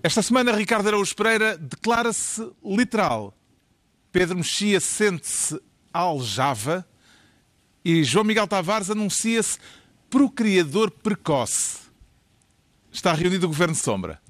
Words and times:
Esta 0.00 0.22
semana, 0.22 0.52
Ricardo 0.52 0.88
Araújo 0.88 1.14
Pereira 1.14 1.56
declara-se 1.58 2.48
literal. 2.64 3.34
Pedro 4.12 4.36
Mexia 4.36 4.80
sente-se 4.80 5.60
aljava 5.92 6.86
e 7.84 8.04
João 8.04 8.24
Miguel 8.24 8.46
Tavares 8.46 8.90
anuncia-se 8.90 9.58
procriador 10.08 10.90
precoce. 10.90 11.78
Está 12.92 13.12
reunido 13.12 13.46
o 13.46 13.48
Governo 13.48 13.74
Sombra. 13.74 14.22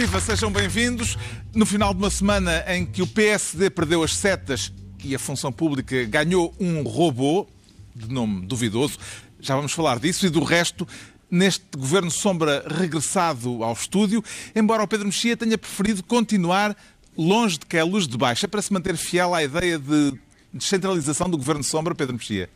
Viva, 0.00 0.20
sejam 0.20 0.48
bem-vindos. 0.48 1.18
No 1.52 1.66
final 1.66 1.92
de 1.92 1.98
uma 1.98 2.08
semana 2.08 2.64
em 2.68 2.86
que 2.86 3.02
o 3.02 3.06
PSD 3.06 3.68
perdeu 3.68 4.04
as 4.04 4.14
setas 4.14 4.72
e 5.02 5.12
a 5.12 5.18
função 5.18 5.50
pública 5.50 6.04
ganhou 6.04 6.54
um 6.60 6.84
robô, 6.84 7.48
de 7.96 8.08
nome 8.08 8.46
duvidoso, 8.46 8.96
já 9.40 9.56
vamos 9.56 9.72
falar 9.72 9.98
disso 9.98 10.24
e 10.24 10.30
do 10.30 10.44
resto, 10.44 10.86
neste 11.28 11.64
governo 11.76 12.12
sombra 12.12 12.64
regressado 12.68 13.64
ao 13.64 13.72
estúdio, 13.72 14.22
embora 14.54 14.84
o 14.84 14.86
Pedro 14.86 15.06
Mexia 15.06 15.36
tenha 15.36 15.58
preferido 15.58 16.04
continuar 16.04 16.76
longe 17.16 17.58
de 17.58 17.66
que 17.66 17.76
é 17.76 17.82
luz 17.82 18.06
de 18.06 18.16
baixa 18.16 18.46
para 18.46 18.62
se 18.62 18.72
manter 18.72 18.96
fiel 18.96 19.34
à 19.34 19.42
ideia 19.42 19.80
de 19.80 20.16
descentralização 20.54 21.28
do 21.28 21.36
governo 21.36 21.64
sombra, 21.64 21.92
Pedro 21.92 22.14
Mexia. 22.14 22.48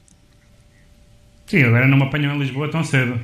Sim, 1.48 1.64
agora 1.64 1.88
não 1.88 1.96
me 1.96 2.04
apanham 2.04 2.36
em 2.36 2.38
Lisboa 2.38 2.70
tão 2.70 2.84
cedo. 2.84 3.18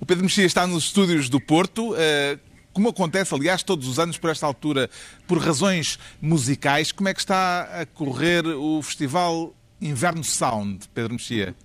O 0.00 0.04
Pedro 0.04 0.24
Mexia 0.24 0.44
está 0.44 0.66
nos 0.66 0.84
estúdios 0.84 1.30
do 1.30 1.40
Porto, 1.40 1.94
eh, 1.96 2.38
como 2.78 2.90
acontece, 2.90 3.34
aliás, 3.34 3.64
todos 3.64 3.88
os 3.88 3.98
anos 3.98 4.16
por 4.18 4.30
esta 4.30 4.46
altura, 4.46 4.88
por 5.26 5.38
razões 5.38 5.98
musicais. 6.22 6.92
Como 6.92 7.08
é 7.08 7.12
que 7.14 7.18
está 7.18 7.62
a 7.80 7.84
correr 7.84 8.46
o 8.46 8.80
festival 8.82 9.52
Inverno 9.82 10.22
Sound, 10.22 10.84
Pedro 10.94 11.14
Mexia? 11.14 11.56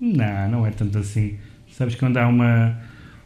Não, 0.00 0.48
não 0.50 0.66
é 0.66 0.70
tanto 0.70 0.96
assim. 0.96 1.38
Sabes 1.76 1.94
que 1.94 2.00
quando 2.00 2.16
há 2.16 2.26
uma, 2.26 2.80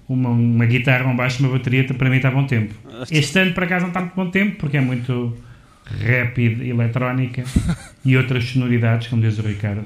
uma, 0.09 0.31
uma 0.31 0.67
guitarra, 0.67 1.07
um 1.07 1.15
baixo, 1.15 1.41
uma 1.45 1.57
bateria, 1.57 1.85
para 1.95 2.11
mim 2.11 2.17
está 2.17 2.29
bom 2.29 2.45
tempo. 2.45 2.75
Este 3.09 3.39
ano, 3.39 3.55
por 3.55 3.63
acaso, 3.63 3.83
não 3.83 3.91
está 3.91 4.01
muito 4.01 4.15
bom 4.17 4.29
tempo, 4.31 4.57
porque 4.59 4.79
é 4.79 4.81
muito 4.81 5.39
rápido, 5.87 6.65
eletrónica 6.65 7.45
e 8.05 8.17
outras 8.17 8.45
sonoridades, 8.47 9.07
como 9.07 9.23
diz 9.23 9.39
o 9.39 9.43
Ricardo. 9.43 9.85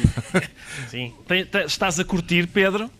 Sim. 0.88 1.12
Tem- 1.28 1.44
tem- 1.44 1.66
estás 1.66 2.00
a 2.00 2.04
curtir, 2.04 2.46
Pedro? 2.46 2.90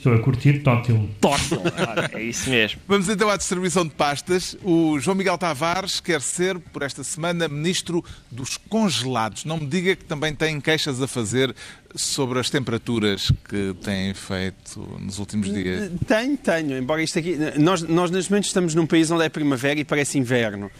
Estou 0.00 0.14
a 0.14 0.18
curtir 0.18 0.62
Tótil. 0.62 1.10
Tótil. 1.20 1.60
É 2.12 2.22
isso 2.22 2.48
mesmo. 2.48 2.80
Vamos 2.88 3.08
então 3.10 3.28
à 3.28 3.36
distribuição 3.36 3.84
de 3.84 3.90
pastas. 3.90 4.56
O 4.64 4.98
João 4.98 5.14
Miguel 5.14 5.36
Tavares 5.36 6.00
quer 6.00 6.22
ser, 6.22 6.58
por 6.58 6.82
esta 6.82 7.04
semana, 7.04 7.46
ministro 7.48 8.02
dos 8.30 8.56
congelados. 8.56 9.44
Não 9.44 9.58
me 9.58 9.66
diga 9.66 9.94
que 9.94 10.04
também 10.04 10.34
tem 10.34 10.58
queixas 10.58 11.02
a 11.02 11.06
fazer 11.06 11.54
sobre 11.94 12.38
as 12.38 12.48
temperaturas 12.48 13.30
que 13.46 13.74
têm 13.82 14.14
feito 14.14 14.80
nos 14.98 15.18
últimos 15.18 15.52
dias. 15.52 15.90
Tenho, 16.06 16.36
tenho. 16.38 16.78
Embora 16.78 17.02
isto 17.02 17.18
aqui. 17.18 17.36
Nós, 17.58 17.82
nós 17.82 18.10
neste 18.10 18.30
momento 18.30 18.46
estamos 18.46 18.74
num 18.74 18.86
país 18.86 19.10
onde 19.10 19.24
é 19.24 19.28
primavera 19.28 19.78
e 19.78 19.84
parece 19.84 20.18
inverno. 20.18 20.70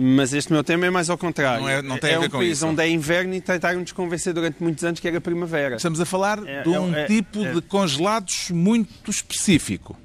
Mas 0.00 0.32
este 0.32 0.52
meu 0.52 0.62
tema 0.62 0.86
é 0.86 0.90
mais 0.90 1.10
ao 1.10 1.18
contrário. 1.18 1.62
Não 1.62 1.68
é- 1.68 1.82
não 1.82 1.98
tem 1.98 2.14
a 2.14 2.20
ver 2.20 2.26
um 2.26 2.30
com 2.30 2.38
país 2.38 2.58
isso. 2.58 2.66
onde 2.68 2.80
é 2.80 2.88
inverno 2.88 3.34
e 3.34 3.40
tentaram-nos 3.40 3.90
convencer 3.90 4.32
durante 4.32 4.62
muitos 4.62 4.84
anos 4.84 5.00
que 5.00 5.08
era 5.08 5.20
primavera. 5.20 5.74
Estamos 5.74 6.00
a 6.00 6.04
falar 6.06 6.38
É- 6.46 6.62
de 6.62 6.68
um 6.68 6.94
é- 6.94 7.02
é- 7.02 7.06
tipo 7.06 7.44
é- 7.44 7.52
de 7.54 7.60
congelados 7.62 8.50
muito 8.52 9.10
específico. 9.10 9.98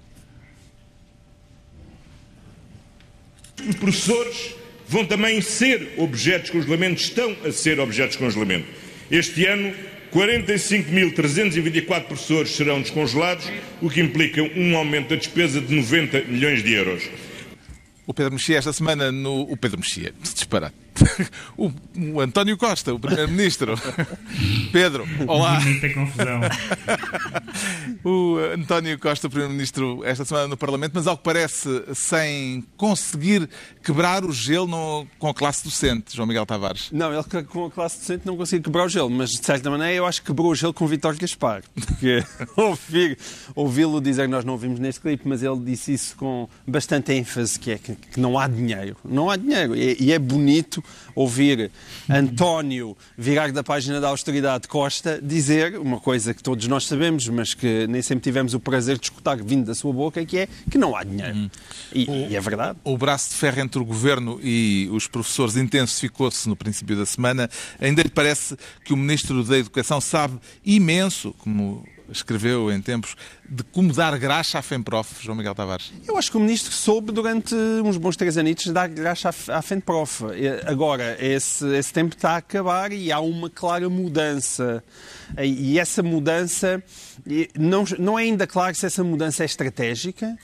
Os 3.69 3.75
professores 3.75 4.55
vão 4.89 5.05
também 5.05 5.39
ser 5.41 5.93
objetos 5.97 6.47
de 6.47 6.53
congelamento, 6.53 6.99
estão 6.99 7.35
a 7.45 7.51
ser 7.51 7.79
objetos 7.79 8.13
de 8.17 8.23
congelamento. 8.23 8.65
Este 9.11 9.45
ano, 9.45 9.73
45.324 10.11 12.07
professores 12.07 12.51
serão 12.55 12.81
descongelados, 12.81 13.47
o 13.79 13.89
que 13.91 14.01
implica 14.01 14.41
um 14.41 14.75
aumento 14.75 15.09
da 15.09 15.15
despesa 15.15 15.61
de 15.61 15.73
90 15.73 16.21
milhões 16.21 16.63
de 16.63 16.73
euros. 16.73 17.03
O 18.05 18.13
Pedro 18.13 18.33
Mexia 18.33 18.57
esta 18.57 18.73
semana 18.73 19.11
no... 19.11 19.41
O 19.41 19.55
Pedro 19.55 19.79
Mexia, 19.79 20.13
disparate. 20.21 20.82
O, 21.57 21.71
o 22.15 22.19
António 22.21 22.57
Costa, 22.57 22.93
o 22.93 22.99
Primeiro-Ministro. 22.99 23.75
Pedro, 24.71 25.05
olá. 25.27 25.59
Muita 25.59 25.89
confusão. 25.93 26.41
O 28.03 28.37
António 28.53 28.99
Costa, 28.99 29.29
Primeiro-Ministro, 29.29 30.03
esta 30.03 30.25
semana 30.25 30.47
no 30.47 30.57
Parlamento, 30.57 30.91
mas 30.95 31.07
ao 31.07 31.15
que 31.17 31.23
parece 31.23 31.83
sem 31.93 32.61
conseguir 32.75 33.47
quebrar 33.81 34.25
o 34.25 34.31
gelo 34.33 34.67
no- 34.67 35.07
com 35.17 35.29
a 35.29 35.33
classe 35.33 35.63
docente, 35.63 36.13
João 36.15 36.27
Miguel 36.27 36.45
Tavares. 36.45 36.89
Não, 36.91 37.13
ele 37.13 37.23
com 37.45 37.65
a 37.65 37.71
classe 37.71 37.99
docente 37.99 38.25
não 38.25 38.35
conseguiu 38.35 38.63
quebrar 38.63 38.85
o 38.85 38.89
gelo, 38.89 39.09
mas 39.09 39.29
de 39.31 39.45
certa 39.45 39.69
maneira 39.69 39.93
eu 39.93 40.05
acho 40.05 40.19
que 40.21 40.27
quebrou 40.27 40.51
o 40.51 40.55
gelo 40.55 40.73
com 40.73 40.83
o 40.83 40.87
Vítor 40.87 41.15
Gaspar. 41.15 41.63
Porque 42.55 43.17
ouvi-lo 43.55 44.01
dizer, 44.01 44.27
nós 44.27 44.43
não 44.43 44.53
ouvimos 44.53 44.79
neste 44.79 44.99
clipe, 44.99 45.23
mas 45.25 45.41
ele 45.41 45.59
disse 45.63 45.93
isso 45.93 46.15
com 46.17 46.49
bastante 46.67 47.13
ênfase, 47.13 47.57
que 47.57 47.71
é 47.71 47.77
que, 47.77 47.95
que 47.95 48.19
não 48.19 48.37
há 48.37 48.47
dinheiro. 48.47 48.97
Não 49.05 49.29
há 49.29 49.37
dinheiro. 49.37 49.75
E, 49.77 49.95
e 49.99 50.11
é 50.11 50.19
bonito 50.19 50.82
ouvir 51.15 51.71
António 52.09 52.97
virar 53.17 53.51
da 53.51 53.63
página 53.63 53.99
da 53.99 54.09
austeridade 54.09 54.67
Costa 54.67 55.19
dizer 55.21 55.77
uma 55.79 55.99
coisa 55.99 56.33
que 56.33 56.41
todos 56.41 56.67
nós 56.67 56.85
sabemos, 56.85 57.27
mas 57.29 57.53
que 57.53 57.87
nem 57.87 58.01
sempre 58.01 58.23
tivemos 58.23 58.53
o 58.53 58.59
prazer 58.59 58.97
de 58.97 59.05
escutar 59.05 59.37
vindo 59.37 59.65
da 59.65 59.75
sua 59.75 59.93
boca, 59.93 60.25
que 60.25 60.39
é 60.39 60.47
que 60.69 60.77
não 60.77 60.95
há 60.95 61.03
dinheiro. 61.03 61.49
E, 61.93 62.09
e 62.29 62.35
é 62.35 62.41
verdade. 62.41 62.77
O 62.83 62.97
braço 62.97 63.29
de 63.29 63.35
ferro 63.35 63.61
entre 63.61 63.79
o 63.79 63.85
governo 63.85 64.39
e 64.41 64.89
os 64.91 65.07
professores 65.07 65.55
intensificou-se 65.55 66.47
no 66.47 66.55
princípio 66.55 66.95
da 66.95 67.05
semana. 67.05 67.49
Ainda 67.79 68.01
lhe 68.01 68.09
parece 68.09 68.57
que 68.83 68.93
o 68.93 68.97
Ministro 68.97 69.43
da 69.43 69.57
Educação 69.57 70.01
sabe 70.01 70.39
imenso, 70.65 71.33
como 71.39 71.85
escreveu 72.17 72.71
em 72.71 72.81
tempos, 72.81 73.15
de 73.47 73.63
como 73.63 73.93
dar 73.93 74.17
graxa 74.17 74.59
à 74.59 74.61
FEMPROF, 74.61 75.23
João 75.23 75.37
Miguel 75.37 75.53
Tavares. 75.53 75.91
Eu 76.07 76.17
acho 76.17 76.31
que 76.31 76.37
o 76.37 76.39
ministro 76.39 76.71
soube 76.73 77.11
durante 77.11 77.53
uns 77.53 77.97
bons 77.97 78.15
três 78.15 78.37
anitos 78.37 78.67
dar 78.67 78.87
graxa 78.87 79.29
à. 79.29 79.61
E 80.35 80.47
Agora, 80.69 81.17
esse, 81.19 81.65
esse 81.75 81.91
tempo 81.91 82.15
está 82.15 82.31
a 82.31 82.37
acabar 82.37 82.91
e 82.91 83.11
há 83.11 83.19
uma 83.19 83.49
clara 83.49 83.89
mudança. 83.89 84.83
E 85.41 85.79
essa 85.79 86.03
mudança, 86.03 86.83
não, 87.57 87.83
não 87.97 88.19
é 88.19 88.23
ainda 88.23 88.45
claro 88.45 88.75
se 88.75 88.85
essa 88.85 89.03
mudança 89.03 89.43
é 89.43 89.45
estratégica, 89.45 90.37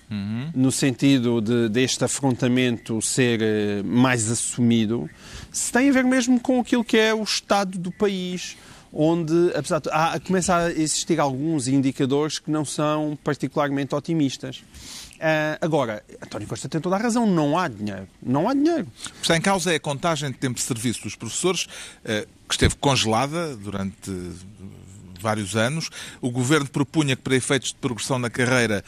no 0.54 0.72
sentido 0.72 1.42
de, 1.42 1.70
deste 1.70 2.04
afrontamento 2.04 3.02
ser 3.02 3.42
eh, 3.42 3.84
mais 3.84 4.32
assumido, 4.32 5.10
se 5.52 5.72
tem 5.72 5.90
a 5.90 5.94
ver 5.94 6.04
mesmo 6.04 6.40
com 6.40 6.60
aquilo 6.60 6.84
que 6.84 6.98
é 6.98 7.14
o 7.14 7.24
estado 7.24 7.78
do 7.78 7.92
país 7.92 8.58
onde, 8.94 9.52
apesar 9.56 9.80
de 9.80 9.90
há, 9.92 10.20
começa 10.20 10.56
a 10.56 10.72
existir 10.72 11.20
alguns 11.20 11.68
indicadores 11.68 12.40
que 12.40 12.50
não 12.50 12.66
são 12.66 13.18
particularmente 13.24 13.94
otimistas. 13.96 14.64
Ah, 15.20 15.58
agora, 15.62 16.04
António 16.24 16.48
Costa 16.48 16.70
tem 16.70 16.80
toda 16.80 16.96
a 16.96 17.00
razão, 17.00 17.28
não 17.28 17.58
há 17.58 17.68
dinheiro. 17.68 18.08
Não 18.22 18.48
há 18.48 18.54
dinheiro. 18.54 18.88
O 19.08 19.12
que 19.14 19.22
está 19.22 19.36
em 19.36 19.42
causa 19.42 19.72
é 19.72 19.76
a 19.76 19.80
contagem 19.80 20.32
de 20.32 20.38
tempo 20.38 20.56
de 20.56 20.62
serviço 20.62 21.04
dos 21.04 21.16
professores, 21.16 21.68
eh, 22.06 22.26
que 22.48 22.54
esteve 22.54 22.76
congelada 22.76 23.56
durante 23.56 24.12
vários 25.20 25.56
anos. 25.56 25.90
O 26.22 26.32
governo 26.32 26.70
propunha 26.70 27.16
que, 27.16 27.22
para 27.22 27.36
efeitos 27.36 27.70
de 27.70 27.76
progressão 27.76 28.18
na 28.18 28.30
carreira, 28.30 28.84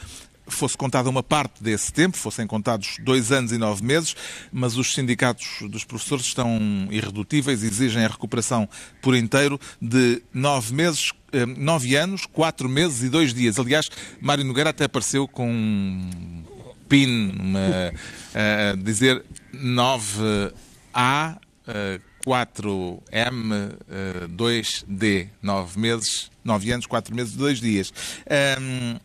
fosse 0.54 0.76
contada 0.76 1.08
uma 1.08 1.22
parte 1.22 1.62
desse 1.62 1.92
tempo, 1.92 2.16
fossem 2.16 2.46
contados 2.46 2.96
dois 3.00 3.32
anos 3.32 3.52
e 3.52 3.58
nove 3.58 3.84
meses, 3.84 4.14
mas 4.52 4.76
os 4.76 4.94
sindicatos 4.94 5.62
dos 5.68 5.84
professores 5.84 6.24
estão 6.26 6.58
irredutíveis, 6.90 7.62
exigem 7.62 8.04
a 8.04 8.08
recuperação 8.08 8.68
por 9.00 9.14
inteiro 9.14 9.60
de 9.80 10.22
nove 10.32 10.74
meses, 10.74 11.12
eh, 11.32 11.46
nove 11.46 11.96
anos, 11.96 12.26
quatro 12.26 12.68
meses 12.68 13.02
e 13.02 13.08
dois 13.08 13.32
dias. 13.34 13.58
Aliás, 13.58 13.88
Mário 14.20 14.44
Nogueira 14.44 14.70
até 14.70 14.84
apareceu 14.84 15.26
com 15.26 15.50
um 15.50 16.44
PIN, 16.88 17.32
uma, 17.40 17.92
a 18.34 18.76
dizer 18.76 19.24
9A, 19.54 21.38
eh, 21.66 22.00
4M, 22.24 23.52
eh, 23.88 24.26
2D, 24.28 25.28
9 25.42 25.78
meses, 25.78 26.30
9 26.44 26.72
anos, 26.72 26.86
4 26.86 27.14
meses, 27.14 27.34
2 27.34 27.60
dias. 27.60 27.92
Ahm, 28.26 28.98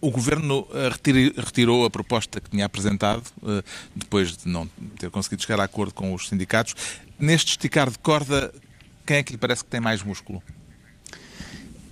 O 0.00 0.10
Governo 0.10 0.66
eh, 0.72 0.90
retirou 1.38 1.84
a 1.84 1.90
proposta 1.90 2.40
que 2.40 2.50
tinha 2.50 2.66
apresentado, 2.66 3.24
eh, 3.46 3.62
depois 3.94 4.36
de 4.36 4.46
não 4.48 4.66
ter 4.98 5.10
conseguido 5.10 5.42
chegar 5.42 5.58
a 5.60 5.64
acordo 5.64 5.94
com 5.94 6.12
os 6.14 6.28
sindicatos. 6.28 6.74
Neste 7.18 7.52
esticar 7.52 7.90
de 7.90 7.98
corda, 7.98 8.52
quem 9.06 9.16
é 9.16 9.22
que 9.22 9.32
lhe 9.32 9.38
parece 9.38 9.64
que 9.64 9.70
tem 9.70 9.80
mais 9.80 10.02
músculo? 10.02 10.42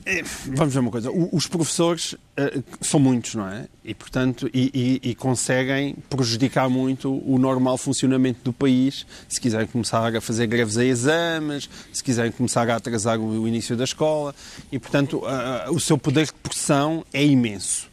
É, 0.07 0.23
Vamos 0.49 0.75
ver 0.75 0.81
uma 0.81 0.91
coisa. 0.91 1.11
Os 1.11 1.47
professores 1.47 2.15
eh, 2.37 2.63
são 2.83 3.01
muitos, 3.01 3.35
não 3.37 3.49
é? 3.49 3.67
E, 3.83 3.95
portanto, 3.95 4.51
e, 4.53 5.01
e- 5.03 5.11
e 5.11 5.15
conseguem 5.15 5.97
prejudicar 6.11 6.69
muito 6.69 7.11
o 7.27 7.39
normal 7.39 7.79
funcionamento 7.79 8.41
do 8.45 8.53
país 8.53 9.07
se 9.27 9.41
quiserem 9.41 9.67
começar 9.67 10.15
a 10.15 10.21
fazer 10.21 10.47
greves 10.47 10.77
a 10.77 10.85
exames, 10.85 11.71
se 11.91 12.05
quiserem 12.05 12.31
começar 12.33 12.69
a 12.69 12.77
atrasar 12.77 13.19
o, 13.19 13.49
início 13.49 13.75
da 13.79 13.85
escola. 13.85 14.35
E, 14.71 14.79
portanto, 14.79 15.23
o 15.71 15.81
seu 15.81 15.97
poder 15.97 16.27
de 16.27 16.35
pressão 16.35 17.03
é 17.11 17.25
imenso. 17.25 17.89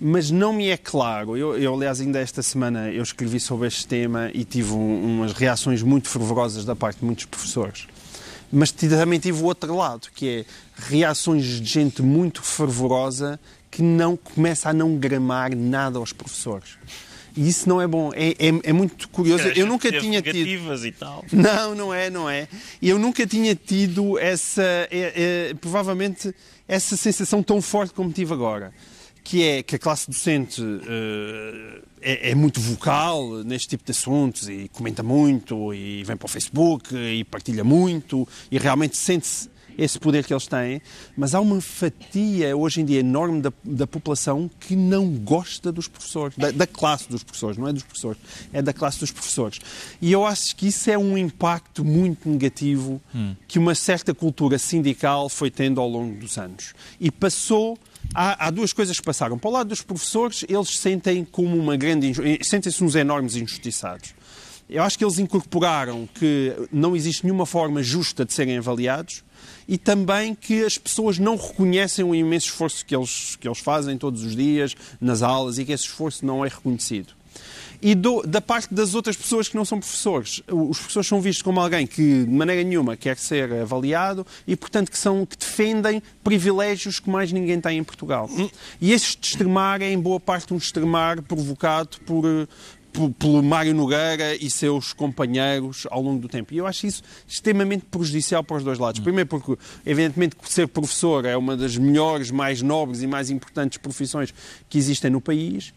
Mas 0.00 0.30
não 0.30 0.52
me 0.52 0.68
é 0.68 0.76
claro, 0.76 1.36
eu, 1.36 1.56
eu, 1.58 1.74
aliás 1.74 2.00
ainda 2.00 2.18
esta 2.18 2.42
semana 2.42 2.90
eu 2.90 3.02
escrevi 3.02 3.40
sobre 3.40 3.66
este 3.68 3.86
tema 3.86 4.30
e 4.34 4.44
tive 4.44 4.72
um- 4.72 5.16
umas 5.20 5.32
reações 5.32 5.82
muito 5.82 6.08
fervorosas 6.08 6.64
da 6.66 6.76
parte 6.76 6.98
de 7.00 7.04
muitos 7.06 7.24
professores. 7.24 7.86
Mas 8.52 8.70
também 8.70 9.18
tive 9.18 9.42
o 9.42 9.44
outro 9.46 9.74
lado, 9.74 10.08
que 10.14 10.28
é 10.28 10.44
reações 10.88 11.44
de 11.60 11.64
gente 11.64 12.02
muito 12.02 12.42
fervorosa 12.42 13.40
que 13.70 13.82
não 13.82 14.16
começa 14.16 14.68
a 14.68 14.72
não 14.72 14.96
gramar 14.96 15.54
nada 15.56 15.98
aos 15.98 16.12
professores. 16.12 16.78
E 17.36 17.48
isso 17.48 17.68
não 17.68 17.82
é 17.82 17.86
bom. 17.86 18.12
É, 18.14 18.30
é- 18.30 18.60
é 18.64 18.72
muito 18.72 19.08
curioso. 19.08 19.42
Eu 19.60 19.66
nunca 19.66 19.90
tinha 20.00 20.22
tido. 20.22 20.86
e 20.86 20.92
tal. 20.92 21.24
Não, 21.32 21.74
não 21.74 21.92
é, 21.92 22.08
não 22.08 22.30
é. 22.30 22.48
Eu 22.80 22.98
nunca 22.98 23.26
tinha 23.26 23.54
tido 23.54 24.18
essa, 24.18 24.62
é, 24.90 25.48
é, 25.50 25.54
provavelmente, 25.60 26.34
essa 26.66 26.96
sensação 26.96 27.42
tão 27.42 27.60
forte 27.60 27.92
como 27.92 28.10
tive 28.10 28.32
agora. 28.32 28.72
Que 29.28 29.42
é 29.42 29.62
que 29.62 29.74
a 29.74 29.78
classe 29.78 30.08
docente 30.08 30.62
eh, 30.62 31.82
é, 32.00 32.30
é 32.30 32.34
muito 32.36 32.60
vocal 32.60 33.42
neste 33.42 33.70
tipo 33.70 33.84
de 33.84 33.90
assuntos 33.90 34.48
e 34.48 34.68
comenta 34.72 35.02
muito 35.02 35.74
e 35.74 36.04
vem 36.04 36.16
para 36.16 36.26
o 36.26 36.28
Facebook 36.28 36.94
e 36.94 37.24
partilha 37.24 37.64
muito 37.64 38.26
e 38.52 38.56
realmente 38.56 38.96
sente-se 38.96 39.50
esse 39.76 39.98
poder 39.98 40.24
que 40.24 40.32
eles 40.32 40.46
têm, 40.46 40.80
mas 41.16 41.34
há 41.34 41.40
uma 41.40 41.60
fatia 41.60 42.56
hoje 42.56 42.80
em 42.80 42.84
dia 42.84 43.00
enorme 43.00 43.42
da, 43.42 43.52
da 43.62 43.86
população 43.86 44.48
que 44.60 44.74
não 44.74 45.08
gosta 45.10 45.70
dos 45.70 45.86
professores, 45.86 46.36
da, 46.36 46.50
da 46.50 46.66
classe 46.66 47.08
dos 47.08 47.22
professores, 47.22 47.58
não 47.58 47.68
é 47.68 47.72
dos 47.72 47.82
professores, 47.82 48.18
é 48.52 48.62
da 48.62 48.72
classe 48.72 49.00
dos 49.00 49.10
professores. 49.10 49.58
E 50.00 50.10
eu 50.10 50.24
acho 50.24 50.56
que 50.56 50.68
isso 50.68 50.90
é 50.90 50.96
um 50.96 51.18
impacto 51.18 51.84
muito 51.84 52.28
negativo 52.28 53.02
que 53.46 53.58
uma 53.58 53.74
certa 53.74 54.14
cultura 54.14 54.58
sindical 54.58 55.28
foi 55.28 55.50
tendo 55.50 55.80
ao 55.80 55.88
longo 55.88 56.16
dos 56.18 56.38
anos. 56.38 56.72
E 57.00 57.10
passou. 57.10 57.78
Há, 58.14 58.46
há 58.46 58.50
duas 58.50 58.72
coisas 58.72 58.98
que 58.98 59.04
passaram. 59.04 59.38
Para 59.38 59.50
o 59.50 59.52
lado 59.52 59.68
dos 59.68 59.82
professores, 59.82 60.44
eles 60.48 60.78
sentem 60.78 61.24
como 61.24 61.56
uma 61.56 61.76
grande. 61.76 62.08
inju- 62.08 62.22
sentem-se 62.42 62.82
uns 62.82 62.94
enormes 62.94 63.36
injustiçados. 63.36 64.14
Eu 64.68 64.82
acho 64.82 64.98
que 64.98 65.04
eles 65.04 65.18
incorporaram 65.20 66.08
que 66.14 66.52
não 66.72 66.96
existe 66.96 67.22
nenhuma 67.24 67.46
forma 67.46 67.82
justa 67.82 68.24
de 68.24 68.32
serem 68.32 68.58
avaliados 68.58 69.22
e 69.68 69.78
também 69.78 70.34
que 70.34 70.64
as 70.64 70.76
pessoas 70.76 71.18
não 71.20 71.36
reconhecem 71.36 72.04
o 72.04 72.12
imenso 72.14 72.46
esforço 72.48 72.84
que 72.84 72.96
eles, 72.96 73.36
que 73.36 73.46
eles 73.46 73.58
fazem 73.60 73.96
todos 73.96 74.24
os 74.24 74.34
dias 74.34 74.74
nas 75.00 75.22
aulas 75.22 75.58
e 75.58 75.64
que 75.64 75.70
esse 75.72 75.84
esforço 75.84 76.26
não 76.26 76.44
é 76.44 76.48
reconhecido. 76.48 77.12
E 77.82 77.94
do- 77.94 78.22
da 78.22 78.40
parte 78.40 78.72
das 78.72 78.94
outras 78.94 79.16
pessoas 79.16 79.48
que 79.48 79.54
não 79.56 79.64
são 79.64 79.78
professores, 79.78 80.42
os 80.50 80.78
professores 80.78 81.06
são 81.06 81.20
vistos 81.20 81.42
como 81.42 81.60
alguém 81.60 81.86
que 81.86 82.24
de 82.24 82.30
maneira 82.30 82.62
nenhuma 82.62 82.96
quer 82.96 83.18
ser 83.18 83.52
avaliado 83.52 84.26
e, 84.46 84.56
portanto, 84.56 84.90
que, 84.90 84.96
são, 84.98 85.26
que 85.26 85.36
defendem 85.36 86.02
privilégios 86.24 86.98
que 86.98 87.10
mais 87.10 87.30
ninguém 87.32 87.60
tem 87.60 87.78
em 87.78 87.84
Portugal. 87.84 88.30
E 88.80 88.92
este 88.92 89.18
extremar 89.22 89.82
é, 89.82 89.90
em 89.92 89.98
boa 89.98 90.18
parte, 90.18 90.54
um 90.54 90.56
extremar 90.56 91.20
provocado 91.22 91.98
por, 92.06 92.24
eh, 92.24 92.46
pelo 93.18 93.42
Mário 93.42 93.74
Nogueira 93.74 94.34
e 94.36 94.48
seus 94.50 94.92
companheiros 94.92 95.86
ao 95.90 96.00
longo 96.02 96.20
do 96.20 96.28
tempo. 96.28 96.52
E 96.54 96.58
eu 96.58 96.66
acho 96.66 96.86
isso 96.86 97.02
extremamente 97.26 97.84
prejudicial 97.90 98.42
para 98.42 98.56
os 98.56 98.64
dois 98.64 98.78
lados. 98.78 99.00
Primeiro 99.00 99.28
porque, 99.28 99.56
evidentemente, 99.84 100.36
ser 100.44 100.66
professor 100.68 101.24
é 101.24 101.36
uma 101.36 101.56
das 101.56 101.76
melhores, 101.76 102.30
mais 102.30 102.62
nobres 102.62 103.02
e 103.02 103.06
mais 103.06 103.30
importantes 103.30 103.78
profissões 103.78 104.32
que 104.68 104.78
existem 104.78 105.10
no 105.10 105.20
país, 105.20 105.72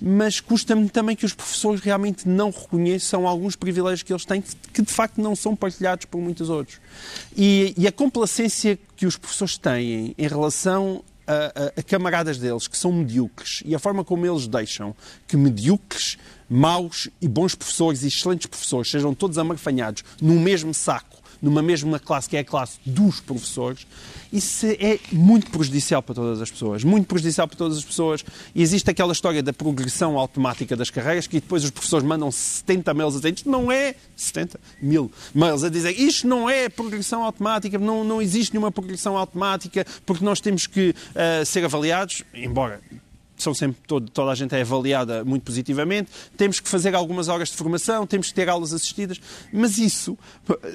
mas 0.00 0.40
custa-me 0.40 0.88
também 0.88 1.14
que 1.16 1.26
os 1.26 1.34
professores 1.34 1.80
realmente 1.80 2.26
não 2.28 2.50
reconheçam 2.50 3.26
alguns 3.26 3.56
privilégios 3.56 4.02
que 4.02 4.12
eles 4.12 4.24
têm 4.24 4.42
que, 4.72 4.82
de 4.82 4.92
facto, 4.92 5.20
não 5.20 5.34
são 5.36 5.54
partilhados 5.56 6.06
por 6.06 6.20
muitos 6.20 6.48
outros. 6.48 6.78
E, 7.36 7.74
e 7.76 7.86
a 7.86 7.92
complacência 7.92 8.78
que 8.96 9.06
os 9.06 9.16
professores 9.16 9.58
têm 9.58 10.14
em 10.16 10.26
relação 10.28 11.02
a, 11.26 11.32
a- 11.34 11.72
a 11.78 11.82
camaradas 11.82 12.38
deles 12.38 12.66
que 12.66 12.76
são 12.76 12.90
medíocres 12.92 13.62
e 13.64 13.74
a 13.74 13.78
forma 13.78 14.02
como 14.04 14.26
eles 14.26 14.46
deixam 14.48 14.94
que 15.28 15.36
medíocres, 15.36 16.18
maus 16.50 17.08
e 17.22 17.28
bons 17.28 17.54
professores 17.54 18.02
e 18.02 18.08
excelentes 18.08 18.46
professores 18.46 18.90
sejam 18.90 19.14
todos 19.14 19.38
amarfanhados 19.38 20.02
num 20.20 20.40
mesmo 20.40 20.74
saco, 20.74 21.20
numa 21.40 21.62
mesma 21.62 21.98
classe 21.98 22.28
que 22.28 22.36
é 22.36 22.40
a 22.40 22.44
classe 22.44 22.78
dos 22.84 23.20
professores, 23.20 23.86
isso 24.32 24.66
é 24.66 24.98
muito 25.10 25.50
prejudicial 25.50 26.02
para 26.02 26.14
todas 26.14 26.40
as 26.40 26.50
pessoas. 26.50 26.84
Muito 26.84 27.06
prejudicial 27.06 27.48
para 27.48 27.56
todas 27.56 27.78
as 27.78 27.84
pessoas. 27.84 28.24
E 28.54 28.62
existe 28.62 28.88
aquela 28.90 29.12
história 29.12 29.42
da 29.42 29.52
progressão 29.52 30.18
automática 30.18 30.76
das 30.76 30.90
carreiras 30.90 31.26
que 31.26 31.40
depois 31.40 31.64
os 31.64 31.70
professores 31.70 32.06
mandam 32.06 32.30
70 32.30 32.94
mails 32.94 33.14
a 33.14 33.18
dizer 33.18 33.34
isto 33.34 33.50
não 33.50 33.72
é 33.72 33.94
70 34.14 34.60
mil 34.80 35.10
mails 35.34 35.64
a 35.64 35.68
dizer 35.68 35.98
isto 35.98 36.28
não 36.28 36.48
é 36.48 36.68
progressão 36.68 37.24
automática, 37.24 37.78
não, 37.78 38.04
não 38.04 38.20
existe 38.20 38.52
nenhuma 38.52 38.70
progressão 38.70 39.16
automática 39.16 39.84
porque 40.06 40.24
nós 40.24 40.40
temos 40.40 40.66
que 40.66 40.94
ah, 41.14 41.44
ser 41.44 41.64
avaliados, 41.64 42.22
embora 42.34 42.80
são 43.42 43.54
sempre 43.54 43.80
todo- 43.86 44.10
toda 44.10 44.30
a 44.30 44.34
gente 44.34 44.54
é 44.54 44.60
avaliada 44.60 45.24
muito 45.24 45.42
positivamente, 45.42 46.10
temos 46.36 46.60
que 46.60 46.68
fazer 46.68 46.94
algumas 46.94 47.28
horas 47.28 47.48
de 47.48 47.56
formação, 47.56 48.06
temos 48.06 48.28
que 48.28 48.34
ter 48.34 48.48
aulas 48.48 48.72
assistidas, 48.72 49.20
mas 49.52 49.78
isso, 49.78 50.16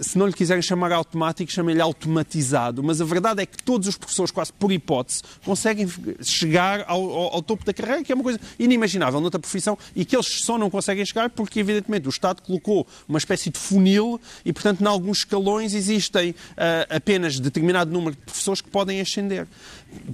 se 0.02 0.18
não 0.18 0.28
lhe 0.28 0.34
quiserem 0.34 0.62
chamar 0.62 0.92
automático, 0.92 1.52
chamem-lhe 1.52 1.82
automatizado, 1.82 2.84
mas 2.84 3.02
a 3.02 3.06
verdade 3.06 3.42
é 3.42 3.46
que 3.46 3.62
todos 3.64 3.88
os 3.88 3.98
professores, 3.98 4.32
quase 4.32 4.52
por 4.54 4.72
hipótese, 4.72 5.22
conseguem 5.44 5.88
chegar 6.22 6.84
ao, 6.88 7.02
ao- 7.02 7.34
ao 7.36 7.42
topo 7.42 7.64
da 7.66 7.74
carreira, 7.74 8.04
que 8.04 8.12
é 8.12 8.16
uma 8.16 8.24
coisa 8.24 8.40
inimaginável 8.58 9.20
noutra 9.22 9.40
profissão, 9.40 9.78
e 9.96 10.06
que 10.06 10.16
eles 10.16 10.28
só 10.28 10.58
não 10.58 10.70
conseguem 10.70 11.06
chegar 11.06 11.30
porque, 11.30 11.60
evidentemente, 11.60 12.08
o 12.08 12.10
Estado 12.10 12.42
colocou 12.42 12.86
uma 13.08 13.18
espécie 13.18 13.50
de 13.50 13.60
funil 13.60 14.20
e, 14.44 14.52
portanto, 14.54 14.82
em 14.82 14.88
alguns 14.88 15.20
escalões 15.20 15.74
existem 15.74 16.34
ah, 16.58 16.88
apenas 16.96 17.40
determinado 17.40 17.92
número 17.92 18.16
de 18.16 18.22
professores 18.22 18.62
que 18.62 18.70
podem 18.70 19.00
ascender 19.02 19.48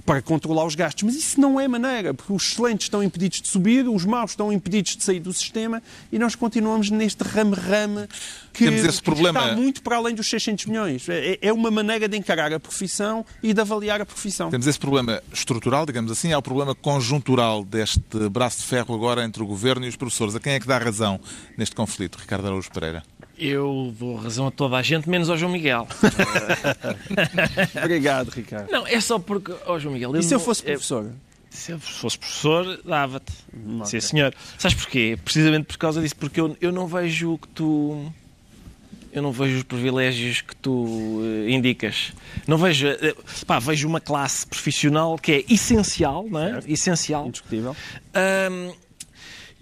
para 0.06 0.22
controlar 0.22 0.64
os 0.64 0.74
gastos. 0.74 1.02
Mas 1.02 1.16
isso 1.16 1.40
não 1.40 1.58
é 1.58 1.66
maneira, 1.66 2.14
porque 2.14 2.32
os 2.42 2.52
excelentes 2.52 2.86
estão 2.86 3.02
impedidos 3.02 3.40
de 3.40 3.48
subir, 3.48 3.88
os 3.88 4.04
maus 4.04 4.32
estão 4.32 4.52
impedidos 4.52 4.96
de 4.96 5.04
sair 5.04 5.20
do 5.20 5.32
sistema 5.32 5.82
e 6.10 6.18
nós 6.18 6.34
continuamos 6.34 6.90
neste 6.90 7.22
rame-rame 7.22 8.06
que, 8.52 8.64
Temos 8.66 8.84
esse 8.84 8.98
que 8.98 9.04
problema. 9.04 9.40
está 9.40 9.54
muito 9.56 9.82
para 9.82 9.96
além 9.96 10.14
dos 10.14 10.28
600 10.28 10.66
milhões. 10.66 11.08
É, 11.08 11.38
é 11.40 11.52
uma 11.52 11.70
maneira 11.70 12.08
de 12.08 12.16
encarar 12.16 12.52
a 12.52 12.60
profissão 12.60 13.24
e 13.42 13.54
de 13.54 13.60
avaliar 13.60 14.00
a 14.00 14.06
profissão. 14.06 14.50
Temos 14.50 14.66
esse 14.66 14.78
problema 14.78 15.22
estrutural, 15.32 15.86
digamos 15.86 16.10
assim, 16.12 16.32
há 16.32 16.38
o 16.38 16.42
problema 16.42 16.74
conjuntural 16.74 17.64
deste 17.64 18.00
braço 18.30 18.58
de 18.58 18.64
ferro 18.66 18.94
agora 18.94 19.24
entre 19.24 19.42
o 19.42 19.46
governo 19.46 19.86
e 19.86 19.88
os 19.88 19.96
professores. 19.96 20.34
A 20.34 20.40
quem 20.40 20.52
é 20.54 20.60
que 20.60 20.66
dá 20.66 20.76
razão 20.78 21.18
neste 21.56 21.74
conflito, 21.74 22.16
Ricardo 22.18 22.46
Araújo 22.46 22.70
Pereira? 22.70 23.02
Eu 23.38 23.92
dou 23.98 24.16
razão 24.16 24.46
a 24.46 24.50
toda 24.50 24.76
a 24.76 24.82
gente, 24.82 25.08
menos 25.08 25.28
ao 25.30 25.36
João 25.36 25.50
Miguel. 25.50 25.88
Obrigado, 27.82 28.28
Ricardo. 28.30 28.70
Não, 28.70 28.86
é 28.86 29.00
só 29.00 29.18
porque. 29.18 29.52
Ó 29.66 29.78
João 29.78 29.94
Miguel. 29.94 30.14
E 30.16 30.22
se 30.22 30.34
eu 30.34 30.38
não- 30.38 30.44
fosse 30.44 30.62
é- 30.62 30.72
professor? 30.72 31.10
Se 31.52 31.72
eu 31.72 31.78
fosse 31.78 32.18
professor, 32.18 32.80
dava-te. 32.82 33.30
Sim, 33.84 34.00
senhor. 34.00 34.34
Sabes 34.58 34.74
porquê? 34.74 35.18
Precisamente 35.22 35.66
por 35.66 35.76
causa 35.76 36.00
disso, 36.00 36.16
porque 36.16 36.40
eu, 36.40 36.56
eu 36.60 36.72
não 36.72 36.86
vejo 36.86 37.34
o 37.34 37.38
que 37.38 37.48
tu. 37.48 38.10
Eu 39.12 39.20
não 39.20 39.30
vejo 39.30 39.58
os 39.58 39.62
privilégios 39.62 40.40
que 40.40 40.56
tu 40.56 41.20
eh, 41.22 41.50
indicas. 41.50 42.14
Não 42.48 42.56
vejo. 42.56 42.86
eh, 42.88 43.14
pá, 43.46 43.58
vejo 43.58 43.86
uma 43.86 44.00
classe 44.00 44.46
profissional 44.46 45.18
que 45.18 45.32
é 45.32 45.44
essencial, 45.52 46.26
não 46.28 46.40
é? 46.40 46.60
Essencial. 46.66 47.26
Indiscutível. 47.26 47.76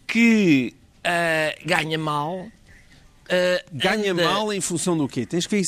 que 0.07 0.73
ah, 1.03 1.55
ganha 1.65 1.99
mal. 1.99 2.47
Ah, 3.31 3.65
Ganha 3.73 4.13
anda- 4.13 4.25
mal 4.25 4.53
em 4.53 4.61
função 4.61 4.97
do 4.97 5.07
quê? 5.09 5.25
Tens 5.25 5.47
que 5.47 5.61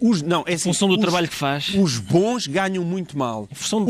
os, 0.00 0.22
não, 0.22 0.44
é 0.46 0.52
Em 0.52 0.54
assim, 0.54 0.64
função 0.64 0.88
do 0.88 0.94
os- 0.94 1.00
trabalho 1.00 1.28
que 1.28 1.34
faz. 1.34 1.70
Os 1.74 1.98
bons 1.98 2.46
ganham 2.46 2.84
muito 2.84 3.16
mal. 3.18 3.48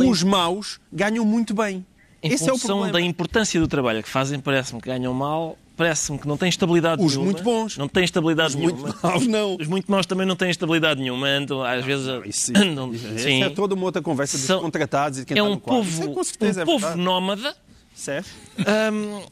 Os 0.09 0.23
maus 0.23 0.79
ganham 0.93 1.25
muito 1.25 1.53
bem. 1.55 1.85
Em 2.23 2.33
Esse 2.33 2.45
é 2.45 2.49
função 2.49 2.77
problema. 2.79 2.93
da 2.93 3.01
importância 3.01 3.61
do 3.61 3.69
trabalho 3.69 4.03
que 4.03 4.09
fazem, 4.09 4.41
parece-me 4.41 4.81
que 4.81 4.89
ganham 4.89 5.13
mal, 5.13 5.57
parece-me 5.77 6.19
que 6.19 6.27
não 6.27 6.37
têm 6.37 6.49
estabilidade 6.49 7.01
Os 7.03 7.13
nenhuma. 7.13 7.25
muito 7.31 7.43
bons. 7.45 7.77
Não 7.77 7.87
têm 7.89 8.05
estabilidade 8.05 8.57
Muito 8.57 8.75
nenhuma. 8.75 8.99
maus, 9.03 9.27
não. 9.27 9.57
Os 9.61 9.67
muito 9.69 9.91
maus 9.93 10.07
também 10.07 10.27
não 10.27 10.35
têm 10.35 10.51
estabilidade 10.51 11.01
nenhuma. 11.01 11.29
Andam, 11.29 11.63
às 11.63 11.85
vezes. 11.85 12.07
Isso, 12.25 12.53
andam- 12.57 12.93
isso 12.93 13.19
sim. 13.19 13.43
é 13.43 13.51
toda 13.51 13.75
uma 13.75 13.85
outra 13.85 14.01
conversa 14.03 14.39
dos 14.39 14.47
São- 14.47 14.61
contratados 14.61 15.19
e 15.19 15.23
de 15.23 15.27
quem 15.27 15.37
É 15.37 15.41
está 15.41 15.49
um 15.51 15.55
no 15.55 15.61
quadro. 15.61 15.83
povo, 15.85 15.91
Isso 16.03 16.11
é, 16.11 16.15
com 16.15 16.25
certeza, 16.25 16.61
um 16.61 16.63
é 16.63 16.67
povo 16.67 16.97
nómada 16.97 17.55
Certo? 17.95 18.29
hum, 18.59 19.23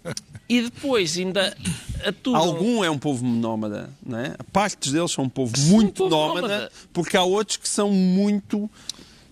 e 0.49 0.63
depois 0.63 1.17
ainda 1.17 1.57
atuam. 2.05 2.37
Algum 2.37 2.85
é 2.85 2.91
um 2.91 2.99
povo 2.99 3.25
nómada, 3.27 3.91
não 4.05 4.19
é? 4.19 4.37
Partes 4.53 4.93
deles 4.93 5.13
são 5.13 5.25
um 5.25 5.29
povo 5.29 5.53
muito 5.67 6.05
povo 6.05 6.11
nómada, 6.11 6.49
nómada. 6.49 6.73
porque 6.93 7.17
há 7.17 7.23
outros 7.23 7.57
que 7.57 7.69
são 7.69 7.91
muito 7.91 8.71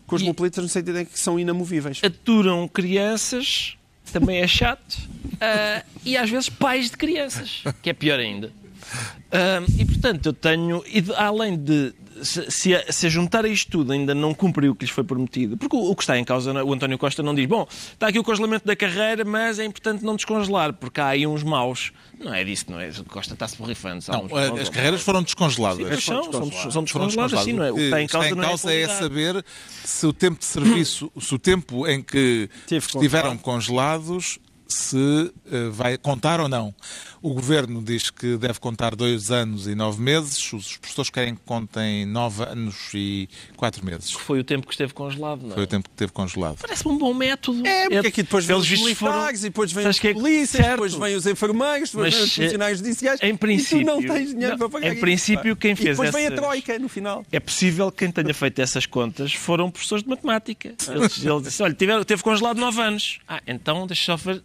cosmopolitas 0.07 0.63
no 0.63 0.69
sentido 0.69 1.01
em 1.01 1.05
que 1.05 1.19
são 1.19 1.39
inamovíveis. 1.39 2.01
Aturam 2.03 2.69
crianças 2.69 3.77
também 4.13 4.41
é 4.41 4.47
chato, 4.47 4.95
uh, 4.95 5.85
e 6.05 6.17
às 6.17 6.29
vezes 6.29 6.49
pais 6.49 6.91
de 6.91 6.97
crianças, 6.97 7.63
que 7.83 7.91
é 7.91 7.93
pior 7.93 8.21
ainda. 8.21 8.49
Uh, 8.49 9.81
e 9.81 9.85
portanto, 9.87 10.27
eu 10.27 10.33
tenho, 10.33 10.85
além 11.17 11.57
de, 11.57 11.95
se, 12.23 12.51
se, 12.51 12.75
a, 12.75 12.93
se 12.93 13.09
juntar 13.09 13.45
a 13.45 13.49
isto 13.49 13.71
tudo 13.71 13.93
ainda 13.93 14.15
não 14.15 14.35
cumpriu 14.35 14.73
o 14.73 14.75
que 14.75 14.85
lhes 14.85 14.93
foi 14.93 15.05
prometido, 15.05 15.57
porque 15.57 15.75
o, 15.75 15.91
o, 15.91 15.97
que 15.97 16.03
está 16.03 16.19
em 16.19 16.25
causa, 16.25 16.53
o 16.65 16.73
António 16.73 16.99
Costa 16.99 17.23
não 17.23 17.35
diz, 17.35 17.47
bom, 17.47 17.67
está 17.71 18.09
aqui 18.09 18.19
o 18.19 18.25
congelamento 18.25 18.67
da 18.67 18.77
carreira, 18.77 19.25
mas 19.25 19.59
é 19.59 19.65
importante 19.65 20.05
não 20.05 20.17
descongelar, 20.17 20.73
porque 20.73 21.01
há 21.01 21.09
aí 21.09 21.27
uns 21.27 21.43
maus. 21.43 21.93
Não 22.19 22.33
é 22.33 22.45
disso, 22.45 22.67
não 22.69 22.81
é? 22.81 22.89
O 22.91 23.05
Costa 23.05 23.35
está-se 23.35 23.57
borrifando. 23.57 24.05
Não, 24.09 24.25
uns, 24.27 24.61
as 24.61 24.69
carreiras 24.69 25.03
foram 25.03 25.23
descongeladas. 25.23 26.03
Sim, 26.03 26.07
são, 26.07 26.33
são, 26.33 26.71
são 26.71 26.85
descongeladas, 26.85 27.41
assim, 27.41 27.53
não 27.53 27.65
é? 27.65 27.73
O 27.73 27.77
que 27.77 27.83
está 27.83 28.03
em 28.03 28.07
causa, 28.07 28.29
está 28.29 28.39
em 28.39 28.49
causa 28.49 28.73
é, 28.73 28.83
é, 28.83 28.89
saber 28.89 29.45
se 29.85 30.07
o 30.07 30.13
tempo 30.13 30.39
de 30.39 30.45
serviço, 30.45 31.11
se 31.21 31.35
o 31.35 31.39
tempo 31.39 31.87
em 31.87 32.03
que 32.03 32.49
estiveram 32.71 33.37
congelados 33.37 34.39
se 34.73 34.97
uh, 34.97 35.71
vai 35.71 35.99
contar 35.99 36.41
ou 36.41 36.49
não. 36.49 36.75
O 37.23 37.35
Governo 37.35 37.81
diz 37.81 38.11
que 38.11 38.37
deve 38.37 38.59
contar 38.59 38.97
dois 38.97 39.31
anos 39.31 39.69
e 39.69 39.77
nove 39.77 40.03
meses, 40.03 40.53
os 40.53 40.77
professores 40.77 41.09
querem 41.09 41.37
que 41.37 41.41
contem 41.47 42.05
nove 42.05 42.43
anos 42.43 42.91
e 42.93 43.29
quatro 43.57 43.87
meses. 43.87 44.13
Que 44.13 44.21
foi 44.21 44.41
o 44.41 44.45
tempo 44.45 44.67
que 44.67 44.75
esteve 44.75 44.93
congelado, 44.93 45.43
não 45.43 45.53
é? 45.53 45.55
Foi 45.55 45.63
o 45.63 45.67
tempo 45.69 45.89
que 45.89 45.95
esteve 45.95 46.11
congelado. 46.11 46.59
Parece-me 46.61 46.93
um 46.93 46.99
bom 46.99 47.15
método. 47.15 47.65
É, 47.65 47.89
porque 47.89 48.09
aqui 48.09 48.23
depois 48.25 48.45
vêm 48.45 48.57
os 48.57 48.69
militares, 48.69 48.99
foram... 48.99 49.31
e 49.31 49.39
depois 49.39 49.73
vêm 49.73 49.87
os 49.87 50.05
é 50.05 50.13
polícias, 50.13 50.67
depois 50.67 50.95
vêm 50.95 51.15
os 51.15 51.27
enfermeiros, 51.27 51.91
depois 51.93 52.13
vêm 52.13 52.25
os 52.25 52.39
eh, 52.39 52.43
funcionários 52.43 52.79
judiciais, 52.81 53.21
em 53.23 53.37
princípio, 53.37 53.83
e 53.83 53.85
tu 53.85 53.87
não 53.87 54.03
tens 54.03 54.31
dinheiro 54.31 54.51
não, 54.51 54.59
para 54.59 54.69
pagar 54.69 54.93
Em 54.93 54.99
princípio, 54.99 55.55
quem 55.55 55.77
fez 55.77 55.91
e 55.91 55.91
depois 55.91 56.09
essas... 56.09 56.21
vem 56.21 56.27
a 56.27 56.35
troika 56.35 56.79
no 56.81 56.89
final. 56.89 57.25
É 57.31 57.39
possível 57.39 57.93
que 57.93 57.99
quem 57.99 58.11
tenha 58.11 58.35
feito 58.35 58.61
essas 58.61 58.85
contas 58.85 59.33
foram 59.33 59.71
professores 59.71 60.03
de 60.03 60.11
matemática. 60.11 60.75
Eles, 60.89 61.25
eles 61.25 61.43
disseram, 61.45 61.67
olha, 61.67 61.75
teve, 61.75 62.05
teve 62.05 62.23
congelado 62.25 62.59
nove 62.59 62.81
anos. 62.83 63.21
Ah, 63.29 63.41
então 63.47 63.87
deixa 63.87 64.07
só 64.07 64.17
ver 64.17 64.43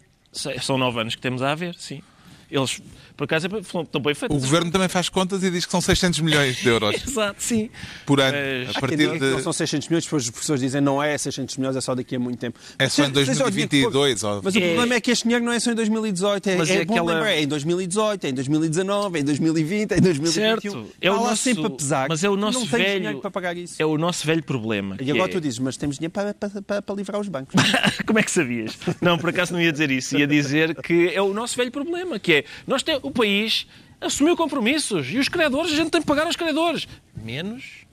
são 0.62 0.78
nove 0.78 1.02
anos 1.02 1.16
que 1.16 1.22
temos 1.22 1.42
a 1.42 1.52
haver, 1.52 1.76
sim. 1.76 2.04
Eles 2.50 2.82
por 3.18 3.24
acaso 3.24 3.48
estão 3.48 4.00
bem 4.00 4.14
feitos. 4.14 4.38
O 4.38 4.40
governo 4.40 4.70
também 4.70 4.88
faz 4.88 5.10
contas 5.10 5.42
e 5.44 5.50
diz 5.50 5.66
que 5.66 5.72
são 5.72 5.82
600 5.82 6.20
milhões 6.20 6.56
de 6.58 6.68
euros. 6.68 6.96
Exato, 7.06 7.42
sim. 7.42 7.70
Por 8.06 8.22
ano. 8.22 8.38
Mas... 8.68 8.78
A 8.78 8.80
partir 8.80 8.98
de... 8.98 9.20
Não 9.20 9.42
são 9.42 9.52
600 9.52 9.88
milhões, 9.90 10.04
depois 10.04 10.24
as 10.26 10.30
pessoas 10.30 10.60
dizem 10.60 10.82
não 10.82 11.02
é 11.02 11.18
600 11.18 11.58
milhões, 11.58 11.76
é 11.76 11.82
só 11.82 11.96
daqui 11.96 12.16
a 12.16 12.20
muito 12.20 12.38
tempo. 12.38 12.60
É 12.78 12.88
só 12.88 13.06
em 13.06 13.10
2022. 13.10 14.24
Ou... 14.24 14.42
Mas 14.44 14.56
é... 14.56 14.60
o 14.60 14.62
problema 14.62 14.94
é 14.94 15.02
que 15.02 15.10
este 15.10 15.24
dinheiro 15.24 15.44
não 15.44 15.52
é 15.52 15.60
só 15.60 15.72
em 15.72 15.76
2018. 15.76 16.48
É, 16.48 16.56
Mas 16.58 16.70
é, 16.70 16.76
é 16.76 16.82
aquela... 16.82 17.14
lembrar, 17.14 17.32
é 17.32 17.42
em 17.42 17.48
2018, 17.48 18.26
é 18.26 18.30
em 18.30 18.34
2019, 18.36 19.18
é 19.18 19.22
em 19.22 19.26
2020, 19.26 19.92
é 19.92 19.98
em 19.98 20.02
2021. 20.02 20.72
Certo. 20.72 20.92
É 21.02 21.12
o 21.12 21.16
nosso... 21.16 21.38
sempre 21.38 21.66
a 21.66 21.70
pesar. 21.72 22.10
Mas 22.10 22.24
é 22.24 22.30
o 22.30 22.36
nosso 22.36 22.60
não 22.60 22.66
velho... 22.68 23.00
dinheiro 23.00 23.20
para 23.20 23.32
pagar 23.32 23.58
isso. 23.58 23.82
É 23.82 23.86
o 23.86 23.98
nosso 23.98 24.28
velho 24.28 24.44
problema. 24.44 24.96
E 25.02 25.10
agora 25.10 25.32
é... 25.32 25.34
tu 25.34 25.42
dizes, 25.42 25.58
mas 25.58 25.76
temos 25.76 25.98
dinheiro 25.98 26.12
para, 26.12 26.36
para, 26.36 26.62
para, 26.62 26.82
para 26.84 26.96
livrar 26.96 27.20
os 27.20 27.28
bancos. 27.28 27.56
Como 28.06 28.20
é 28.20 28.24
que 28.24 28.30
sabias? 28.30 28.78
Não, 29.02 29.18
por 29.18 29.32
acaso 29.32 29.54
não 29.54 29.62
ia 29.62 29.72
dizer 29.72 29.90
isso. 29.90 30.16
Ia 30.16 30.28
dizer 30.28 30.76
que 30.76 31.10
é 31.10 31.22
o 31.22 31.34
nosso 31.34 31.58
velho 31.58 31.72
problema, 31.72 32.20
que 32.20 32.34
é 32.34 32.46
nós 32.68 32.84
temos, 32.84 33.07
o 33.08 33.12
país 33.12 33.68
assumiu 34.00 34.36
compromissos. 34.36 35.08
E 35.10 35.18
os 35.18 35.28
credores, 35.28 35.74
a 35.74 35.76
gente 35.76 35.90
tem 35.90 36.02
que 36.02 36.08
pagar 36.08 36.26
aos 36.26 36.36
credores. 36.36 36.88
Menos 37.16 37.88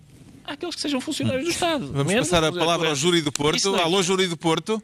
aqueles 0.45 0.75
que 0.75 0.81
sejam 0.81 1.01
funcionários 1.01 1.45
do 1.45 1.51
Estado. 1.51 1.87
Vamos 1.93 2.13
Menos, 2.13 2.29
passar 2.29 2.45
a 2.45 2.53
palavra 2.53 2.89
ao 2.89 2.95
Júri 2.95 3.23
do 3.23 3.33
Porto. 3.33 3.75
Alô, 3.77 4.03
Júri 4.03 4.27
do 4.27 4.37
Porto. 4.37 4.83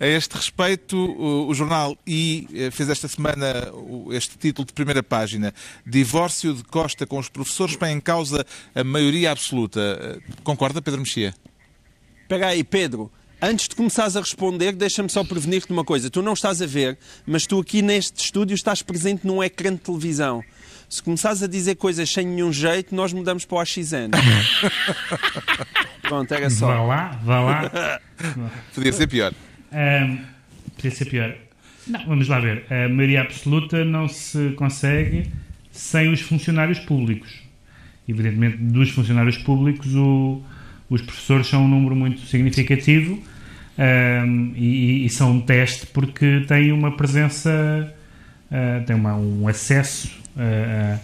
A 0.00 0.06
este 0.06 0.36
respeito, 0.36 0.96
o, 0.96 1.52
jornal 1.52 1.98
I 2.06 2.48
eh, 2.54 2.70
fez 2.70 2.88
esta 2.88 3.08
semana 3.08 3.46
este 4.12 4.38
título 4.38 4.64
de 4.64 4.72
primeira 4.72 5.02
página: 5.02 5.52
Divórcio 5.84 6.54
de 6.54 6.62
Costa 6.62 7.04
com 7.04 7.18
os 7.18 7.28
professores 7.28 7.74
põe 7.74 7.90
em 7.90 8.00
causa 8.00 8.46
a 8.74 8.84
maioria 8.84 9.32
absoluta. 9.32 9.80
Eh, 9.80 10.32
concorda, 10.44 10.80
Pedro 10.80 11.00
Mexia? 11.00 11.34
Pega 12.28 12.46
aí, 12.46 12.62
Pedro. 12.62 13.10
Antes 13.40 13.68
de 13.68 13.76
começares 13.76 14.16
a 14.16 14.20
responder, 14.20 14.72
deixa-me 14.72 15.08
só 15.08 15.22
prevenir-te 15.22 15.70
uma 15.72 15.84
coisa. 15.84 16.10
Tu 16.10 16.20
não 16.20 16.32
estás 16.32 16.60
a 16.60 16.66
ver, 16.66 16.98
mas 17.24 17.46
tu 17.46 17.60
aqui 17.60 17.82
neste 17.82 18.24
estúdio 18.24 18.54
estás 18.54 18.82
presente 18.82 19.24
num 19.24 19.42
ecrã 19.42 19.72
de 19.72 19.78
televisão. 19.78 20.42
Se 20.88 21.00
começares 21.00 21.40
a 21.40 21.46
dizer 21.46 21.76
coisas 21.76 22.10
sem 22.10 22.26
nenhum 22.26 22.52
jeito, 22.52 22.92
nós 22.96 23.12
mudamos 23.12 23.44
para 23.44 23.56
o 23.56 23.60
AXN. 23.60 24.10
Pronto, 26.02 26.34
era 26.34 26.50
só. 26.50 26.66
Vá 26.66 26.82
lá, 26.82 27.20
vá 27.22 27.40
lá. 27.40 28.00
Podia 28.74 28.92
ser 28.92 29.06
pior. 29.06 29.32
Um, 29.70 30.18
podia 30.74 30.90
ser 30.90 31.04
pior. 31.04 31.36
Não, 31.86 32.06
vamos 32.06 32.26
lá 32.26 32.40
ver. 32.40 32.64
A 32.72 32.88
maioria 32.88 33.20
absoluta 33.20 33.84
não 33.84 34.08
se 34.08 34.50
consegue 34.56 35.30
sem 35.70 36.12
os 36.12 36.22
funcionários 36.22 36.80
públicos. 36.80 37.38
Evidentemente, 38.08 38.56
dos 38.56 38.90
funcionários 38.90 39.38
públicos, 39.38 39.94
o 39.94 40.42
os 40.88 41.02
professores 41.02 41.46
são 41.46 41.64
um 41.64 41.68
número 41.68 41.94
muito 41.94 42.20
significativo 42.22 43.22
um, 43.78 44.52
e, 44.56 45.06
e, 45.06 45.10
são 45.10 45.32
um 45.32 45.40
teste 45.40 45.86
porque 45.86 46.44
têm 46.48 46.72
uma 46.72 46.96
presença, 46.96 47.94
uh, 48.50 48.84
têm 48.84 48.96
uma, 48.96 49.14
um 49.14 49.46
acesso 49.46 50.10
uh, 50.36 50.98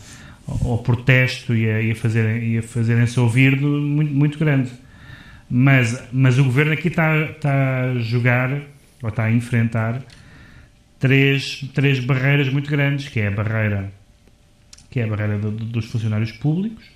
ao 0.68 0.78
protesto 0.78 1.54
e 1.54 1.70
a, 1.70 1.80
e 1.80 1.92
a, 1.92 1.94
fazer, 1.94 2.42
e 2.42 2.58
a 2.58 2.62
fazerem-se 2.62 3.18
ouvir 3.20 3.60
muito, 3.60 4.12
muito 4.12 4.38
grande. 4.38 4.72
Mas, 5.48 6.02
mas 6.12 6.38
o 6.38 6.44
governo 6.44 6.72
aqui 6.72 6.88
está, 6.88 7.16
está 7.26 7.82
a 7.82 7.98
jogar, 8.00 8.50
ou 9.02 9.08
está 9.08 9.24
a 9.24 9.30
enfrentar, 9.30 10.02
três, 10.98 11.60
três 11.74 12.00
barreiras 12.00 12.48
muito 12.48 12.68
grandes, 12.68 13.08
que 13.08 13.20
é 13.20 13.28
a 13.28 13.30
barreira, 13.30 13.92
que 14.90 14.98
é 14.98 15.04
a 15.04 15.06
barreira 15.06 15.38
do, 15.38 15.50
dos 15.52 15.84
funcionários 15.84 16.32
públicos, 16.32 16.93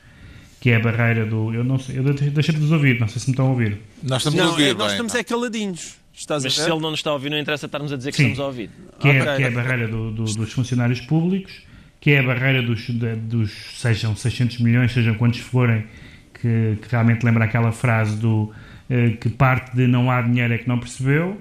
que 0.60 0.70
é 0.70 0.76
a 0.76 0.80
barreira 0.80 1.24
do. 1.24 1.52
Eu 1.52 1.64
não 1.64 1.78
sei, 1.78 1.98
eu 1.98 2.02
deixei 2.02 2.54
de 2.54 2.60
vos 2.60 2.72
ouvir, 2.72 2.98
não 2.98 3.08
sei 3.08 3.20
se 3.20 3.28
me 3.28 3.32
estão 3.32 3.46
a 3.46 3.50
ouvir. 3.50 3.78
Nós 4.02 4.18
estamos 4.18 4.38
não, 4.38 4.46
a 4.46 4.50
ouvir. 4.50 4.68
É, 4.68 4.74
nós 4.74 4.92
estamos 4.92 5.14
é 5.14 5.24
caladinhos. 5.24 5.96
Estás 6.14 6.42
Mas 6.42 6.54
se 6.54 6.62
ele 6.62 6.80
não 6.80 6.90
nos 6.90 6.98
está 6.98 7.10
a 7.10 7.12
ouvir, 7.12 7.30
não 7.30 7.38
interessa 7.38 7.66
estarmos 7.66 7.92
a 7.92 7.96
dizer 7.96 8.10
que 8.10 8.16
Sim, 8.16 8.22
estamos 8.24 8.40
a 8.40 8.46
ouvir. 8.46 8.70
Que, 8.98 9.08
é, 9.08 9.36
que 9.36 9.42
é 9.44 9.46
a 9.46 9.50
barreira 9.52 9.86
do, 9.86 10.10
do, 10.10 10.24
dos 10.24 10.52
funcionários 10.52 11.00
públicos, 11.00 11.62
que 12.00 12.10
é 12.10 12.18
a 12.18 12.22
barreira 12.24 12.60
dos, 12.60 12.88
de, 12.88 13.14
dos 13.14 13.52
sejam 13.76 14.16
600 14.16 14.58
milhões, 14.58 14.92
sejam 14.92 15.14
quantos 15.14 15.38
forem, 15.38 15.86
que, 16.34 16.76
que 16.82 16.88
realmente 16.90 17.24
lembra 17.24 17.44
aquela 17.44 17.70
frase 17.70 18.16
do 18.16 18.52
eh, 18.90 19.10
que 19.10 19.28
parte 19.28 19.76
de 19.76 19.86
não 19.86 20.10
há 20.10 20.20
dinheiro 20.20 20.54
é 20.54 20.58
que 20.58 20.66
não 20.66 20.80
percebeu, 20.80 21.40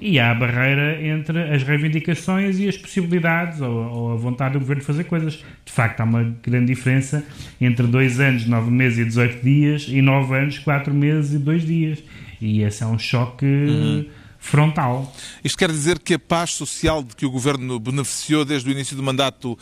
e 0.00 0.18
há 0.18 0.30
a 0.30 0.34
barreira 0.34 1.04
entre 1.06 1.52
as 1.52 1.62
reivindicações 1.62 2.58
e 2.58 2.66
as 2.66 2.76
possibilidades 2.76 3.60
ou, 3.60 3.70
ou, 3.70 4.12
a 4.12 4.16
vontade 4.16 4.54
do 4.54 4.60
governo 4.60 4.80
de 4.80 4.86
fazer 4.86 5.04
coisas. 5.04 5.44
De 5.64 5.70
facto, 5.70 6.00
há 6.00 6.04
uma 6.04 6.24
grande 6.42 6.66
diferença 6.66 7.24
entre 7.60 7.86
dois 7.86 8.18
anos, 8.18 8.46
nove 8.46 8.70
meses 8.70 8.98
e 8.98 9.04
18 9.04 9.44
dias 9.44 9.86
e 9.88 10.00
nove 10.00 10.34
anos, 10.34 10.58
quatro 10.58 10.94
meses 10.94 11.34
e 11.34 11.38
dois 11.38 11.66
dias. 11.66 12.02
E 12.40 12.62
esse 12.62 12.82
é 12.82 12.86
um 12.86 12.98
choque 12.98 13.44
uhum. 13.44 14.08
frontal. 14.38 15.14
Isto 15.44 15.58
quer 15.58 15.70
dizer 15.70 15.98
que 15.98 16.14
a 16.14 16.18
paz 16.18 16.54
social 16.54 17.02
de 17.02 17.14
que 17.14 17.26
o 17.26 17.30
governo 17.30 17.78
beneficiou 17.78 18.44
desde 18.44 18.70
o 18.70 18.72
início 18.72 18.96
do 18.96 19.02
mandato 19.02 19.58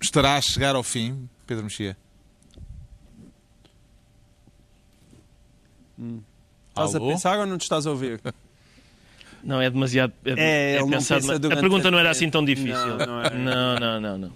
estará 0.00 0.36
a 0.36 0.40
chegar 0.40 0.76
ao 0.76 0.84
fim, 0.84 1.28
Pedro 1.44 1.64
Mexia? 1.64 1.96
Hum. 5.98 6.20
Estás 6.68 6.94
Alô? 6.94 7.08
a 7.08 7.12
pensar 7.12 7.38
ou 7.40 7.46
não 7.46 7.58
te 7.58 7.62
estás 7.62 7.84
a 7.84 7.90
ouvir? 7.90 8.20
Não, 9.44 9.60
é 9.60 9.68
demasiado. 9.68 10.12
É, 10.24 10.30
é, 10.30 10.76
é 10.76 10.86
pensado, 10.86 11.26
pensa 11.26 11.52
a 11.52 11.56
pergunta 11.56 11.90
não 11.90 11.98
era 11.98 12.10
assim 12.10 12.30
tão 12.30 12.44
difícil. 12.44 12.72
Não, 12.74 13.06
não, 13.06 13.22
é. 13.22 13.30
não, 13.34 13.74
não, 13.76 14.00
não, 14.00 14.18
não. 14.18 14.32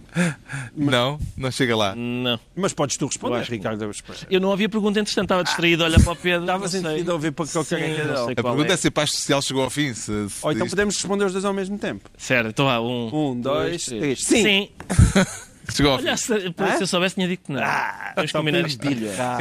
Não, 0.76 1.20
não 1.36 1.50
chega 1.50 1.76
lá. 1.76 1.94
Não. 1.94 2.38
Mas 2.54 2.72
podes 2.72 2.96
tu 2.96 3.06
responder, 3.06 3.42
Ricardo. 3.42 3.88
Eu 4.28 4.40
não 4.40 4.52
havia 4.52 4.68
pergunta 4.68 4.98
interessante, 5.00 5.26
estava 5.26 5.44
distraído, 5.44 5.84
olha 5.84 6.00
para 6.00 6.12
o 6.12 6.16
Pedro. 6.16 6.40
Estavas 6.40 6.74
entretido 6.74 7.10
a 7.10 7.14
ouvir 7.14 7.32
para 7.32 7.46
qualquer 7.46 7.76
Sim, 7.76 8.32
A 8.36 8.42
pergunta 8.42 8.72
é. 8.72 8.74
é 8.74 8.76
se 8.76 8.88
a 8.88 8.90
paz 8.90 9.12
social 9.12 9.42
chegou 9.42 9.62
ao 9.62 9.70
fim. 9.70 9.94
Se, 9.94 10.28
se 10.28 10.44
Ou 10.44 10.52
então 10.52 10.66
podemos 10.68 10.96
responder 10.96 11.24
os 11.24 11.32
dois 11.32 11.44
ao 11.44 11.52
mesmo 11.52 11.78
tempo. 11.78 12.08
Certo, 12.16 12.48
então 12.48 12.66
vá, 12.66 12.80
um, 12.80 13.30
um 13.30 13.40
dois, 13.40 13.88
dois 13.88 14.00
três. 14.00 14.24
Sim. 14.24 14.42
Sim. 14.42 14.68
Chegou 15.72 15.92
ao 15.92 15.98
Olha, 15.98 16.16
se, 16.16 16.26
se 16.26 16.80
eu 16.80 16.86
soubesse, 16.86 17.14
tinha 17.16 17.28
dito 17.28 17.44
que 17.46 17.52
não. 17.52 17.62
Ah, 17.62 18.12
Vamos 18.16 18.32
combinar 18.32 18.66
isto. 18.66 18.80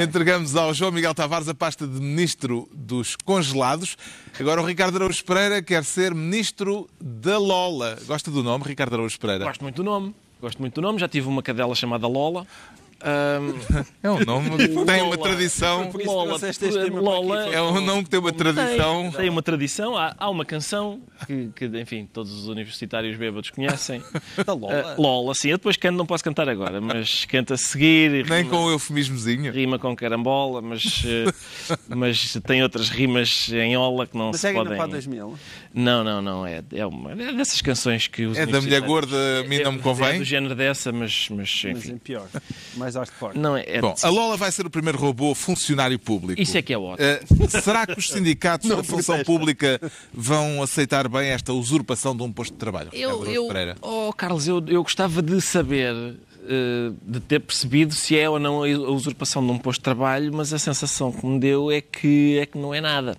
Entregamos 0.01 0.55
ao 0.55 0.73
João 0.73 0.91
Miguel 0.91 1.13
Tavares 1.13 1.47
a 1.47 1.53
pasta 1.53 1.87
de 1.87 1.99
Ministro 1.99 2.67
dos 2.73 3.15
Congelados. 3.15 3.97
Agora 4.39 4.61
o 4.61 4.65
Ricardo 4.65 4.95
Araújo 4.97 5.23
Pereira 5.23 5.61
quer 5.61 5.83
ser 5.83 6.13
Ministro 6.13 6.89
da 6.99 7.37
Lola. 7.37 7.97
Gosta 8.05 8.29
do 8.31 8.43
nome, 8.43 8.63
Ricardo 8.65 8.93
Araújo 8.95 9.19
Pereira? 9.19 9.45
Gosto 9.45 9.61
muito 9.61 9.75
do 9.77 9.83
nome. 9.83 10.15
Gosto 10.41 10.59
muito 10.59 10.75
do 10.75 10.81
nome. 10.81 10.99
Já 10.99 11.07
tive 11.07 11.27
uma 11.27 11.41
cadela 11.41 11.73
chamada 11.75 12.07
Lola. 12.07 12.45
Um... 13.05 13.85
É 14.01 14.09
um 14.09 14.19
nome 14.25 14.57
que 14.57 14.85
tem 14.85 15.01
uma 15.03 15.17
tradição. 15.17 15.91
Lola, 16.03 16.39
Lola, 17.01 17.49
é 17.53 17.61
um 17.61 17.79
nome 17.79 18.03
que 18.03 18.09
tem 18.09 18.19
uma 18.19 18.31
tradição. 18.31 19.03
Tem, 19.03 19.21
tem 19.21 19.29
uma 19.29 19.43
tradição. 19.43 19.95
Há, 19.95 20.15
há 20.17 20.27
uma 20.27 20.43
canção 20.43 20.99
que, 21.27 21.49
que, 21.55 21.65
enfim, 21.79 22.09
todos 22.11 22.31
os 22.31 22.47
universitários 22.47 23.15
bêbados 23.15 23.51
conhecem. 23.51 24.01
Da 24.43 24.53
Lola. 24.53 24.95
Uh, 24.97 25.01
Lola, 25.01 25.35
sim. 25.35 25.49
Eu 25.49 25.57
depois 25.57 25.77
canto, 25.77 25.95
não 25.97 26.05
posso 26.05 26.23
cantar 26.23 26.49
agora, 26.49 26.81
mas 26.81 27.25
canto 27.25 27.53
a 27.53 27.57
seguir. 27.57 28.27
Nem 28.27 28.47
com 28.47 28.65
o 28.65 28.71
eufemismozinho. 28.71 29.51
Rima 29.51 29.77
com 29.77 29.95
carambola, 29.95 30.61
mas, 30.61 31.03
uh, 31.03 31.77
mas 31.95 32.33
tem 32.45 32.63
outras 32.63 32.89
rimas 32.89 33.49
em 33.51 33.77
ola 33.77 34.07
que 34.07 34.17
não 34.17 34.31
mas 34.31 34.41
se 34.41 34.47
é 34.47 34.53
podem. 34.53 34.77
Mas 34.77 34.89
2000? 34.89 35.37
Não, 35.75 36.03
não, 36.05 36.21
não. 36.21 36.47
É, 36.47 36.63
é, 36.73 36.85
uma, 36.85 37.11
é 37.11 37.33
dessas 37.33 37.61
canções 37.61 38.07
que 38.07 38.25
os 38.25 38.37
É 38.37 38.45
da 38.45 38.61
mulher 38.61 38.79
gorda, 38.81 39.15
a 39.41 39.43
mim 39.47 39.59
não 39.59 39.73
me 39.73 39.79
É 39.79 39.81
convém. 39.81 40.19
do 40.19 40.23
género 40.23 40.55
dessa, 40.55 40.91
mas, 40.91 41.27
mas 41.29 41.61
Mas 41.65 41.77
enfim. 41.83 41.95
é 41.95 41.97
pior. 42.01 42.27
Mais 42.77 42.95
hardcore. 42.95 43.37
Não, 43.37 43.57
é, 43.57 43.81
Bom, 43.81 43.93
a 44.01 44.09
Lola 44.09 44.37
vai 44.37 44.51
ser 44.51 44.65
o 44.65 44.69
primeiro 44.69 44.97
robô 44.97 45.35
funcionário 45.35 45.99
público. 45.99 46.41
Isso 46.41 46.57
é 46.57 46.61
que 46.61 46.71
é 46.73 46.77
ótimo. 46.77 47.05
Eh, 47.05 47.19
será 47.61 47.85
que 47.85 47.99
os 47.99 48.09
sindicatos 48.09 48.67
da 48.71 48.77
função 48.83 49.15
protesta. 49.15 49.25
pública 49.25 49.81
vão 50.13 50.63
aceitar 50.63 51.07
bem 51.09 51.27
esta 51.29 51.51
usurpação 51.51 52.15
de 52.15 52.23
um 52.23 52.31
posto 52.31 52.53
de 52.53 52.57
trabalho? 52.57 52.89
Eu, 52.93 53.25
eu, 53.25 53.47
Pereira. 53.47 53.75
oh, 53.81 54.13
Carlos, 54.13 54.47
eu, 54.47 54.63
eu 54.67 54.81
gostava 54.81 55.21
de 55.21 55.41
saber, 55.41 55.93
eh, 56.47 56.91
de 57.05 57.19
ter 57.19 57.41
percebido 57.41 57.93
se 57.93 58.17
é 58.17 58.29
ou 58.29 58.39
não 58.39 58.63
a 58.63 58.67
usurpação 58.91 59.45
de 59.45 59.51
um 59.51 59.57
posto 59.57 59.79
de 59.81 59.83
trabalho, 59.83 60.31
mas 60.33 60.53
a 60.53 60.57
sensação 60.59 61.11
que 61.11 61.25
me 61.25 61.37
deu 61.39 61.69
é 61.69 61.81
que, 61.81 62.37
é 62.39 62.45
que 62.45 62.57
não 62.57 62.73
é 62.73 62.79
nada. 62.79 63.17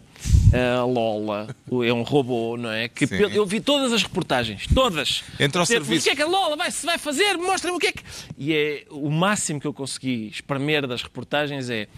A 0.52 0.84
Lola 0.84 1.48
é 1.84 1.92
um 1.92 2.02
robô, 2.02 2.56
não 2.56 2.70
é? 2.70 2.88
Que 2.88 3.06
Sim. 3.06 3.16
eu 3.16 3.44
vi 3.44 3.60
todas 3.60 3.92
as 3.92 4.02
reportagens, 4.02 4.66
todas. 4.72 5.24
Entra 5.40 5.60
ao 5.60 5.66
serviço. 5.66 6.02
O 6.02 6.04
que 6.04 6.10
é 6.10 6.16
que 6.16 6.22
a 6.22 6.26
Lola 6.26 6.56
vai, 6.56 6.70
vai 6.70 6.98
fazer? 6.98 7.36
Mostra-me 7.36 7.76
o 7.76 7.80
que 7.80 7.88
é 7.88 7.92
que. 7.92 8.02
E 8.38 8.52
é 8.54 8.84
o 8.90 9.10
máximo 9.10 9.60
que 9.60 9.66
eu 9.66 9.72
consegui 9.74 10.28
espremer 10.28 10.86
das 10.86 11.02
reportagens 11.02 11.68
é 11.68 11.88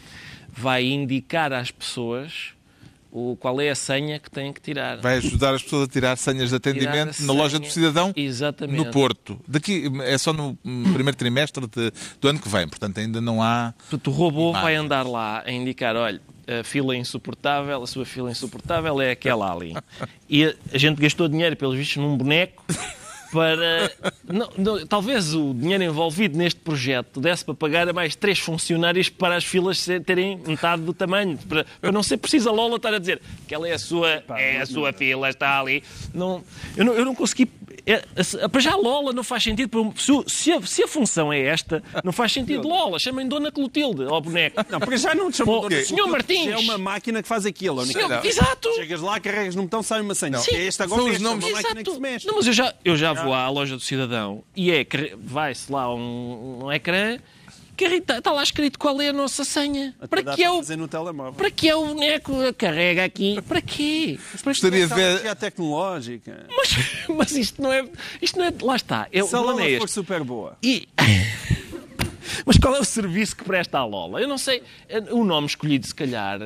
vai 0.50 0.84
indicar 0.84 1.52
às 1.52 1.70
pessoas 1.70 2.52
o, 3.12 3.36
qual 3.36 3.60
é 3.60 3.70
a 3.70 3.74
senha 3.74 4.18
que 4.18 4.30
têm 4.30 4.52
que 4.52 4.60
tirar. 4.60 4.96
Vai 4.98 5.16
ajudar 5.18 5.54
as 5.54 5.62
pessoas 5.62 5.88
a 5.88 5.92
tirar 5.92 6.16
senhas 6.16 6.48
de 6.50 6.56
atendimento 6.56 7.22
a 7.22 7.26
na 7.26 7.32
loja 7.32 7.58
do 7.58 7.62
senha. 7.64 7.72
cidadão 7.74 8.12
Exatamente. 8.16 8.76
no 8.76 8.90
Porto. 8.90 9.38
Daqui 9.46 9.90
é 10.04 10.16
só 10.18 10.32
no 10.32 10.56
primeiro 10.62 11.16
trimestre 11.16 11.66
de- 11.66 11.92
do 12.20 12.28
ano 12.28 12.38
que 12.38 12.48
vem, 12.48 12.66
portanto 12.68 12.98
ainda 12.98 13.20
não 13.20 13.42
há. 13.42 13.72
Portanto, 13.78 14.08
o 14.08 14.10
robô 14.10 14.50
Imagem. 14.50 14.62
vai 14.62 14.74
andar 14.76 15.06
lá 15.06 15.42
a 15.46 15.50
indicar, 15.52 15.96
olha, 15.96 16.20
a 16.60 16.64
fila 16.64 16.94
é 16.94 16.98
insuportável, 16.98 17.82
a 17.82 17.86
sua 17.86 18.04
fila 18.06 18.30
insuportável 18.30 19.00
é 19.00 19.10
aquela 19.10 19.52
ali. 19.52 19.74
E 20.28 20.44
a 20.72 20.78
gente 20.78 21.00
gastou 21.00 21.28
dinheiro, 21.28 21.54
pelos 21.56 21.76
vistos, 21.76 21.96
num 21.98 22.16
boneco 22.16 22.64
para... 23.30 23.92
não- 24.26 24.48
não, 24.56 24.86
talvez 24.86 25.34
o 25.34 25.52
dinheiro 25.52 25.84
envolvido 25.84 26.38
neste 26.38 26.60
projeto 26.60 27.20
desse 27.20 27.44
para 27.44 27.52
pagar 27.54 27.86
a 27.88 27.92
mais 27.92 28.16
três 28.16 28.38
funcionários 28.38 29.10
para 29.10 29.36
as 29.36 29.44
filas 29.44 29.86
terem 30.06 30.38
metade 30.46 30.80
do 30.82 30.94
tamanho, 30.94 31.36
para, 31.46 31.66
para 31.80 31.92
não 31.92 32.02
ser 32.02 32.16
preciso 32.16 32.48
a 32.48 32.52
Lola 32.52 32.76
estar 32.76 32.94
a 32.94 32.98
dizer 32.98 33.20
que 33.46 33.54
ela 33.54 33.68
é 33.68 33.74
a 33.74 33.78
sua, 33.78 34.24
é 34.30 34.60
a 34.62 34.66
sua 34.66 34.92
fila, 34.94 35.28
está 35.28 35.60
ali. 35.60 35.82
Não, 36.14 36.42
eu, 36.76 36.84
não, 36.86 36.94
eu 36.94 37.04
não 37.04 37.14
consegui... 37.14 37.50
É, 37.90 38.04
a- 38.44 38.48
para 38.48 38.60
já 38.60 38.76
Lola 38.76 39.12
não 39.12 39.24
faz 39.24 39.42
sentido. 39.42 39.68
para- 39.68 40.24
Se, 40.26 40.52
a, 40.52 40.60
se 40.62 40.82
a 40.82 40.88
função 40.88 41.32
é 41.32 41.40
esta, 41.40 41.82
não 42.04 42.12
faz 42.12 42.32
sentido 42.32 42.68
Lola. 42.68 42.98
Chamem 42.98 43.26
Dona 43.26 43.50
Clotilde 43.50 44.04
ao 44.04 44.20
boneco. 44.20 44.62
Não, 44.68 44.78
para 44.78 44.96
já 44.96 45.14
não 45.14 45.30
te 45.30 45.38
Pô, 45.42 45.54
chamam 45.54 45.68
Dona 45.70 45.82
Senhor 45.84 46.06
Martins. 46.08 46.46
É 46.48 46.56
uma 46.58 46.76
máquina 46.78 47.22
que 47.22 47.28
faz 47.28 47.46
aquilo. 47.46 47.84
Senhor, 47.86 48.24
exato. 48.24 48.72
Chegas 48.74 49.00
lá, 49.00 49.18
carregas 49.18 49.54
no 49.54 49.62
botão, 49.62 49.82
sai 49.82 50.00
uma 50.02 50.14
senha. 50.14 50.38
Sim. 50.38 50.54
É 50.54 50.64
este 50.66 50.82
agora, 50.82 51.00
São 51.00 51.08
os 51.08 51.14
este, 51.16 51.24
é 51.24 51.28
nomes. 51.28 51.44
uma 51.46 51.52
máquina 51.62 51.82
que 51.82 51.90
se 51.92 52.00
mexe. 52.00 52.26
Não, 52.26 52.34
mas 52.36 52.46
eu 52.46 52.52
já, 52.52 52.74
eu 52.84 52.96
já 52.96 53.12
vou 53.14 53.32
à 53.32 53.48
loja 53.48 53.74
do 53.74 53.80
cidadão 53.82 54.44
e 54.54 54.70
é 54.70 54.84
que 54.84 55.14
vai-se 55.18 55.72
lá 55.72 55.92
um, 55.94 56.64
um 56.64 56.72
ecrã 56.72 57.18
está 57.84 58.20
tá 58.20 58.32
lá 58.32 58.42
escrito 58.42 58.78
qual 58.78 59.00
é 59.00 59.08
a 59.08 59.12
nossa 59.12 59.44
senha. 59.44 59.94
Para 60.08 60.22
Dá 60.22 60.34
que 60.34 60.42
é 60.42 60.46
para 60.46 60.54
o 60.54 60.58
fazer 60.58 60.76
no 60.76 60.88
telemóvel. 60.88 61.32
para 61.34 61.50
que 61.50 61.68
é 61.68 61.74
o 61.74 61.86
boneco? 61.86 62.32
Carrega 62.56 63.04
aqui. 63.04 63.40
Para 63.42 63.60
quê? 63.60 64.18
Gostaria 64.44 64.86
de 64.86 64.94
ver. 64.94 65.26
É 65.26 65.34
tecnológica. 65.34 66.46
Mas, 66.56 66.76
mas 67.08 67.32
isto 67.32 67.62
não 67.62 67.72
é. 67.72 67.88
Isto 68.20 68.38
não 68.38 68.46
é. 68.46 68.52
Lá 68.62 68.76
está. 68.76 69.08
É, 69.12 69.22
o 69.22 69.26
Se 69.26 69.34
a 69.34 69.38
problema 69.38 69.60
Lola 69.60 69.70
é 69.72 69.78
for 69.78 69.88
super 69.88 70.24
boa. 70.24 70.56
E... 70.62 70.88
Mas 72.44 72.56
qual 72.58 72.74
é 72.76 72.80
o 72.80 72.84
serviço 72.84 73.36
que 73.36 73.44
presta 73.44 73.78
à 73.78 73.84
Lola? 73.84 74.20
Eu 74.20 74.28
não 74.28 74.38
sei. 74.38 74.62
O 75.10 75.24
nome 75.24 75.46
escolhido, 75.46 75.86
se 75.86 75.94
calhar, 75.94 76.38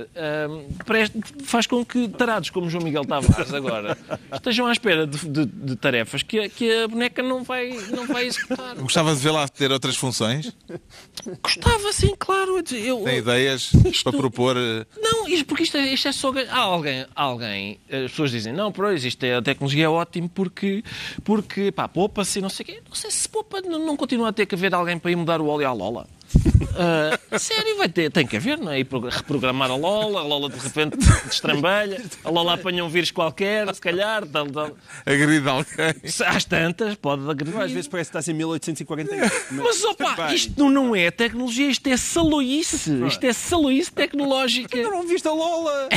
presta- 0.85 1.19
faz 1.45 1.67
com 1.67 1.85
que 1.85 2.09
tarados 2.09 2.51
como 2.51 2.69
João 2.69 2.85
Miguel 2.85 3.05
Tavares 3.05 3.53
agora 3.53 3.97
estejam 4.33 4.67
à 4.67 4.73
espera 4.73 5.07
de, 5.07 5.19
de- 5.29 5.47
de 5.47 5.77
tarefas 5.77 6.23
que, 6.23 6.39
a- 6.41 6.49
que 6.49 6.71
a 6.85 6.89
boneca 6.89 7.23
não 7.23 7.43
vai, 7.43 7.71
não 7.91 8.07
vai 8.07 8.27
executar. 8.27 8.75
Gostava 8.77 9.15
de 9.15 9.21
vê-la 9.21 9.47
ter 9.49 9.71
outras 9.73 9.97
funções? 9.97 10.53
Gostava, 11.43 11.93
sim, 11.93 12.15
claro. 12.19 12.63
Eu, 12.73 13.01
Tem 13.05 13.19
ideias 13.19 13.73
Isto- 13.85 14.05
para 14.11 14.19
propor. 14.19 14.57
eh, 14.57 14.87
Não, 15.01 15.29
isto, 15.29 15.45
porque 15.47 15.63
isto 15.65 15.77
é, 15.77 15.93
isto 15.93 16.09
é 16.09 16.13
só. 16.13 16.33
Há 16.51 16.59
alguém, 16.59 17.07
alguém, 17.15 17.79
as 17.91 18.11
pessoas 18.11 18.31
dizem, 18.31 18.53
não, 18.53 18.73
pois, 18.73 19.05
isto 19.05 19.23
é, 19.25 19.35
a 19.37 19.43
tecnologia 19.43 19.85
é 19.85 19.89
ótimo 19.89 20.29
porque, 20.29 20.83
porque 21.25 21.71
pá, 21.73 21.87
poupa-se 21.89 22.39
e 22.39 22.43
não 22.43 22.49
sei 22.49 22.65
o 22.65 22.67
quê. 22.67 22.83
Não 22.89 22.95
sei 22.95 23.11
se 23.11 23.29
poupa, 23.29 23.61
não, 23.61 23.85
não 23.85 23.97
continua 23.97 24.29
a 24.29 24.33
ter 24.33 24.47
que 24.47 24.55
haver 24.55 24.75
alguém 24.75 24.99
para 24.99 25.11
ir 25.11 25.17
mudar 25.17 25.41
o 25.41 25.47
óleo 25.47 25.67
à 25.73 25.75
Lola. 25.75 26.07
Ah, 26.75 27.39
sério, 27.39 27.77
vai 27.77 27.89
ter, 27.89 28.11
tem 28.11 28.27
que 28.27 28.37
haver, 28.39 28.57
não 28.57 28.73
é? 28.73 28.79
E 28.79 28.85
pro- 28.85 29.01
reprogramar 29.07 29.71
a 29.71 29.77
Lola, 29.77 30.21
a 30.21 30.23
Lola 30.23 30.49
de 30.49 30.59
repente 30.59 30.97
destrambelha, 31.27 32.03
a 32.25 32.31
Lola 32.31 32.55
apanha 32.55 32.83
um 32.85 32.89
vírus 32.89 33.11
qualquer, 33.11 33.73
se 33.75 33.81
calhar, 33.81 34.25
tal, 34.27 34.47
tal. 34.51 34.71
agredir 35.05 35.47
alguém. 35.47 35.95
às 36.27 36.45
tantas, 36.47 36.95
pode 36.95 37.29
agredir. 37.31 37.61
Às 37.61 37.71
vezes 37.71 37.89
parece 37.89 38.11
que 38.11 38.17
está 38.19 38.31
em 38.33 38.35
1848. 38.35 39.33
Mas 39.53 39.85
opa, 39.85 40.33
isto 40.33 40.71
não 40.71 40.97
é 40.97 41.11
tecnologia, 41.11 41.69
isto 41.69 41.87
é 41.89 41.97
saloice. 41.99 42.91
Isto 43.07 43.25
é 43.25 43.33
saloice 43.35 43.93
tecnológica. 43.93 44.75
Ainda 44.79 44.91
não 44.91 45.07
viste 45.07 45.29
a 45.29 45.33
Lola? 45.33 45.89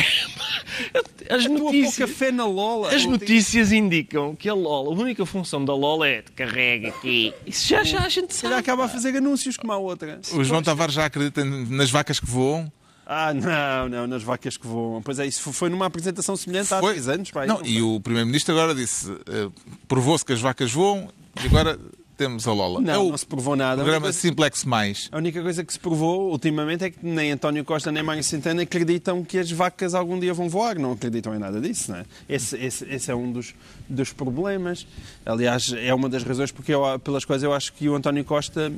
As 1.30 1.46
A 1.46 1.48
tua 1.50 1.58
pouca 1.60 1.78
notícias, 1.78 2.10
fé 2.12 2.32
na 2.32 2.46
Lola. 2.46 2.94
as 2.94 3.06
notícias 3.06 3.72
indicam 3.72 4.36
que 4.36 4.48
a 4.50 4.54
Lola, 4.54 4.90
a 4.96 5.00
única 5.00 5.26
função 5.26 5.64
da 5.66 5.74
Lola 5.74 6.08
é 6.08 6.22
de 6.22 6.32
carrega 6.32 6.90
aqui. 6.90 7.34
Isso 7.46 7.68
já, 7.68 7.84
já 7.84 8.02
a 8.06 8.10
gente 8.10 8.34
sabe. 8.34 8.54
acaba 8.56 8.86
a 8.86 8.88
fazer 8.90 9.16
anúncios 9.18 9.58
como 9.58 9.72
a 9.74 9.78
outra. 9.78 10.20
O 10.34 10.44
João 10.44 10.62
Tavares 10.62 10.94
já 10.94 11.06
acredita 11.06 11.44
nas 11.44 11.90
vacas 11.90 12.20
que 12.20 12.26
voam? 12.26 12.72
Ah, 13.08 13.34
não, 13.34 13.88
não, 13.90 14.08
nas 14.08 14.24
vacas 14.24 14.58
que 14.58 14.66
voam. 14.66 15.02
Pois 15.02 15.20
é, 15.20 15.28
isso 15.28 15.54
foi 15.54 15.70
numa 15.70 15.86
apresentação 15.86 16.36
semelhante 16.36 16.74
há 16.74 16.80
Foi. 16.80 16.94
10 16.94 17.08
anos. 17.10 17.32
Pai, 17.32 17.46
Não, 17.46 17.62
e 17.64 17.80
o 17.82 18.00
Primeiro-Ministro 18.00 18.54
agora 18.56 18.74
disse: 18.74 19.12
eh, 19.28 19.48
provou-se 19.88 20.26
que 20.26 20.34
as 20.34 20.42
vacas 20.42 20.72
voam 20.72 21.10
e 21.44 21.46
agora 21.48 21.80
temos 22.16 22.48
a 22.48 22.54
Lola. 22.54 22.82
Não, 22.82 22.94
é 22.94 22.98
o 22.98 23.10
não 23.10 23.18
se 23.18 23.26
provou 23.26 23.56
nada. 23.56 23.76
programa 23.82 24.08
Mas- 24.08 24.16
Simplex 24.16 24.64
Mais. 24.64 25.10
A 25.12 25.18
única 25.18 25.42
coisa 25.42 25.64
que 25.64 25.72
se 25.74 25.80
provou 25.80 26.32
ultimamente 26.32 26.84
é 26.86 26.90
que 26.90 26.98
nem 27.06 27.32
António 27.32 27.64
Costa 27.66 27.92
nem 27.92 28.02
Mário 28.04 28.24
Centeno 28.24 28.62
acreditam 28.62 29.24
que 29.24 29.38
as 29.38 29.52
vacas 29.52 29.94
algum 29.94 30.20
dia 30.20 30.34
vão 30.34 30.48
voar. 30.50 30.78
Não 30.80 30.92
acreditam 30.94 31.36
em 31.36 31.40
nada 31.40 31.60
disso, 31.62 31.92
não 31.92 32.00
é? 32.00 32.06
Esse, 32.28 32.56
esse, 32.58 32.86
esse 32.86 33.12
é 33.12 33.16
um 33.16 33.32
dos, 33.32 33.54
dos 33.90 34.12
problemas. 34.14 34.88
Aliás, 35.26 35.74
é 35.78 35.94
uma 35.94 36.10
das 36.10 36.24
razões 36.24 36.52
porque 36.52 36.74
eu, 36.74 37.00
pelas 37.00 37.26
quais 37.26 37.44
eu 37.44 37.54
acho 37.54 37.74
que 37.74 37.88
o 37.90 37.96
António 37.96 38.24
Costa, 38.24 38.72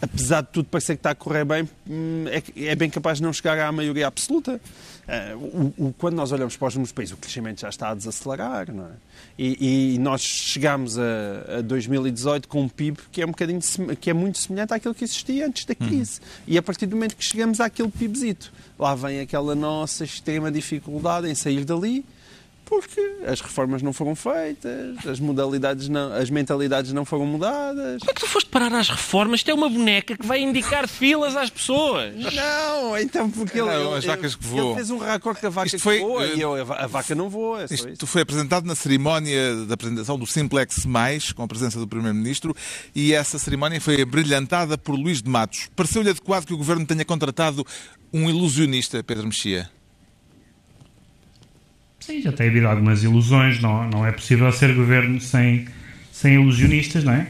apesar 0.00 0.42
de 0.42 0.48
tudo 0.48 0.66
parecer 0.68 0.94
que 0.94 1.00
está 1.00 1.10
a 1.10 1.14
correr 1.14 1.44
bem, 1.44 1.68
hum, 1.88 2.24
é, 2.28 2.42
é 2.70 2.74
bem 2.74 2.90
capaz 2.90 3.18
de 3.18 3.24
não 3.24 3.32
chegar 3.32 3.58
à 3.58 3.72
maioria 3.72 4.06
absoluta. 4.06 4.60
Ah, 5.06 5.34
o- 5.36 5.72
o- 5.88 5.94
quando 5.98 6.14
nós 6.14 6.32
olhamos 6.32 6.56
para 6.56 6.68
os 6.68 6.74
números 6.74 6.92
do 6.92 6.94
país, 6.94 7.10
o 7.12 7.16
crescimento 7.16 7.60
já 7.60 7.68
está 7.68 7.90
a 7.90 7.94
desacelerar, 7.94 8.72
não 8.72 8.84
é? 8.86 8.90
E, 9.38 9.94
e 9.94 9.98
nós 9.98 10.22
chegámos 10.22 10.98
a, 10.98 11.58
a 11.58 11.60
2018 11.60 12.48
com 12.48 12.62
um 12.62 12.68
PIB 12.68 12.98
que 13.12 13.20
é, 13.20 13.24
um 13.26 13.30
bocadinho, 13.30 13.60
que 14.00 14.08
é 14.08 14.12
muito 14.14 14.38
semelhante 14.38 14.72
àquilo 14.72 14.94
que 14.94 15.04
existia 15.04 15.46
antes 15.46 15.64
da 15.66 15.74
crise. 15.74 16.20
E 16.46 16.56
a 16.56 16.62
partir 16.62 16.86
do 16.86 16.96
momento 16.96 17.16
que 17.16 17.24
chegamos 17.24 17.60
àquele 17.60 17.90
PIBzito, 17.90 18.52
lá 18.78 18.94
vem 18.94 19.20
aquela 19.20 19.54
nossa 19.54 20.04
extrema 20.04 20.50
dificuldade 20.50 21.28
em 21.28 21.34
sair 21.34 21.64
dali, 21.64 22.04
porque 22.64 23.00
as 23.26 23.40
reformas 23.40 23.82
não 23.82 23.92
foram 23.92 24.14
feitas, 24.16 25.06
as 25.06 25.20
modalidades 25.20 25.88
não, 25.88 26.12
as 26.12 26.30
mentalidades 26.30 26.92
não 26.92 27.04
foram 27.04 27.26
mudadas. 27.26 27.98
Como 28.00 28.10
é 28.10 28.14
que 28.14 28.20
tu 28.20 28.26
foste 28.26 28.48
parar 28.50 28.72
às 28.72 28.88
reformas? 28.88 29.40
Isto 29.40 29.50
é 29.50 29.54
uma 29.54 29.68
boneca 29.68 30.16
que 30.16 30.26
vai 30.26 30.40
indicar 30.42 30.88
filas 30.88 31.36
às 31.36 31.50
pessoas. 31.50 32.14
Não, 32.34 32.98
então 32.98 33.30
porque 33.30 33.58
ele, 33.58 33.68
Não, 33.70 33.88
ele- 33.90 33.98
as 33.98 34.04
vacas 34.04 34.34
que 34.34 34.44
ele 34.46 34.60
voam. 34.60 34.74
fez 34.74 34.90
um 34.90 34.98
raccord 34.98 35.40
da 35.42 35.48
vaca 35.50 35.66
Isto 35.66 35.76
que 35.76 35.82
foi, 35.82 36.00
voa 36.00 36.24
eh, 36.26 36.34
e 36.36 36.40
eu, 36.40 36.54
a 36.54 36.64
va- 36.64 36.76
a 36.76 36.86
vaca 36.86 37.14
não 37.14 37.28
voa. 37.28 37.62
É. 37.62 37.74
Isto 37.74 38.06
foi 38.06 38.22
apresentado 38.22 38.64
na 38.66 38.74
cerimónia 38.74 39.64
da 39.66 39.74
apresentação 39.74 40.18
do 40.18 40.26
Simplex 40.26 40.84
Mais, 40.86 41.32
com 41.32 41.42
a 41.42 41.48
presença 41.48 41.78
do 41.78 41.86
Primeiro-Ministro, 41.86 42.54
e 42.94 43.12
essa 43.12 43.38
cerimónia 43.38 43.80
foi 43.80 44.04
brilhantada 44.04 44.76
por 44.78 44.94
Luís 44.94 45.20
de 45.22 45.28
Matos. 45.28 45.68
Pareceu-lhe 45.76 46.10
adequado 46.10 46.44
que 46.46 46.54
o 46.54 46.56
Governo 46.56 46.86
tenha 46.86 47.04
contratado 47.04 47.64
um 48.12 48.28
ilusionista, 48.30 49.02
Pedro 49.02 49.26
Mexia? 49.26 49.68
Sim, 52.06 52.20
já 52.20 52.32
tem 52.32 52.48
havido 52.48 52.66
algumas 52.68 53.02
ilusões, 53.02 53.60
não, 53.60 53.88
não 53.88 54.06
é 54.06 54.12
possível 54.12 54.50
ser 54.52 54.74
governo 54.74 55.20
sem, 55.20 55.66
sem 56.12 56.34
ilusionistas, 56.34 57.02
não 57.04 57.12
é? 57.14 57.28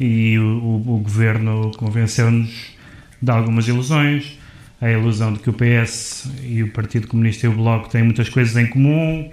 E 0.00 0.38
o, 0.38 0.42
o- 0.58 0.94
o 0.96 0.98
governo 0.98 1.70
convenceu-nos 1.76 2.72
de 3.20 3.30
algumas 3.30 3.66
ilusões. 3.68 4.38
A 4.80 4.90
ilusão 4.90 5.32
de 5.32 5.38
que 5.38 5.48
o 5.48 5.52
PS 5.52 6.28
e 6.42 6.62
o 6.62 6.72
Partido 6.72 7.06
Comunista 7.06 7.46
e 7.46 7.48
o 7.48 7.52
Bloco 7.52 7.88
têm 7.88 8.02
muitas 8.02 8.28
coisas 8.28 8.56
em 8.56 8.66
comum. 8.66 9.30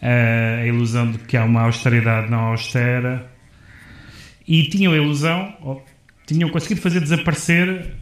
A 0.00 0.64
ilusão 0.64 1.10
de 1.10 1.18
que 1.18 1.36
há 1.36 1.44
uma 1.44 1.62
austeridade 1.62 2.30
não 2.30 2.38
austera. 2.46 3.28
E 4.46 4.62
tinham 4.68 4.92
a 4.92 4.96
ilusão, 4.96 5.54
ou 5.60 5.84
tinham 6.26 6.48
conseguido 6.48 6.80
fazer 6.80 7.00
desaparecer 7.00 7.92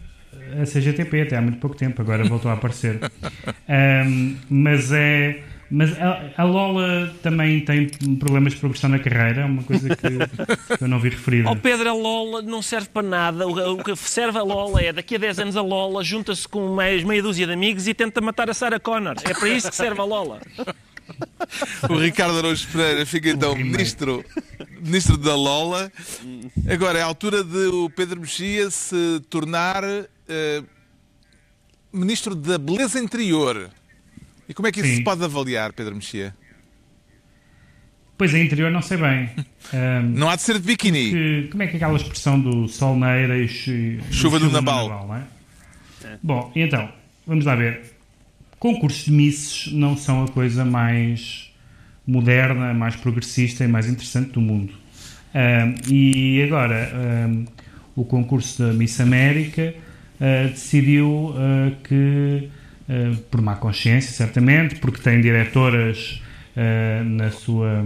a 0.60 0.64
CGTP 0.66 1.22
até 1.22 1.36
há 1.36 1.40
muito 1.42 1.58
pouco 1.58 1.76
tempo, 1.76 2.00
agora 2.02 2.24
voltou 2.24 2.50
a 2.50 2.54
aparecer. 2.54 2.98
Ahm, 3.68 4.36
mas 4.50 4.92
é. 4.92 5.42
Mas 5.70 5.96
a, 6.00 6.32
a 6.36 6.44
Lola 6.44 7.14
também 7.22 7.60
tem 7.64 7.88
problemas 8.18 8.54
de 8.54 8.58
progressão 8.58 8.90
na 8.90 8.98
carreira, 8.98 9.42
é 9.42 9.44
uma 9.44 9.62
coisa 9.62 9.94
que 9.94 10.06
eu 10.82 10.88
não 10.88 10.98
vi 10.98 11.10
referida. 11.10 11.48
Ao 11.48 11.54
Pedro, 11.54 11.88
a 11.88 11.92
Lola 11.92 12.42
não 12.42 12.60
serve 12.60 12.88
para 12.88 13.06
nada. 13.06 13.46
O 13.46 13.60
o 13.70 13.84
que 13.84 13.94
serve 13.96 14.38
a 14.38 14.42
Lola 14.42 14.82
é 14.82 14.92
daqui 14.92 15.14
a 15.14 15.18
10 15.18 15.38
anos 15.40 15.56
a 15.56 15.62
Lola 15.62 16.02
junta-se 16.02 16.46
com 16.48 16.74
mais 16.74 17.04
meia 17.04 17.22
dúzia 17.22 17.46
de 17.46 17.52
amigos 17.52 17.86
e 17.86 17.94
tenta 17.94 18.20
matar 18.20 18.50
a 18.50 18.54
Sarah 18.54 18.80
Connor. 18.80 19.16
É 19.24 19.32
para 19.32 19.48
isso 19.48 19.70
que 19.70 19.76
serve 19.76 20.00
a 20.00 20.04
Lola. 20.04 20.40
O 21.88 21.96
Ricardo 21.96 22.38
Araújo 22.38 22.68
Pereira 22.68 23.04
fica 23.04 23.30
então 23.30 23.54
ministro, 23.56 24.24
ministro 24.80 25.16
da 25.16 25.34
Lola. 25.34 25.90
Agora 26.68 26.98
é 26.98 27.02
a 27.02 27.06
altura 27.06 27.42
de 27.42 27.66
o 27.66 27.90
Pedro 27.90 28.20
Mexia 28.20 28.70
se 28.70 29.20
tornar 29.28 29.82
eh, 29.84 30.62
ministro 31.92 32.34
da 32.34 32.58
Beleza 32.58 33.00
Interior. 33.00 33.70
E 34.50 34.54
como 34.54 34.66
é 34.66 34.72
que 34.72 34.80
isso 34.80 34.88
Sim. 34.88 34.96
se 34.96 35.02
pode 35.04 35.22
avaliar, 35.24 35.72
Pedro 35.72 35.94
Mexia? 35.94 36.34
Pois, 38.18 38.34
em 38.34 38.44
interior 38.44 38.68
não 38.70 38.82
sei 38.82 38.96
bem. 38.96 39.30
Ahm, 39.72 40.12
Não 40.18 40.28
há 40.28 40.34
de 40.34 40.42
ser 40.42 40.54
de 40.58 40.66
biquíni. 40.66 41.10
que- 41.10 41.48
como 41.52 41.62
é 41.62 41.66
que 41.68 41.74
é 41.74 41.76
aquela 41.76 41.96
expressão 41.96 42.38
do 42.40 42.66
sol 42.66 42.96
na 42.96 43.16
eira 43.16 43.38
e 43.38 43.46
chu- 43.46 43.98
Chuva 44.10 44.40
do 44.40 44.46
no 44.46 44.50
Nabal. 44.52 44.88
não 44.88 45.16
é? 45.16 45.22
Bom, 46.22 46.50
então, 46.56 46.90
vamos 47.24 47.44
lá 47.44 47.54
ver. 47.54 47.80
Concursos 48.58 49.04
de 49.04 49.12
misses 49.12 49.72
não 49.72 49.96
são 49.96 50.24
a 50.24 50.28
coisa 50.28 50.64
mais 50.64 51.50
moderna, 52.06 52.74
mais 52.74 52.96
progressista 52.96 53.62
e 53.64 53.68
mais 53.68 53.86
interessante 53.88 54.32
do 54.32 54.40
mundo. 54.40 54.74
Ahm, 55.32 55.74
e 55.88 56.42
agora, 56.42 56.90
ahm, 56.92 57.44
o 57.94 58.04
concurso 58.04 58.62
da 58.66 58.72
Miss 58.72 59.00
América 59.00 59.72
ah, 60.20 60.48
decidiu 60.48 61.32
ah, 61.36 61.70
que, 61.84 62.50
ah, 62.90 63.16
por 63.30 63.40
má 63.40 63.54
consciência, 63.56 64.10
certamente, 64.12 64.74
porque 64.76 65.00
tem 65.00 65.20
diretoras 65.20 66.20
ah, 66.56 67.02
na 67.04 67.30
sua, 67.30 67.84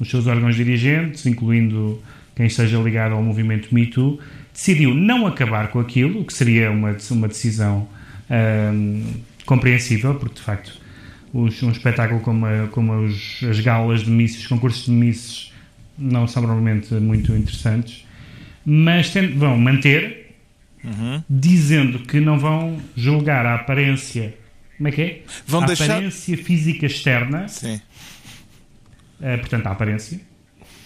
nos 0.00 0.08
seus 0.10 0.26
órgãos 0.26 0.56
dirigentes, 0.56 1.26
incluindo 1.26 2.02
quem 2.34 2.46
esteja 2.46 2.78
ligado 2.78 3.12
ao 3.14 3.22
movimento 3.22 3.74
Me 3.74 3.86
Too, 3.86 4.18
decidiu 4.52 4.94
não 4.94 5.26
acabar 5.26 5.68
com 5.68 5.78
aquilo, 5.80 6.20
o 6.20 6.24
que 6.24 6.32
seria 6.32 6.70
uma, 6.70 6.96
uma 7.10 7.28
decisão 7.28 7.86
ahm, 8.30 9.02
compreensível, 9.46 10.14
porque 10.14 10.36
de 10.36 10.40
facto 10.42 10.80
os- 11.32 11.62
um 11.62 11.70
espetáculo 11.70 12.20
como, 12.20 12.46
a- 12.46 12.68
como 12.70 12.92
os- 13.04 13.42
as 13.48 13.60
galas 13.60 14.02
de 14.02 14.10
misses, 14.10 14.40
os 14.42 14.46
concursos 14.46 14.84
de 14.86 14.90
misses, 14.92 15.52
não 15.98 16.26
são 16.26 16.42
provavelmente 16.42 16.92
muito 16.94 17.32
interessantes, 17.34 18.06
mas 18.64 19.10
ten- 19.10 19.34
vão 19.36 19.58
manter, 19.58 20.21
dizendo 21.28 22.00
que 22.00 22.20
não 22.20 22.38
vão 22.38 22.80
julgar 22.96 23.46
a 23.46 23.54
aparência. 23.54 24.34
Como 24.76 24.88
é 24.88 24.92
que 24.92 25.02
é? 25.02 25.22
Vão 25.46 25.62
a 25.62 25.66
deixar- 25.66 25.84
aparência 25.94 26.36
física 26.36 26.86
externa, 26.86 27.46
Sim. 27.48 27.80
eh, 29.20 29.36
portanto, 29.36 29.66
a 29.66 29.70
aparência, 29.70 30.20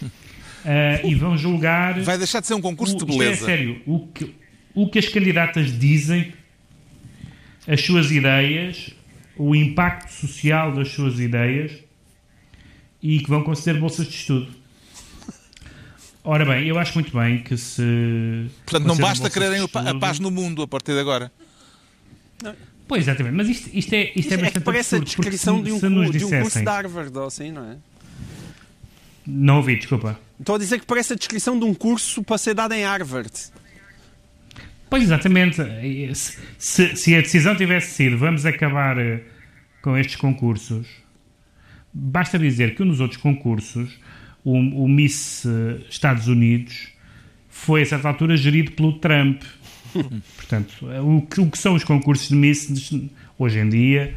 eh, 0.65 1.01
e 1.03 1.15
vão 1.15 1.37
julgar. 1.37 1.99
Vai 2.01 2.17
deixar 2.17 2.39
de 2.41 2.47
ser 2.47 2.53
um 2.53 2.61
concurso 2.61 2.95
o, 2.95 3.05
de 3.05 3.15
é 3.15 3.17
beleza. 3.17 3.45
sério, 3.45 3.81
o 3.87 4.07
que, 4.07 4.35
o 4.75 4.87
que 4.89 4.99
as 4.99 5.07
candidatas 5.07 5.77
dizem, 5.79 6.31
as 7.67 7.81
suas 7.81 8.11
ideias, 8.11 8.91
o 9.35 9.55
impacto 9.55 10.11
social 10.11 10.71
das 10.73 10.89
suas 10.89 11.19
ideias 11.19 11.71
e 13.01 13.19
que 13.19 13.29
vão 13.29 13.43
conceder 13.43 13.79
bolsas 13.79 14.07
de 14.07 14.13
estudo. 14.15 14.51
Ora 16.29 16.43
bem, 16.45 16.67
eu 16.67 16.77
acho 16.77 16.93
muito 16.95 17.17
bem 17.17 17.41
que 17.41 17.55
se. 17.55 17.81
Portanto, 18.65 18.85
não 18.85 18.97
basta 18.97 19.29
quererem 19.29 19.61
o 19.61 19.67
pa- 19.69 19.79
a 19.79 19.83
estudo. 19.85 19.99
paz 20.01 20.19
no 20.19 20.29
mundo 20.29 20.61
a 20.61 20.67
partir 20.67 20.91
de 20.91 20.99
agora. 20.99 21.31
Pois, 22.85 23.03
exatamente. 23.03 23.33
Mas 23.35 23.47
isto, 23.47 23.69
isto 23.73 23.93
é, 23.93 24.11
isto 24.15 24.31
é 24.31 24.33
É 24.33 24.37
que 24.37 24.43
bastante 24.43 24.63
parece 24.63 24.95
a 24.95 24.97
absurdo. 24.97 25.15
porque 25.15 25.29
descrição 25.29 25.63
de 25.63 25.71
um, 25.71 25.79
se 25.79 25.87
nos 25.89 26.11
de 26.11 26.25
um 26.25 26.29
curso 26.41 26.59
de 26.59 26.65
Harvard, 26.65 27.17
ou 27.17 27.25
assim, 27.27 27.51
não 27.51 27.71
é? 27.71 27.77
Não 29.25 29.57
ouvi, 29.57 29.77
desculpa. 29.77 30.19
Estou 30.39 30.55
a 30.55 30.57
dizer 30.57 30.79
que 30.79 30.85
parece 30.85 31.13
a 31.13 31.15
descrição 31.15 31.57
de 31.57 31.63
um 31.65 31.73
curso 31.73 32.21
para 32.23 32.37
ser 32.37 32.53
dado 32.53 32.73
em 32.73 32.83
Harvard. 32.83 33.31
Pois, 34.89 35.03
exatamente. 35.03 35.57
Se, 36.15 36.37
se- 36.57 36.95
se 36.97 37.15
a 37.15 37.21
decisão 37.21 37.55
tivesse 37.55 37.91
sido 37.95 38.17
vamos 38.17 38.45
acabar 38.45 38.97
eh, 38.97 39.21
com 39.81 39.97
estes 39.97 40.15
concursos, 40.17 40.87
basta 41.93 42.37
dizer 42.37 42.75
que 42.75 42.83
um 42.83 42.87
dos 42.87 42.99
outros 43.01 43.19
concursos, 43.21 43.91
o, 44.51 44.83
o 44.83 44.87
Miss 44.87 45.45
eh, 45.45 45.81
Estados 45.89 46.27
Unidos, 46.27 46.89
foi 47.49 47.81
a 47.81 47.85
certa 47.85 48.07
altura 48.07 48.37
gerido 48.37 48.71
pelo 48.71 48.93
Trump. 48.93 49.41
Portanto, 50.37 50.89
eh, 50.91 51.01
o 51.01 51.21
que, 51.21 51.41
o 51.41 51.49
que 51.49 51.57
são 51.57 51.73
os 51.75 51.83
concursos 51.83 52.29
de 52.29 52.35
Miss 52.35 52.91
hoje 53.37 53.59
em 53.59 53.69
dia? 53.69 54.15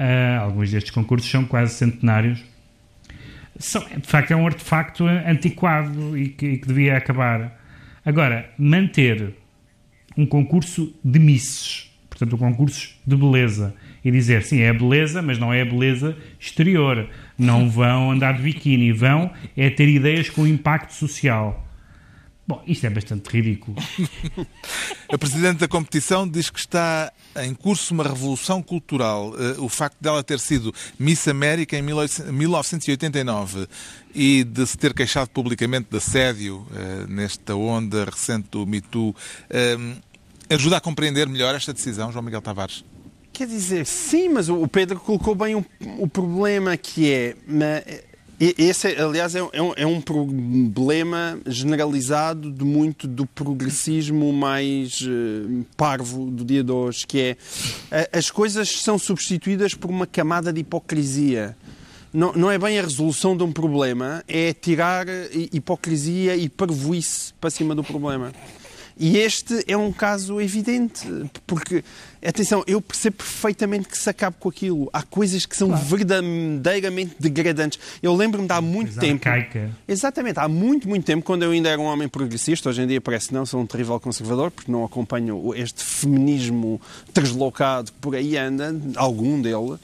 eh, 0.00 0.38
alguns 0.40 0.70
destes 0.70 0.90
concursos 0.90 1.30
são 1.30 1.44
quase 1.44 1.74
centenários. 1.74 2.42
São, 3.58 3.82
de 3.82 4.06
facto, 4.06 4.30
é 4.30 4.36
um 4.36 4.46
artefacto 4.46 5.04
antiquado 5.06 6.16
e 6.16 6.30
que, 6.30 6.46
e 6.46 6.58
que 6.58 6.66
devia 6.66 6.96
acabar. 6.96 7.60
Agora, 8.04 8.50
manter 8.58 9.34
um 10.16 10.24
concurso 10.24 10.94
de 11.04 11.18
misses, 11.18 11.90
portanto, 12.08 12.34
um 12.34 12.38
concurso 12.38 12.94
de 13.06 13.14
beleza, 13.14 13.74
e 14.04 14.10
dizer 14.10 14.42
sim, 14.42 14.60
é 14.60 14.72
beleza, 14.72 15.22
mas 15.22 15.38
não 15.38 15.52
é 15.52 15.64
beleza 15.64 16.16
exterior. 16.38 17.08
Não 17.38 17.68
vão 17.70 18.10
andar 18.10 18.32
de 18.36 18.42
biquíni, 18.42 18.92
vão 18.92 19.30
é 19.56 19.70
ter 19.70 19.88
ideias 19.88 20.28
com 20.28 20.46
impacto 20.46 20.94
social. 20.94 21.66
Bom, 22.50 22.62
isto 22.66 22.84
é 22.84 22.90
bastante 22.90 23.28
ridículo. 23.28 23.76
A 25.08 25.16
Presidente 25.16 25.58
da 25.58 25.68
competição 25.68 26.28
diz 26.28 26.50
que 26.50 26.58
está 26.58 27.12
em 27.44 27.54
curso 27.54 27.94
uma 27.94 28.02
revolução 28.02 28.60
cultural. 28.60 29.32
Eh, 29.38 29.54
O 29.60 29.68
facto 29.68 29.96
dela 30.00 30.20
ter 30.24 30.40
sido 30.40 30.74
Miss 30.98 31.28
América 31.28 31.76
em 31.78 31.82
1989 31.82 33.68
e 34.12 34.42
de 34.42 34.66
se 34.66 34.76
ter 34.76 34.92
queixado 34.92 35.30
publicamente 35.30 35.90
de 35.92 35.96
assédio 35.98 36.66
eh, 36.74 37.06
nesta 37.08 37.54
onda 37.54 38.04
recente 38.04 38.48
do 38.50 38.66
Me 38.66 38.80
Too, 38.80 39.14
eh, 39.48 39.76
ajuda 40.48 40.78
a 40.78 40.80
compreender 40.80 41.28
melhor 41.28 41.54
esta 41.54 41.72
decisão, 41.72 42.10
João 42.10 42.24
Miguel 42.24 42.42
Tavares? 42.42 42.84
Quer 43.40 43.46
dizer, 43.46 43.86
sim, 43.86 44.28
mas 44.28 44.50
o 44.50 44.68
Pedro 44.68 45.00
colocou 45.00 45.34
bem 45.34 45.54
o, 45.54 45.64
o 45.98 46.06
problema 46.06 46.76
que 46.76 47.10
é. 47.10 47.34
ma- 47.48 47.82
e- 48.38 48.54
Esse, 48.58 48.88
é, 48.88 49.00
aliás, 49.00 49.34
é, 49.34 49.42
um- 49.42 49.48
é 49.50 49.62
um, 49.62 49.72
é 49.76 49.86
um 49.86 49.98
problema 49.98 51.40
generalizado 51.46 52.52
de 52.52 52.62
muito 52.66 53.08
do 53.08 53.24
progressismo 53.24 54.30
mais 54.30 55.00
eh, 55.02 55.64
parvo 55.74 56.30
do 56.30 56.44
dia 56.44 56.62
de 56.62 56.70
hoje, 56.70 57.06
que 57.06 57.18
é 57.18 57.36
a- 58.12 58.18
as 58.18 58.30
coisas 58.30 58.68
são 58.82 58.98
substituídas 58.98 59.72
por 59.72 59.88
uma 59.88 60.06
camada 60.06 60.52
de 60.52 60.60
hipocrisia. 60.60 61.56
Não, 62.12 62.34
não 62.34 62.50
é 62.50 62.58
bem 62.58 62.78
a 62.78 62.82
resolução 62.82 63.34
de 63.34 63.42
um 63.42 63.52
problema, 63.52 64.22
é 64.28 64.52
tirar 64.52 65.08
hi- 65.08 65.48
hipocrisia 65.50 66.36
e 66.36 66.46
parvoíce 66.46 67.32
para 67.40 67.48
cima 67.48 67.74
do 67.74 67.82
problema. 67.82 68.32
E 69.02 69.16
este 69.16 69.64
é 69.66 69.78
um 69.78 69.90
caso 69.90 70.42
evidente, 70.42 71.08
porque, 71.46 71.82
atenção, 72.28 72.62
eu 72.66 72.80
percebo 72.80 73.16
perfeitamente 73.16 73.88
que 73.88 73.96
se 73.96 74.08
acabe 74.10 74.36
com 74.38 74.48
aquilo. 74.48 74.90
Há 74.92 75.02
coisas 75.02 75.46
que 75.46 75.56
são 75.56 75.74
verdadeiramente 75.74 77.16
degradantes. 77.18 77.78
Eu 78.02 78.14
lembro-me 78.14 78.46
de 78.46 78.52
há 78.52 78.60
muito 78.60 78.88
Coisa 78.88 79.00
tempo. 79.00 79.28
arcaica. 79.28 79.70
Exatamente, 79.88 80.38
há 80.38 80.48
muito, 80.48 80.88
muito 80.88 81.04
tempo, 81.04 81.24
quando 81.24 81.44
eu 81.44 81.50
ainda 81.50 81.68
era 81.68 81.80
um 81.80 81.84
homem 81.84 82.08
progressista, 82.08 82.68
hoje 82.68 82.82
em 82.82 82.86
dia 82.86 83.00
parece 83.00 83.28
que 83.28 83.34
não, 83.34 83.46
sou 83.46 83.60
um 83.60 83.66
terrível 83.66 83.98
conservador, 83.98 84.50
porque 84.50 84.70
não 84.70 84.84
acompanho 84.84 85.54
este 85.54 85.82
feminismo 85.82 86.80
deslocado 87.14 87.92
que 87.92 87.98
por 87.98 88.14
aí 88.14 88.36
anda, 88.36 88.74
algum 88.96 89.40
dele, 89.40 89.76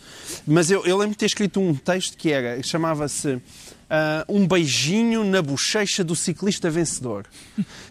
mas 0.47 0.71
eu, 0.71 0.85
eu 0.85 0.97
lembro 0.97 1.13
de 1.13 1.19
ter 1.19 1.27
escrito 1.27 1.61
um 1.61 1.75
texto 1.75 2.17
que 2.17 2.31
era, 2.31 2.63
chamava-se 2.63 3.41
ah, 3.89 4.25
Um 4.29 4.47
beijinho 4.47 5.23
na 5.25 5.41
bochecha 5.43 6.03
do 6.03 6.15
ciclista 6.17 6.71
vencedor. 6.71 7.27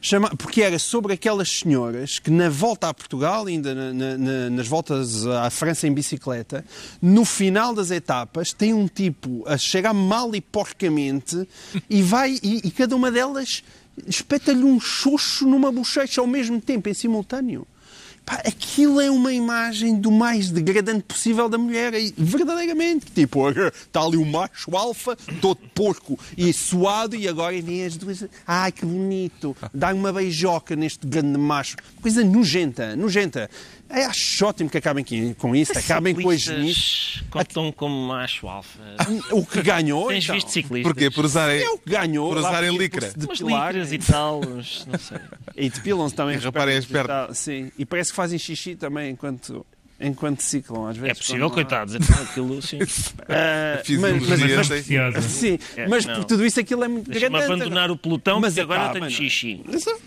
Chama, 0.02 0.30
porque 0.36 0.62
era 0.62 0.78
sobre 0.80 1.14
aquelas 1.14 1.50
senhoras 1.50 2.20
que 2.20 2.30
na 2.30 2.50
volta 2.50 2.90
a 2.90 2.94
Portugal, 2.94 3.46
ainda 3.46 3.74
na- 3.74 4.18
na- 4.18 4.50
nas 4.50 4.68
voltas 4.68 5.26
à 5.28 5.50
França 5.50 5.88
em 5.88 5.94
bicicleta, 5.94 6.66
no 7.02 7.24
final 7.26 7.74
das 7.74 7.92
etapas 7.92 8.52
tem 8.54 8.74
um 8.74 8.88
tipo 8.88 9.44
a 9.48 9.58
chegar 9.58 9.94
mal 9.94 10.36
e 10.36 10.42
porcamente 10.42 11.48
e 11.90 12.02
vai 12.02 12.40
e, 12.44 12.62
e 12.68 12.72
cada 12.72 12.96
uma 12.96 13.10
delas 13.12 13.64
espeta-lhe 14.08 14.64
um 14.64 14.80
xoxo 14.80 15.48
numa 15.48 15.72
bochecha 15.72 16.20
ao 16.20 16.28
mesmo 16.28 16.60
tempo, 16.60 16.90
em 16.90 16.94
simultâneo. 16.94 17.66
Pá, 18.26 18.42
aquilo 18.46 19.00
é 19.00 19.12
uma 19.12 19.32
imagem 19.32 19.96
do 19.96 20.12
mais 20.12 20.50
degradante 20.50 21.04
possível 21.04 21.48
da 21.48 21.58
mulher, 21.58 21.94
e 21.94 22.14
verdadeiramente. 22.18 23.06
Tipo, 23.14 23.50
está 23.50 24.02
ali 24.04 24.18
o 24.18 24.26
macho 24.26 24.76
alfa, 24.76 25.16
todo 25.40 25.60
porco 25.76 26.18
e 26.36 26.52
suado, 26.52 27.16
e 27.16 27.28
agora 27.28 27.62
vem 27.62 27.86
as 27.86 27.96
duas. 27.96 28.26
Ai, 28.48 28.72
que 28.72 28.86
bonito! 28.86 29.56
Dá 29.72 29.94
uma 29.94 30.12
beijoca 30.12 30.76
neste 30.76 31.06
grande 31.06 31.38
macho. 31.38 31.78
Coisa 32.02 32.24
nojenta, 32.24 32.96
nojenta. 32.96 33.50
É, 33.90 34.06
acho 34.06 34.46
ótimo 34.46 34.70
que 34.70 34.78
acabem 34.78 35.06
com 35.38 35.56
isso, 35.56 35.78
acabem 35.78 36.16
com 36.16 36.30
as 36.30 36.44
Ciclistas 36.44 37.24
Contam 37.30 37.72
como 37.72 37.96
macho 38.08 38.48
alfa. 38.48 38.80
O 39.32 39.46
que 39.46 39.62
ganhou. 39.62 40.08
Tens 40.08 40.24
então. 40.24 40.36
visto 40.36 40.52
ciclistas? 40.52 40.92
Porquê? 40.92 41.12
Por 41.12 41.26
usarem, 41.26 41.62
É 41.62 41.70
o 41.70 41.78
que 41.78 41.90
ganhou. 41.92 42.30
por 42.30 42.38
usarem 42.38 42.76
licra. 42.78 43.14
Umas 43.18 43.40
licras 43.40 43.92
e 43.92 43.98
tal, 44.00 44.42
não 44.42 44.64
sei. 44.64 45.18
E 45.56 45.70
depilam-se 45.70 46.16
também. 46.16 46.36
E 46.36 46.40
reparem 46.40 46.78
as 46.78 46.86
pernas 46.86 47.38
Sim. 47.38 47.72
E 47.78 47.86
parece 47.86 48.12
que 48.12 48.16
fazem 48.16 48.40
xixi 48.40 48.76
também 48.76 49.12
enquanto, 49.12 49.66
enquanto 50.00 50.42
ciclam, 50.42 50.88
às 50.88 50.98
vezes. 50.98 51.12
É 51.18 51.22
possível, 51.22 51.50
coitados. 51.50 51.96
Então, 51.96 52.22
aquilo, 52.24 52.62
sim. 52.64 52.80
Ah, 53.30 53.82
Fisiologia 53.84 54.38
mas, 54.38 54.58
mas, 54.58 54.68
Preciosa. 54.68 55.22
sim, 55.22 55.60
É, 55.78 55.88
mas 55.88 56.06
não. 56.06 56.16
por 56.16 56.26
tudo 56.26 56.46
isso 56.46 56.60
aquilo 56.60 56.84
é 56.84 56.88
muito 56.88 57.10
degradante. 57.10 57.46
abandonar 57.46 57.92
o 57.92 57.98
pelotão, 57.98 58.40
Mas 58.40 58.58
agora 58.58 58.82
acaba, 58.82 58.94
tenho 58.94 59.06
não 59.06 59.08
é? 59.08 59.12
xixi. 59.12 59.62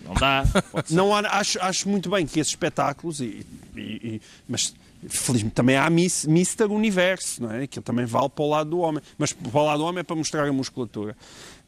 Não 0.04 0.14
dá. 0.14 0.44
Não 0.90 1.14
há, 1.14 1.20
acho, 1.38 1.58
acho 1.62 1.88
muito 1.88 2.10
bem 2.10 2.26
que 2.26 2.38
esses 2.40 2.52
espetáculos, 2.52 3.20
e, 3.20 3.44
e- 3.76 3.80
e- 3.80 4.20
mas 4.48 4.74
Felizmente 5.08 5.54
também 5.54 5.76
há 5.76 5.86
Mr. 5.86 6.64
Universo, 6.68 7.44
não 7.44 7.52
é? 7.52 7.68
que 7.68 7.80
também 7.80 8.04
vale 8.04 8.28
para 8.28 8.44
o 8.44 8.48
lado 8.48 8.70
do 8.70 8.78
homem. 8.80 9.00
Mas 9.16 9.32
para 9.32 9.60
o 9.60 9.64
lado 9.64 9.78
do 9.78 9.84
homem 9.84 10.00
é 10.00 10.02
para 10.02 10.16
mostrar 10.16 10.44
a 10.48 10.52
musculatura. 10.52 11.16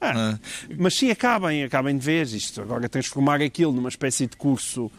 Ah, 0.01 0.37
mas 0.77 0.95
sim, 0.97 1.13
acabem, 1.13 1.63
acabem 1.63 1.97
de 1.97 2.05
ver 2.05 2.27
isto. 2.27 2.61
Agora 2.61 2.89
transformar 2.89 3.41
aquilo 3.41 3.71
numa 3.71 3.89
espécie 3.89 4.27
de 4.27 4.37
curso 4.37 4.91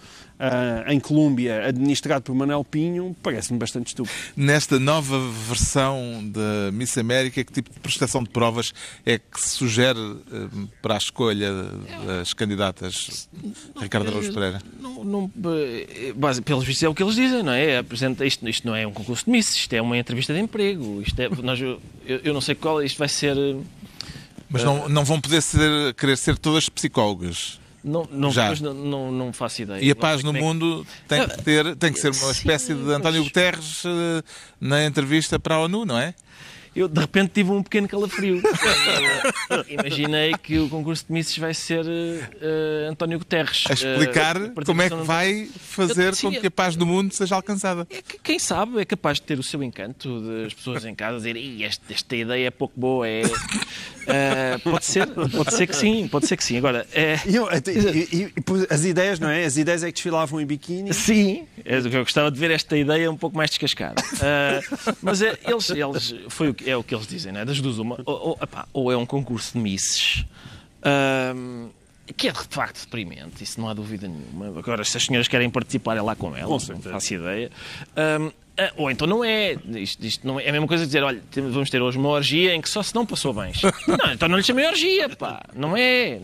uh, 0.41 0.91
em 0.91 0.99
Colômbia, 0.99 1.67
administrado 1.67 2.23
por 2.23 2.33
Manuel 2.33 2.65
Pinho, 2.65 3.15
parece-me 3.21 3.59
bastante 3.59 3.87
estúpido. 3.87 4.15
Nesta 4.35 4.79
nova 4.79 5.19
versão 5.47 6.21
da 6.25 6.71
Miss 6.73 6.97
América, 6.97 7.43
que 7.43 7.53
tipo 7.53 7.71
de 7.71 7.79
prestação 7.79 8.23
de 8.23 8.29
provas 8.29 8.73
é 9.05 9.19
que 9.19 9.39
se 9.39 9.49
sugere 9.49 9.99
uh, 9.99 10.69
para 10.81 10.95
a 10.95 10.97
escolha 10.97 11.51
das 12.05 12.33
candidatas 12.33 13.29
não, 13.75 13.83
Ricardo 13.83 14.07
Araújo 14.07 14.33
Pereira? 14.33 14.61
Não, 14.79 15.03
não, 15.03 15.31
base, 16.15 16.41
pelos 16.41 16.65
vistos 16.65 16.83
é 16.83 16.89
o 16.89 16.95
que 16.95 17.03
eles 17.03 17.15
dizem, 17.15 17.43
não 17.43 17.53
é? 17.53 17.77
Apresenta, 17.77 18.25
isto, 18.25 18.47
isto 18.49 18.65
não 18.65 18.75
é 18.75 18.87
um 18.87 18.91
concurso 18.91 19.25
de 19.25 19.31
Miss, 19.31 19.53
isto 19.53 19.73
é 19.73 19.81
uma 19.81 19.97
entrevista 19.97 20.33
de 20.33 20.39
emprego. 20.39 21.01
Isto 21.05 21.21
é, 21.21 21.29
nós, 21.43 21.59
eu, 21.59 21.79
eu 22.05 22.33
não 22.33 22.41
sei 22.41 22.55
qual, 22.55 22.81
isto 22.81 22.97
vai 22.97 23.09
ser... 23.09 23.35
Mas 24.49 24.65
não, 24.65 24.89
não 24.89 25.05
vão 25.05 25.21
poder 25.21 25.41
ser, 25.41 25.93
querer 25.93 26.17
ser 26.17 26.37
todas 26.37 26.67
psicólogas. 26.67 27.60
Não, 27.83 28.07
não, 28.11 28.31
Já. 28.31 28.53
Não, 28.55 28.73
não, 28.73 29.11
não, 29.11 29.33
faço 29.33 29.63
ideia. 29.63 29.83
E 29.83 29.89
a 29.89 29.95
paz 29.95 30.23
no 30.23 30.31
mundo 30.31 30.85
tem 31.07 31.27
que, 31.27 31.43
ter, 31.43 31.75
tem 31.75 31.91
que 31.91 31.99
ser 31.99 32.11
uma 32.11 32.31
espécie 32.31 32.73
de 32.75 32.91
António 32.91 33.23
Guterres 33.23 33.83
uh, 33.85 34.23
na 34.59 34.85
entrevista 34.85 35.39
para 35.39 35.55
a 35.55 35.61
ONU, 35.61 35.85
não 35.85 35.97
é? 35.97 36.13
Eu 36.73 36.87
de 36.87 36.99
repente 36.99 37.31
tive 37.33 37.51
um 37.51 37.61
pequeno 37.61 37.87
calafrio. 37.87 38.41
Imaginei 39.67 40.33
que 40.41 40.57
o 40.57 40.69
concurso 40.69 41.05
de 41.05 41.11
Misses 41.11 41.37
vai 41.37 41.53
ser 41.53 41.85
uh, 41.85 42.89
António 42.89 43.19
Guterres. 43.19 43.65
A 43.69 43.73
explicar 43.73 44.37
uh, 44.37 44.65
como 44.65 44.81
é 44.81 44.89
que 44.89 44.95
vai 44.95 45.49
fazer 45.59 46.15
com 46.15 46.31
que 46.31 46.47
a 46.47 46.51
paz 46.51 46.77
do 46.77 46.85
mundo 46.85 47.13
seja 47.13 47.35
alcançada. 47.35 47.85
É 47.89 48.01
que, 48.01 48.17
quem 48.19 48.39
sabe 48.39 48.79
é 48.79 48.85
capaz 48.85 49.17
de 49.17 49.23
ter 49.23 49.37
o 49.37 49.43
seu 49.43 49.61
encanto, 49.61 50.21
das 50.21 50.53
pessoas 50.53 50.85
em 50.85 50.95
casa 50.95 51.17
dizer 51.17 51.63
esta, 51.63 51.93
esta 51.93 52.15
ideia 52.15 52.47
é 52.47 52.51
pouco 52.51 52.79
boa. 52.79 53.07
É... 53.07 53.23
Uh, 53.25 54.59
pode, 54.63 54.85
ser, 54.85 55.07
pode 55.07 55.53
ser 55.53 55.67
que 55.67 55.75
sim, 55.75 56.07
pode 56.07 56.27
ser 56.27 56.37
que 56.37 56.43
sim. 56.43 56.57
Agora, 56.57 56.87
é... 56.93 57.19
e, 57.25 58.17
e, 58.17 58.33
as 58.69 58.85
ideias, 58.85 59.19
não 59.19 59.29
é? 59.29 59.43
As 59.43 59.57
ideias 59.57 59.83
é 59.83 59.87
que 59.87 59.93
desfilavam 59.93 60.39
em 60.39 60.45
biquíni. 60.45 60.93
Sim, 60.93 61.45
eu 61.65 61.81
gostava 62.03 62.31
de 62.31 62.39
ver 62.39 62.51
esta 62.51 62.77
ideia 62.77 63.11
um 63.11 63.17
pouco 63.17 63.35
mais 63.35 63.49
descascada. 63.49 64.01
mas 65.01 65.21
é, 65.21 65.37
eles, 65.45 65.69
eles 65.69 66.15
foi 66.29 66.49
o 66.49 66.53
que 66.53 66.60
é 66.65 66.75
o 66.75 66.83
que 66.83 66.93
eles 66.93 67.07
dizem, 67.07 67.31
né? 67.31 67.45
das 67.45 67.59
duas 67.59 67.77
uma. 67.77 67.97
Ou, 68.05 68.29
ou, 68.29 68.39
epá, 68.41 68.67
ou 68.73 68.91
é 68.91 68.97
um 68.97 69.05
concurso 69.05 69.53
de 69.53 69.59
misses, 69.59 70.25
um, 71.35 71.69
que 72.15 72.27
é 72.27 72.31
de 72.31 72.39
facto 72.49 72.81
deprimente, 72.81 73.43
isso 73.43 73.59
não 73.59 73.69
há 73.69 73.73
dúvida 73.73 74.07
nenhuma. 74.07 74.59
Agora, 74.59 74.83
se 74.83 74.97
as 74.97 75.03
senhoras 75.05 75.27
querem 75.27 75.49
participar, 75.49 75.97
é 75.97 76.01
lá 76.01 76.15
com 76.15 76.35
elas, 76.35 76.65
com 76.65 76.73
não 76.73 76.81
faço 76.81 77.13
ideia. 77.13 77.51
Um, 78.19 78.31
ah, 78.57 78.73
ou 78.77 78.91
então 78.91 79.07
não 79.07 79.23
é. 79.23 79.57
Isto, 79.75 80.05
isto, 80.05 80.27
não 80.27 80.39
é. 80.39 80.45
é 80.45 80.49
a 80.49 80.51
mesma 80.51 80.67
coisa 80.67 80.83
de 80.83 80.87
dizer, 80.87 81.03
olha, 81.03 81.21
vamos 81.35 81.69
ter 81.69 81.81
hoje 81.81 81.97
uma 81.97 82.09
orgia 82.09 82.53
em 82.53 82.61
que 82.61 82.69
só 82.69 82.83
se 82.83 82.93
não 82.93 83.05
passou 83.05 83.33
bens. 83.33 83.61
não, 83.87 84.11
então 84.11 84.27
não 84.27 84.37
lhe 84.37 84.43
chamei 84.43 84.67
orgia, 84.67 85.09
pá. 85.09 85.41
Não 85.55 85.75
é. 85.75 86.19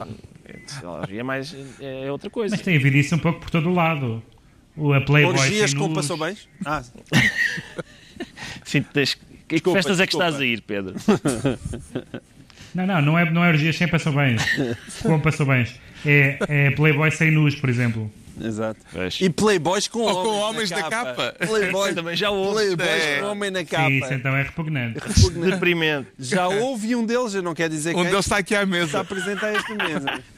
A 0.83 0.89
orgia 0.89 1.21
é 1.21 1.23
mais. 1.23 1.55
é 1.79 2.11
outra 2.11 2.29
coisa. 2.29 2.55
Mas 2.55 2.63
tem 2.63 2.77
havido 2.77 2.97
isso 2.97 3.15
um 3.15 3.19
pouco 3.19 3.39
por 3.39 3.49
todo 3.49 3.69
o 3.69 3.73
lado. 3.73 4.21
O 4.75 4.93
a 4.93 5.01
Playboy 5.01 5.33
Orgias 5.33 5.73
com 5.73 5.91
passou 5.91 6.17
bens? 6.17 6.47
Ah. 6.63 6.83
Sim, 8.63 8.83
tens, 8.83 9.17
que 9.47 9.55
desculpa, 9.55 9.77
festas 9.77 9.99
é 9.99 10.07
que 10.07 10.13
estás 10.13 10.35
a 10.35 10.45
ir, 10.45 10.61
Pedro? 10.61 10.95
Não, 12.75 12.85
não, 12.85 13.01
não 13.01 13.17
é, 13.17 13.31
não 13.31 13.43
é 13.43 13.47
orgias 13.47 13.75
sem 13.75 13.87
passou 13.87 14.13
bens. 14.13 14.43
Com 15.01 15.19
passou 15.19 15.47
bens. 15.47 15.79
É, 16.05 16.37
é 16.47 16.71
Playboy 16.71 17.09
sem 17.09 17.31
nus, 17.31 17.55
por 17.55 17.69
exemplo. 17.69 18.11
Exato. 18.39 18.79
E 19.19 19.29
Playboys 19.29 19.87
com 19.87 19.99
Ou 19.99 20.09
homens, 20.09 20.23
com 20.23 20.39
homens 20.39 20.69
na, 20.69 20.83
capa. 20.83 21.15
capa. 21.15 21.47
Playboy, 21.47 21.93
também 21.95 22.15
já 22.15 22.29
houve. 22.29 22.53
Playboys 22.53 23.03
é. 23.03 23.19
com 23.19 23.27
homem 23.27 23.51
na 23.51 23.65
capa. 23.65 23.87
Sim, 23.87 23.97
isso 23.97 24.13
então 24.13 24.35
é 24.35 24.43
repugnante. 24.43 24.99
repugnante. 24.99 25.51
Deprimente. 25.51 26.07
Já 26.19 26.47
houve 26.47 26.95
um 26.95 27.05
deles, 27.05 27.33
eu 27.33 27.41
não 27.41 27.55
quero 27.55 27.73
dizer 27.73 27.93
que. 27.93 27.99
Um 27.99 28.03
deles 28.03 28.19
está 28.19 28.37
aqui 28.37 28.55
à 28.55 28.65
mesa. 28.65 28.85
Está 28.85 28.97
a 28.99 29.01
apresentar 29.01 29.55
esta 29.55 29.73
mesa. 29.73 30.23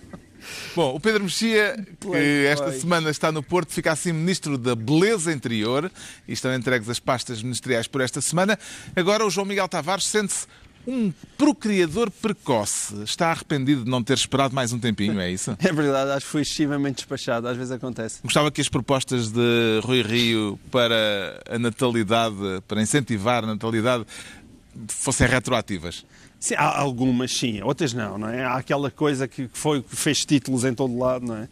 Bom, 0.76 0.96
o 0.96 1.00
Pedro 1.00 1.24
Mexia, 1.24 1.76
que 2.00 2.46
esta 2.46 2.72
semana 2.72 3.10
está 3.10 3.32
no 3.32 3.42
Porto, 3.44 3.72
fica 3.72 3.92
assim 3.92 4.12
Ministro 4.12 4.58
da 4.58 4.76
Beleza 4.76 5.32
Interior 5.32 5.92
e 6.28 6.34
estão 6.34 6.54
entregues 6.54 6.90
as 6.90 7.00
pastas 7.00 7.42
ministeriais 7.42 7.88
por 7.88 8.02
esta 8.02 8.22
semana. 8.22 8.58
Agora 8.96 9.26
o 9.26 9.30
João 9.30 9.46
Miguel 9.46 9.68
Tavares 9.68 10.06
sente-se 10.06 10.48
um 10.88 11.12
procriador 11.38 12.10
precoce. 12.10 13.04
Está 13.04 13.32
arrependido 13.32 13.84
de 13.84 13.90
não 13.90 14.04
ter 14.04 14.14
esperado 14.14 14.56
mais 14.56 14.74
um 14.74 14.80
tempinho, 14.80 15.20
é 15.20 15.32
isso? 15.32 15.56
É 15.70 15.72
verdade, 15.72 16.12
acho 16.12 16.26
que 16.26 16.32
foi 16.32 16.42
excessivamente 16.42 16.98
despachado, 16.98 17.48
às 17.48 17.56
vezes 17.56 17.72
acontece. 17.72 18.22
Gostava 18.24 18.50
que 18.50 18.60
as 18.60 18.70
propostas 18.70 19.30
de 19.30 19.80
Rui 19.84 20.02
Rio 20.02 20.60
para 20.72 21.42
a 21.50 21.60
natalidade, 21.60 22.36
para 22.68 22.82
incentivar 22.82 23.44
a 23.44 23.48
natalidade, 23.48 24.06
fossem 24.88 25.28
retroativas. 25.28 26.06
Sim, 26.40 26.56
há 26.58 26.80
algumas 26.80 27.32
sim, 27.32 27.62
outras 27.62 27.94
não, 27.94 28.18
não 28.18 28.30
é? 28.30 28.46
Há 28.46 28.56
aquela 28.56 28.90
coisa 28.90 29.28
que 29.28 29.50
foi, 29.52 29.82
que 29.82 29.96
fez 29.96 30.24
títulos 30.24 30.64
em 30.64 30.74
todo 30.74 30.98
lado, 30.98 31.26
não 31.26 31.36
é? 31.36 31.50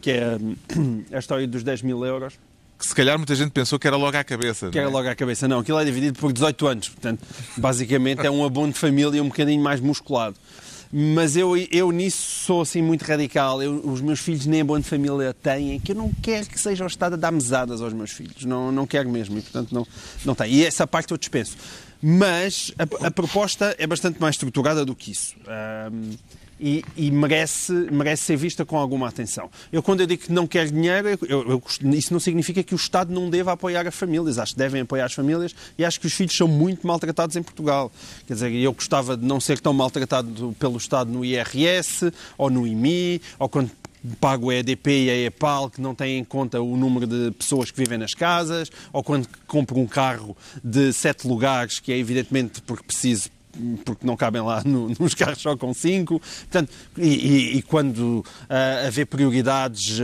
Que 0.00 0.12
é 0.12 0.38
hum, 0.76 1.04
a 1.12 1.18
história 1.18 1.46
dos 1.46 1.62
10 1.62 1.82
mil 1.82 2.04
euros. 2.04 2.34
Que 2.78 2.86
se 2.88 2.94
calhar 2.94 3.16
muita 3.16 3.34
gente 3.34 3.50
pensou 3.52 3.78
que 3.78 3.86
era 3.86 3.94
logo 3.94 4.16
à 4.16 4.24
cabeça. 4.24 4.70
Que 4.70 4.78
era 4.78 4.88
é? 4.88 4.90
logo 4.90 5.08
à 5.08 5.14
cabeça. 5.14 5.46
Não, 5.46 5.60
aquilo 5.60 5.78
é 5.78 5.84
dividido 5.84 6.18
por 6.18 6.32
18 6.32 6.66
anos. 6.66 6.88
Portanto, 6.88 7.24
basicamente 7.56 8.26
é 8.26 8.30
um 8.30 8.44
abono 8.44 8.72
de 8.72 8.78
família 8.78 9.22
um 9.22 9.28
bocadinho 9.28 9.62
mais 9.62 9.80
musculado. 9.80 10.36
Mas 10.92 11.36
eu, 11.36 11.56
eu 11.56 11.90
nisso 11.90 12.44
sou 12.44 12.60
assim 12.60 12.82
muito 12.82 13.02
radical. 13.02 13.62
Eu, 13.62 13.80
os 13.86 14.00
meus 14.00 14.18
filhos 14.18 14.46
nem 14.46 14.62
abono 14.62 14.82
de 14.82 14.88
família 14.88 15.32
têm, 15.32 15.78
que 15.78 15.92
eu 15.92 15.96
não 15.96 16.10
quero 16.20 16.46
que 16.46 16.60
seja 16.60 16.84
o 16.84 16.86
Estado 16.86 17.14
a 17.14 17.16
dar 17.16 17.30
mesadas 17.30 17.80
aos 17.80 17.92
meus 17.92 18.10
filhos. 18.10 18.44
Não, 18.44 18.72
não 18.72 18.86
quero 18.86 19.08
mesmo 19.08 19.38
e, 19.38 19.42
portanto, 19.42 19.72
não, 19.72 19.86
não 20.24 20.34
tem. 20.34 20.52
E 20.52 20.66
essa 20.66 20.86
parte 20.86 21.12
eu 21.12 21.16
dispenso. 21.16 21.56
Mas 22.02 22.72
a, 22.78 23.06
a 23.06 23.10
proposta 23.10 23.76
é 23.78 23.86
bastante 23.86 24.20
mais 24.20 24.34
estruturada 24.34 24.84
do 24.84 24.94
que 24.94 25.12
isso. 25.12 25.36
Um, 25.92 26.16
e, 26.62 26.84
e, 26.96 27.10
merece, 27.10 27.72
merece 27.90 28.22
ser 28.22 28.36
vista 28.36 28.64
com 28.64 28.78
alguma 28.78 29.08
atenção. 29.08 29.50
Eu, 29.72 29.82
quando 29.82 30.00
eu 30.00 30.06
digo 30.06 30.22
que 30.22 30.32
não 30.32 30.46
quero 30.46 30.70
dinheiro, 30.70 31.08
eu, 31.28 31.50
eu, 31.50 31.62
isso 31.92 32.12
não 32.12 32.20
significa 32.20 32.62
que 32.62 32.72
o 32.72 32.76
Estado 32.76 33.12
não 33.12 33.28
deva 33.28 33.52
apoiar 33.52 33.86
as 33.86 33.94
famílias. 33.94 34.38
Acho 34.38 34.52
que 34.52 34.58
devem 34.58 34.82
apoiar 34.82 35.06
as 35.06 35.12
famílias 35.12 35.54
e 35.76 35.84
acho 35.84 35.98
que 35.98 36.06
os 36.06 36.12
filhos 36.12 36.36
são 36.36 36.46
muito 36.46 36.86
maltratados 36.86 37.34
em 37.34 37.42
Portugal. 37.42 37.90
Quer 38.28 38.34
dizer, 38.34 38.52
eu 38.52 38.72
gostava 38.72 39.16
de 39.16 39.24
não 39.24 39.40
ser 39.40 39.58
tão 39.58 39.72
maltratado 39.72 40.54
pelo 40.56 40.76
Estado 40.76 41.10
no 41.10 41.24
IRS 41.24 42.12
ou 42.38 42.48
no 42.48 42.64
IMI, 42.64 43.20
ou 43.40 43.48
quando 43.48 43.70
pago 44.20 44.50
a 44.50 44.54
EDP 44.54 45.04
e 45.04 45.10
a 45.10 45.16
EPAL, 45.26 45.70
que 45.70 45.80
não 45.80 45.94
têm 45.94 46.18
em 46.18 46.24
conta 46.24 46.60
o 46.60 46.76
número 46.76 47.06
de 47.06 47.30
pessoas 47.32 47.70
que 47.70 47.78
vivem 47.78 47.98
nas 47.98 48.14
casas, 48.14 48.70
ou 48.92 49.02
quando 49.02 49.28
compro 49.46 49.78
um 49.78 49.86
carro 49.86 50.36
de 50.62 50.92
sete 50.92 51.26
lugares, 51.26 51.78
que 51.78 51.92
é 51.92 51.98
evidentemente 51.98 52.60
porque 52.62 52.84
preciso 52.84 53.30
porque 53.84 54.06
não 54.06 54.16
cabem 54.16 54.42
lá 54.42 54.62
no, 54.66 54.88
nos 54.98 55.14
carros 55.14 55.40
só 55.40 55.56
com 55.56 55.72
cinco. 55.74 56.20
Portanto, 56.20 56.72
e, 56.96 57.08
e, 57.08 57.56
e 57.58 57.62
quando 57.62 58.18
uh, 58.18 58.86
haver 58.86 59.06
prioridades 59.06 59.98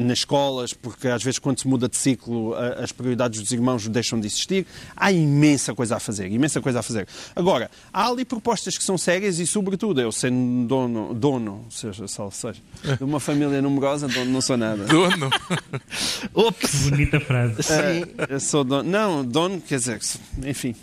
nas 0.00 0.18
escolas, 0.18 0.72
porque 0.72 1.08
às 1.08 1.22
vezes 1.22 1.38
quando 1.38 1.60
se 1.60 1.68
muda 1.68 1.88
de 1.88 1.96
ciclo 1.96 2.52
uh, 2.52 2.82
as 2.82 2.92
prioridades 2.92 3.40
dos 3.40 3.50
irmãos 3.52 3.86
deixam 3.88 4.18
de 4.20 4.26
existir, 4.26 4.66
há 4.96 5.10
imensa 5.12 5.74
coisa 5.74 5.96
a 5.96 6.00
fazer, 6.00 6.30
imensa 6.30 6.60
coisa 6.60 6.80
a 6.80 6.82
fazer. 6.82 7.06
Agora, 7.34 7.70
há 7.92 8.08
ali 8.08 8.24
propostas 8.24 8.76
que 8.76 8.84
são 8.84 8.98
sérias 8.98 9.38
e, 9.38 9.46
sobretudo, 9.46 10.00
eu 10.00 10.12
sendo 10.12 10.66
dono, 10.66 11.14
dono 11.14 11.66
seja, 11.70 12.06
só 12.06 12.30
seja, 12.30 12.60
de 12.96 13.04
uma 13.04 13.20
família 13.20 13.60
numerosa, 13.62 14.08
dono 14.08 14.30
não 14.30 14.40
sou 14.40 14.56
nada. 14.56 14.84
Dono? 14.88 15.30
Ops! 16.34 16.90
Bonita 16.90 17.20
frase. 17.20 17.60
Uh, 17.60 18.40
sou 18.40 18.64
dono. 18.64 18.88
Não, 18.88 19.24
dono, 19.24 19.60
quer 19.60 19.76
dizer, 19.76 20.00
enfim. 20.44 20.74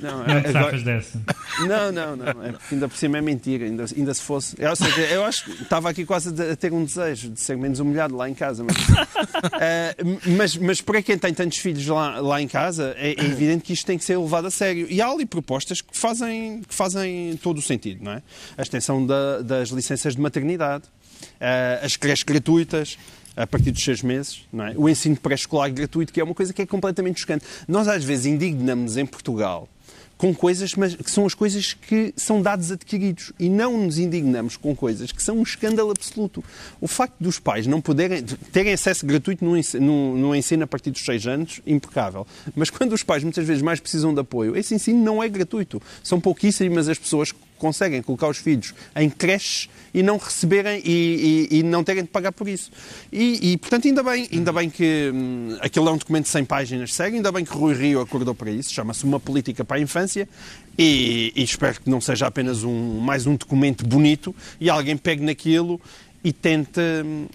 Não, 0.00 0.18
não 0.18 0.34
é, 0.34 0.48
agora... 0.48 0.78
dessa. 0.80 1.20
Não, 1.60 1.92
não, 1.92 2.16
não. 2.16 2.44
É 2.44 2.54
ainda 2.70 2.88
por 2.88 2.96
cima 2.96 3.18
é 3.18 3.20
mentira. 3.20 3.64
Ainda, 3.64 3.84
ainda 3.96 4.14
se 4.14 4.22
fosse. 4.22 4.56
Eu, 4.58 4.74
seja, 4.74 5.00
eu 5.02 5.24
acho 5.24 5.44
que 5.44 5.62
estava 5.62 5.90
aqui 5.90 6.04
quase 6.04 6.30
a 6.42 6.56
ter 6.56 6.72
um 6.72 6.84
desejo 6.84 7.30
de 7.30 7.40
ser 7.40 7.56
menos 7.56 7.80
humilhado 7.80 8.16
lá 8.16 8.28
em 8.28 8.34
casa. 8.34 8.64
Mas, 8.64 8.76
uh, 8.76 10.20
mas, 10.36 10.56
mas, 10.56 10.80
para 10.80 11.02
quem 11.02 11.18
tem 11.18 11.32
tantos 11.32 11.58
filhos 11.58 11.86
lá, 11.86 12.20
lá 12.20 12.40
em 12.40 12.48
casa, 12.48 12.94
é, 12.96 13.10
é, 13.10 13.24
evidente 13.24 13.64
que 13.64 13.72
isto 13.72 13.86
tem 13.86 13.98
que 13.98 14.04
ser 14.04 14.18
levado 14.18 14.46
a 14.46 14.50
sério. 14.50 14.86
E 14.90 15.00
há 15.00 15.08
ali 15.08 15.26
propostas 15.26 15.80
que 15.80 15.96
fazem, 15.96 16.62
que 16.62 16.74
fazem 16.74 17.36
todo 17.42 17.58
o 17.58 17.62
sentido, 17.62 18.04
não 18.04 18.12
é? 18.12 18.22
A 18.56 18.62
extensão 18.62 19.04
da, 19.04 19.42
das 19.42 19.68
licenças 19.68 20.14
de 20.14 20.20
maternidade, 20.20 20.84
uh, 20.84 21.84
as 21.84 21.96
creches 21.96 22.24
gratuitas 22.24 22.98
a 23.36 23.46
partir 23.46 23.70
dos 23.70 23.82
seis 23.82 24.02
meses, 24.02 24.42
é? 24.54 24.74
o 24.76 24.88
ensino 24.88 25.16
pré-escolar 25.16 25.72
gratuito, 25.72 26.12
que 26.12 26.20
é 26.20 26.24
uma 26.24 26.34
coisa 26.34 26.52
que 26.52 26.62
é 26.62 26.66
completamente 26.66 27.20
chocante. 27.20 27.44
Nós, 27.66 27.88
às 27.88 28.04
vezes, 28.04 28.26
indignamos 28.26 28.96
em 28.96 29.06
Portugal 29.06 29.68
com 30.16 30.34
coisas 30.34 30.74
mas, 30.74 30.94
que 30.94 31.10
são 31.10 31.26
as 31.26 31.34
coisas 31.34 31.74
que 31.74 32.14
são 32.16 32.40
dados 32.40 32.70
adquiridos 32.70 33.32
e 33.38 33.48
não 33.48 33.76
nos 33.76 33.98
indignamos 33.98 34.56
com 34.56 34.74
coisas 34.74 35.12
que 35.12 35.22
são 35.22 35.38
um 35.38 35.42
escândalo 35.42 35.90
absoluto. 35.90 36.42
O 36.80 36.86
facto 36.86 37.16
dos 37.20 37.38
pais 37.38 37.66
não 37.66 37.80
poderem 37.80 38.22
terem 38.52 38.72
acesso 38.72 39.04
gratuito 39.04 39.44
no 39.44 39.56
ensino, 39.56 40.16
no 40.16 40.34
ensino 40.34 40.64
a 40.64 40.66
partir 40.66 40.90
dos 40.90 41.04
seis 41.04 41.26
anos, 41.26 41.60
impecável. 41.66 42.26
Mas 42.54 42.70
quando 42.70 42.92
os 42.92 43.02
pais 43.02 43.22
muitas 43.22 43.46
vezes 43.46 43.62
mais 43.62 43.80
precisam 43.80 44.14
de 44.14 44.20
apoio, 44.20 44.56
esse 44.56 44.74
ensino 44.74 45.02
não 45.02 45.22
é 45.22 45.28
gratuito. 45.28 45.82
São 46.02 46.20
pouquíssimas 46.20 46.88
as 46.88 46.98
pessoas 46.98 47.32
conseguem 47.64 48.02
colocar 48.02 48.28
os 48.28 48.36
filhos 48.36 48.74
em 48.94 49.08
creches 49.08 49.70
e 49.94 50.02
não 50.02 50.18
receberem 50.18 50.82
e, 50.84 51.48
e, 51.50 51.58
e 51.60 51.62
não 51.62 51.82
terem 51.82 52.02
de 52.02 52.10
pagar 52.10 52.30
por 52.30 52.46
isso. 52.46 52.70
E, 53.10 53.52
e, 53.52 53.56
portanto, 53.56 53.88
ainda 53.88 54.02
bem, 54.02 54.28
ainda 54.30 54.52
bem 54.52 54.68
que 54.68 55.10
hum, 55.14 55.56
aquilo 55.62 55.88
é 55.88 55.92
um 55.92 55.96
documento 55.96 56.28
100 56.28 56.44
páginas 56.44 56.92
segue, 56.92 57.16
ainda 57.16 57.32
bem 57.32 57.42
que 57.42 57.56
Rui 57.56 57.72
Rio 57.72 58.02
acordou 58.02 58.34
para 58.34 58.50
isso, 58.50 58.70
chama-se 58.70 59.02
Uma 59.04 59.18
Política 59.18 59.64
para 59.64 59.78
a 59.78 59.80
Infância 59.80 60.28
e, 60.76 61.32
e 61.34 61.42
espero 61.42 61.80
que 61.80 61.88
não 61.88 62.02
seja 62.02 62.26
apenas 62.26 62.64
um, 62.64 62.98
mais 62.98 63.26
um 63.26 63.34
documento 63.34 63.86
bonito 63.86 64.34
e 64.60 64.68
alguém 64.68 64.98
pegue 64.98 65.24
naquilo 65.24 65.80
e 66.22 66.32
tente, 66.32 66.80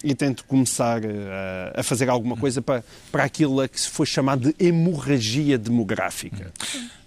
e 0.03 0.13
tente 0.13 0.43
começar 0.43 1.01
a, 1.05 1.79
a 1.79 1.83
fazer 1.83 2.07
alguma 2.07 2.35
coisa 2.35 2.61
para, 2.61 2.83
para 3.11 3.23
aquilo 3.23 3.61
a 3.61 3.67
que 3.67 3.79
se 3.79 3.89
foi 3.89 4.05
chamado 4.05 4.51
de 4.51 4.65
hemorragia 4.65 5.57
demográfica. 5.57 6.51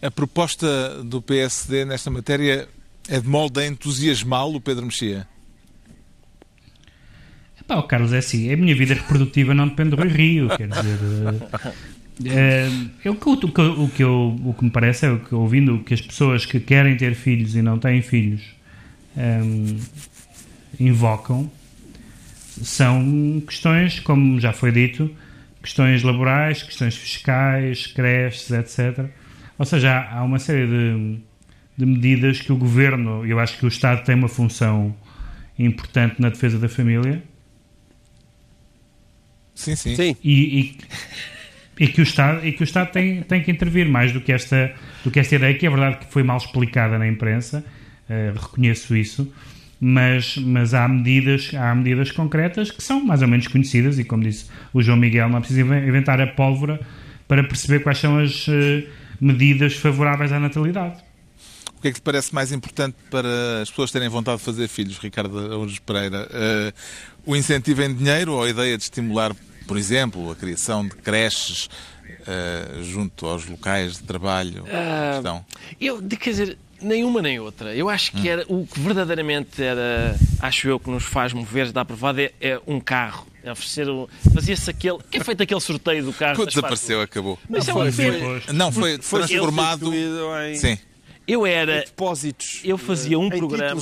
A 0.01 0.11
proposta 0.11 1.03
do 1.05 1.21
PSD 1.21 1.85
nesta 1.85 2.11
matéria 2.11 2.69
é 3.09 3.21
de 3.21 3.29
molde 3.29 3.61
a 3.61 3.67
entusiasmá-lo, 3.67 4.61
Pedro 4.61 4.87
Mexia? 4.87 5.27
Pá, 7.67 7.77
o 7.77 7.85
Carlos, 7.85 8.13
é 8.13 8.19
assim, 8.19 8.53
a 8.53 8.57
minha 8.57 8.75
vida 8.75 8.95
reprodutiva 8.95 9.55
não 9.55 9.69
depende 9.69 9.91
do 9.91 9.97
Rui 9.97 10.09
Rio, 10.09 10.49
quer 10.57 10.69
dizer... 10.69 10.99
É, 12.25 12.69
o, 13.09 13.15
que, 13.15 13.29
o, 13.29 13.37
que, 13.37 13.61
o, 13.61 13.91
eu, 13.99 14.37
o 14.45 14.55
que 14.55 14.65
me 14.65 14.71
parece 14.71 15.07
é 15.07 15.17
que, 15.17 15.35
ouvindo 15.35 15.79
que 15.79 15.95
as 15.95 16.01
pessoas 16.01 16.45
que 16.45 16.61
querem 16.61 16.97
ter 16.97 17.15
filhos 17.15 17.57
e 17.57 17.63
não 17.63 17.79
têm 17.79 18.03
filhos 18.03 18.43
um, 19.17 19.79
invocam 20.79 21.51
são 22.63 23.43
questões, 23.47 23.99
como 24.01 24.39
já 24.39 24.53
foi 24.53 24.71
dito, 24.71 25.11
questões 25.63 26.03
laborais, 26.03 26.63
questões 26.63 26.97
fiscais, 26.97 27.87
creches, 27.87 28.51
etc. 28.51 29.07
Ou 29.59 29.65
seja, 29.65 30.07
há 30.11 30.23
uma 30.23 30.39
série 30.39 30.67
de, 30.67 31.19
de 31.77 31.87
medidas 31.87 32.41
que 32.41 32.53
o 32.53 32.57
governo, 32.57 33.27
eu 33.27 33.39
acho 33.39 33.59
que 33.59 33.65
o 33.65 33.69
Estado 33.69 34.05
tem 34.05 34.15
uma 34.15 34.29
função 34.29 34.95
importante 35.59 36.21
na 36.21 36.29
defesa 36.29 36.59
da 36.59 36.69
família. 36.69 37.23
Sim, 39.55 39.77
sim. 39.77 39.97
sim. 39.97 40.17
E, 40.23 40.61
e, 40.61 40.77
e, 41.85 41.89
que 41.89 42.01
o 42.01 42.03
Estado, 42.03 42.47
e 42.47 42.53
que 42.53 42.63
o 42.63 42.65
Estado 42.65 42.91
tem, 42.91 43.23
tem 43.23 43.43
que 43.43 43.51
intervir 43.51 43.89
mais 43.89 44.13
do 44.13 44.21
que, 44.21 44.33
esta, 44.33 44.73
do 45.05 45.11
que 45.11 45.21
esta 45.21 45.35
ideia, 45.37 45.55
que 45.55 45.67
é 45.67 45.71
verdade 45.71 45.99
que 45.99 46.13
foi 46.13 46.23
mal 46.23 46.37
explicada 46.37 46.99
na 46.99 47.07
imprensa, 47.07 47.65
uh, 48.09 48.39
reconheço 48.39 48.97
isso, 48.97 49.33
mas, 49.81 50.37
mas 50.37 50.75
há, 50.75 50.87
medidas, 50.87 51.53
há 51.55 51.75
medidas 51.75 52.11
concretas 52.11 52.71
que 52.71 52.83
são 52.83 53.05
mais 53.05 53.21
ou 53.23 53.29
menos 53.29 53.49
conhecidas 53.49 53.99
e, 53.99 54.05
como 54.05 54.23
disse 54.23 54.47
o 54.73 54.83
João 54.83 54.97
Miguel, 54.97 55.29
não 55.29 55.39
é 55.39 55.41
preciso 55.41 55.61
inventar 55.61 56.21
a 56.21 56.27
pólvora 56.27 56.81
para 57.27 57.43
perceber 57.43 57.81
quais 57.81 57.99
são 57.99 58.19
as 58.19 58.47
uh, 58.49 58.53
medidas 59.21 59.75
favoráveis 59.75 60.33
à 60.33 60.39
natalidade. 60.39 61.03
O 61.83 61.85
que 61.85 61.89
é 61.89 61.91
que 61.91 61.99
te 61.99 62.05
parece 62.05 62.33
mais 62.33 62.53
importante 62.53 62.95
para 63.11 63.61
as 63.61 63.69
pessoas 63.69 63.91
terem 63.91 64.09
vontade 64.09 64.39
de 64.39 64.45
fazer 64.45 64.69
filhos, 64.69 64.99
Ricardo 64.99 65.37
Araújo 65.37 65.83
Pereira? 65.83 66.29
Uh, 66.31 66.73
o 67.27 67.35
incentivo 67.35 67.83
em 67.83 67.93
dinheiro 67.93 68.35
ou 68.35 68.45
a 68.45 68.49
ideia 68.49 68.77
de 68.77 68.85
estimular, 68.85 69.35
por 69.67 69.77
exemplo, 69.77 70.31
a 70.31 70.37
criação 70.37 70.87
de 70.87 70.95
creches 70.95 71.69
uh, 72.21 72.85
junto 72.85 73.27
aos 73.27 73.49
locais 73.49 73.95
de 73.95 74.05
trabalho? 74.05 74.63
Uh, 74.63 75.45
eu, 75.81 76.01
quer 76.01 76.31
dizer, 76.31 76.59
Nenhuma 76.81 77.21
nem 77.21 77.41
outra. 77.41 77.75
Eu 77.75 77.89
acho 77.89 78.13
que 78.13 78.29
era 78.29 78.45
o 78.49 78.65
que 78.67 78.79
verdadeiramente 78.79 79.63
era, 79.63 80.17
acho 80.41 80.69
eu, 80.69 80.81
que 80.81 80.91
nos 80.91 81.05
faz 81.05 81.33
mover 81.33 81.71
da 81.71 81.81
aprovada 81.83 82.23
é, 82.23 82.33
é 82.41 82.61
um 82.65 82.81
carro. 82.81 83.27
É 83.43 83.51
oferecer 83.51 83.89
um, 83.89 84.07
Fazia-se 84.33 84.71
aquele. 84.71 84.99
Que 85.11 85.19
é 85.19 85.25
feito 85.25 85.43
aquele 85.43 85.61
sorteio 85.61 86.05
do 86.05 86.13
carro? 86.13 86.37
Quando 86.37 86.49
desapareceu, 86.49 87.01
acabou. 87.01 87.39
Mas 87.49 87.67
não, 87.67 87.85
é 87.85 87.93
foi, 87.93 88.43
não, 88.53 88.73
foi 88.73 88.99
transformado. 88.99 89.93
Em... 89.95 90.55
Sim. 90.57 90.79
Eu 91.27 91.47
era. 91.47 91.81
Depósitos. 91.81 92.61
Eu 92.65 92.77
fazia 92.77 93.19
um 93.19 93.29
programa 93.29 93.81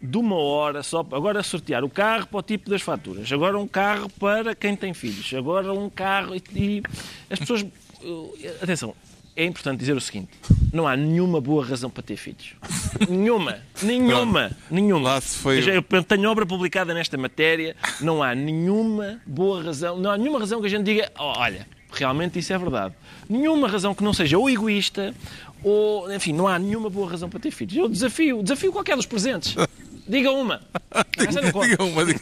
de 0.00 0.16
uma 0.16 0.36
hora 0.36 0.82
só. 0.82 1.00
Agora 1.00 1.42
sortear 1.42 1.84
o 1.84 1.88
carro 1.90 2.26
para 2.26 2.38
o 2.38 2.42
tipo 2.42 2.70
das 2.70 2.82
faturas. 2.82 3.30
Agora 3.32 3.58
um 3.58 3.66
carro 3.66 4.08
para 4.18 4.54
quem 4.54 4.76
tem 4.76 4.94
filhos. 4.94 5.32
Agora 5.34 5.72
um 5.72 5.90
carro. 5.90 6.34
E, 6.34 6.42
e 6.54 6.82
as 7.30 7.38
pessoas. 7.38 7.66
Atenção, 8.62 8.94
é 9.38 9.44
importante 9.44 9.78
dizer 9.78 9.96
o 9.96 10.00
seguinte: 10.00 10.30
não 10.72 10.86
há 10.86 10.96
nenhuma 10.96 11.40
boa 11.40 11.64
razão 11.64 11.88
para 11.88 12.02
ter 12.02 12.16
filhos. 12.16 12.54
nenhuma. 13.08 13.58
Nenhuma. 13.82 14.50
Nenhuma. 14.68 15.10
Lá 15.10 15.20
se 15.20 15.38
foi... 15.38 15.60
Eu 15.92 16.02
tenho 16.02 16.28
obra 16.28 16.44
publicada 16.44 16.92
nesta 16.92 17.16
matéria, 17.16 17.76
não 18.00 18.20
há 18.20 18.34
nenhuma 18.34 19.20
boa 19.24 19.62
razão, 19.62 19.96
não 19.96 20.10
há 20.10 20.18
nenhuma 20.18 20.40
razão 20.40 20.60
que 20.60 20.66
a 20.66 20.70
gente 20.70 20.84
diga, 20.84 21.12
oh, 21.16 21.32
olha, 21.38 21.66
realmente 21.92 22.38
isso 22.40 22.52
é 22.52 22.58
verdade. 22.58 22.94
Nenhuma 23.28 23.68
razão 23.68 23.94
que 23.94 24.02
não 24.02 24.12
seja 24.12 24.36
ou 24.36 24.50
egoísta, 24.50 25.14
ou, 25.62 26.12
enfim, 26.12 26.32
não 26.32 26.46
há 26.46 26.58
nenhuma 26.58 26.88
boa 26.88 27.10
razão 27.10 27.28
para 27.28 27.40
ter 27.40 27.50
filhos. 27.50 27.76
Eu 27.76 27.88
desafio, 27.88 28.42
desafio 28.42 28.72
qualquer 28.72 28.96
dos 28.96 29.06
presentes. 29.06 29.56
Diga 30.06 30.30
uma. 30.30 30.62
diga, 31.18 31.40
diga 31.42 31.84
uma. 31.84 32.04
Diga... 32.04 32.20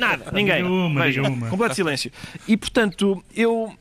Nada, 0.00 0.32
ninguém. 0.32 0.56
Diga 0.56 0.68
uma, 0.68 1.04
Veja, 1.04 1.22
diga 1.22 1.34
uma. 1.34 1.48
Completo 1.48 1.74
silêncio. 1.74 2.10
E, 2.46 2.56
portanto, 2.56 3.22
eu 3.34 3.72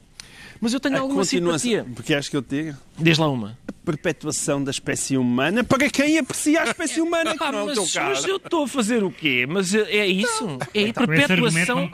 mas 0.61 0.73
eu 0.73 0.79
tenho 0.79 0.97
a 0.97 0.99
alguma 0.99 1.23
simpatia. 1.25 1.85
Porque 1.95 2.13
acho 2.13 2.29
que 2.29 2.37
eu 2.37 2.41
tenho. 2.41 2.77
Diz 2.97 3.17
lá 3.17 3.29
uma. 3.29 3.57
A 3.67 3.71
perpetuação 3.85 4.63
da 4.63 4.71
espécie 4.71 5.17
humana 5.17 5.63
para 5.63 5.89
quem 5.89 6.17
aprecia 6.17 6.61
a 6.61 6.65
espécie 6.65 6.99
humana, 6.99 7.37
que 7.37 7.43
ah, 7.43 7.51
não 7.51 7.59
é 7.59 7.63
o 7.63 7.73
teu 7.73 7.83
caso. 7.83 7.99
Mas 7.99 8.25
eu 8.25 8.37
estou 8.37 8.63
a 8.63 8.67
fazer 8.67 9.03
o 9.03 9.11
quê? 9.11 9.45
Mas 9.47 9.73
é 9.73 10.05
isso? 10.05 10.45
Não. 10.45 10.59
É 10.73 10.81
então, 10.81 11.05
perpetuação. 11.05 11.89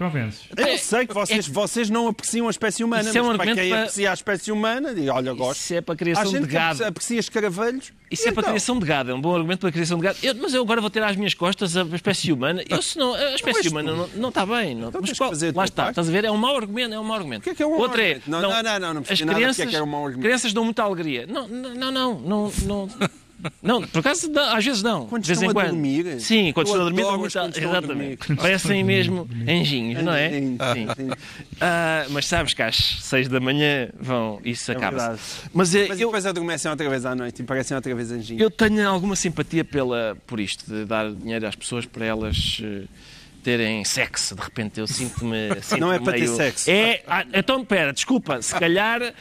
Eu 0.56 0.65
é, 0.65 0.78
sei 0.78 1.06
que 1.06 1.13
vocês, 1.13 1.47
é... 1.47 1.52
vocês 1.52 1.89
não 1.89 2.08
apreciam 2.08 2.47
a 2.47 2.52
espécie 2.52 2.84
humana, 2.84 3.10
isso 3.10 3.17
é 3.17 3.21
mas 3.21 3.30
é 3.30 3.34
um 3.34 3.38
para 3.38 3.54
quem 3.54 3.69
para... 3.69 3.82
aprecia 3.82 4.12
a 4.12 4.13
espécie 4.13 4.52
humana, 4.52 4.93
diga, 4.93 5.13
olha, 5.13 5.34
gosto. 5.34 5.60
Isso 5.60 5.73
é 5.76 5.82
para 5.82 5.93
a 5.93 5.97
criação 5.97 6.32
de 6.32 6.47
gado. 6.47 6.84
aprecia 6.84 7.19
escaravelhos. 7.19 7.91
Isso 8.13 8.30
é 8.30 8.32
para 8.32 8.41
a 8.41 8.43
então? 8.43 8.52
criação 8.54 8.80
de 8.80 8.86
gado, 8.86 9.12
é 9.12 9.13
um 9.13 9.21
bom 9.21 9.36
argumento 9.36 9.62
para 9.62 9.69
a 9.69 9.71
criação 9.71 9.97
de 9.97 10.04
gado. 10.04 10.17
Eu, 10.21 10.36
mas 10.36 10.54
eu 10.54 10.62
agora 10.62 10.80
vou 10.80 10.89
ter 10.89 11.02
às 11.04 11.15
minhas 11.15 11.34
costas 11.34 11.76
a 11.76 11.82
espécie 11.82 12.32
humana. 12.32 12.63
Eu, 12.69 12.82
se 12.82 12.97
não, 12.97 13.13
a 13.13 13.36
espécie 13.36 13.69
humana 13.69 13.93
não, 13.93 14.08
não 14.15 14.30
está 14.30 14.45
bem. 14.45 14.76
Não. 14.76 14.89
Então 14.89 15.02
mas 15.02 15.17
qual, 15.17 15.32
lá 15.56 15.65
está, 15.65 15.89
estás 15.89 16.08
a 16.08 16.12
ver? 16.12 16.26
É 16.26 16.32
um 16.32 16.38
mau 16.38 16.56
argumento. 16.56 16.93
É 16.93 16.99
um 16.99 17.04
mau 17.04 17.17
argumento. 17.17 17.41
O 17.41 17.43
que 17.43 17.49
é 17.49 17.56
que 17.56 17.63
é 17.63 17.65
um 17.65 17.71
mau 17.71 17.80
Outro 17.80 18.02
é, 18.02 18.21
não, 18.28 18.41
não, 18.41 18.49
não, 18.49 18.80
não, 18.80 18.93
não, 18.95 19.02
as 19.02 19.21
crianças, 19.21 19.69
que 19.69 19.76
é, 19.76 19.80
é 19.80 19.84
um 19.84 19.88
mau 19.88 20.06
argumento. 20.06 20.26
crianças 20.26 20.54
dão 20.54 20.63
muita 20.63 20.84
alegria. 20.84 21.26
Não, 21.28 21.47
não, 21.47 21.73
não, 21.73 22.19
não, 22.19 22.52
não, 22.65 22.89
não, 23.62 23.82
por 23.82 23.99
acaso 23.99 24.32
às 24.38 24.65
vezes 24.65 24.84
não. 24.84 25.08
Quando 25.08 25.23
de 25.23 25.27
vez 25.27 25.39
estão 25.39 25.51
em 25.51 25.53
quando. 25.53 25.65
a 25.65 25.69
dormir. 25.69 26.19
Sim, 26.19 26.51
quando 26.53 26.67
estão 26.67 26.82
a 26.82 26.86
dormir, 26.86 27.01
dão 27.01 27.17
muita... 27.17 27.51
Exatamente. 27.56 28.36
Parecem 28.36 28.84
mesmo 28.84 29.27
anjinhos, 29.47 30.03
não 30.03 30.13
é? 30.13 30.29
Sim. 30.29 30.56
Uh, 30.56 32.10
mas 32.12 32.27
sabes 32.27 32.53
que 32.53 32.62
às 32.62 32.75
seis 32.75 33.27
da 33.27 33.39
manhã 33.39 33.89
vão, 33.99 34.39
isso 34.43 34.71
é 34.71 34.75
acaba 34.75 35.17
Mas, 35.53 35.75
mas 35.88 35.99
eu... 35.99 36.08
depois 36.08 36.25
adormecem 36.25 36.69
outra 36.69 36.89
vez 36.89 37.06
à 37.06 37.15
noite 37.15 37.41
e 37.41 37.45
parecem 37.45 37.75
outra 37.75 37.93
vez 37.93 38.12
anjinhos. 38.12 38.41
Eu 38.41 38.51
tenho 38.51 38.88
alguma 38.88 39.15
simpatia 39.15 39.63
pela, 39.63 40.17
por 40.27 40.39
isto, 40.39 40.65
de 40.69 40.86
dar 40.86 41.12
dinheiro 41.12 41.47
às 41.47 41.56
pessoas 41.56 41.86
para 41.86 42.06
elas. 42.06 42.60
Uh, 42.60 42.88
terem 43.43 43.84
sexo, 43.84 44.36
de 44.36 44.41
repente 44.41 44.79
eu 44.79 44.88
sinto-me. 44.88 45.62
Sinto 45.62 45.79
não 45.82 45.91
é 45.91 45.99
para 45.99 46.13
meio... 46.13 46.25
ter 46.25 46.36
sexo. 46.36 46.71
É, 46.71 47.03
ah, 47.06 47.25
então, 47.34 47.63
pera, 47.63 47.91
desculpa, 47.91 48.41
se 48.41 48.56
calhar. 48.56 49.01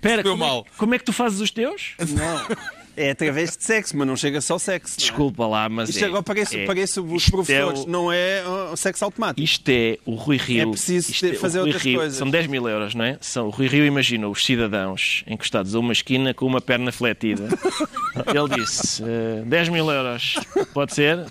Pera, 0.00 0.22
como, 0.22 0.44
é, 0.44 0.62
como 0.78 0.94
é 0.94 0.98
que 0.98 1.04
tu 1.04 1.12
fazes 1.12 1.40
os 1.40 1.50
teus? 1.50 1.94
Não. 1.98 2.56
É 2.96 3.10
através 3.10 3.56
de 3.56 3.64
sexo, 3.64 3.96
mas 3.96 4.06
não 4.06 4.16
chega 4.16 4.40
só 4.40 4.58
sexo. 4.58 4.96
É? 4.98 5.00
Desculpa 5.00 5.46
lá, 5.46 5.68
mas. 5.68 5.88
Isto 5.88 6.04
é, 6.04 6.08
agora 6.08 6.22
parece, 6.22 6.60
é, 6.60 6.66
parece 6.66 7.00
os 7.00 7.28
professores, 7.28 7.80
é 7.80 7.82
o, 7.84 7.86
não 7.88 8.12
é 8.12 8.42
o 8.72 8.76
sexo 8.76 9.04
automático. 9.04 9.40
Isto 9.40 9.68
é 9.68 9.98
o 10.04 10.14
Rui 10.14 10.36
Rio. 10.36 10.62
É 10.62 10.66
preciso 10.66 11.26
é 11.26 11.34
fazer 11.34 11.60
outras 11.60 11.82
Rio, 11.82 11.98
coisas. 11.98 12.18
São 12.18 12.28
10 12.28 12.46
mil 12.48 12.68
euros, 12.68 12.94
não 12.94 13.04
é? 13.04 13.18
São, 13.20 13.46
o 13.46 13.50
Rui 13.50 13.68
Rio 13.68 13.84
imagina 13.84 14.28
os 14.28 14.44
cidadãos 14.44 15.24
encostados 15.26 15.74
a 15.74 15.78
uma 15.78 15.92
esquina 15.92 16.34
com 16.34 16.46
uma 16.46 16.60
perna 16.60 16.90
fletida. 16.92 17.48
Ele 18.34 18.60
disse: 18.60 19.02
uh, 19.02 19.44
10 19.46 19.68
mil 19.68 19.90
euros, 19.90 20.34
pode 20.74 20.94
ser? 20.94 21.24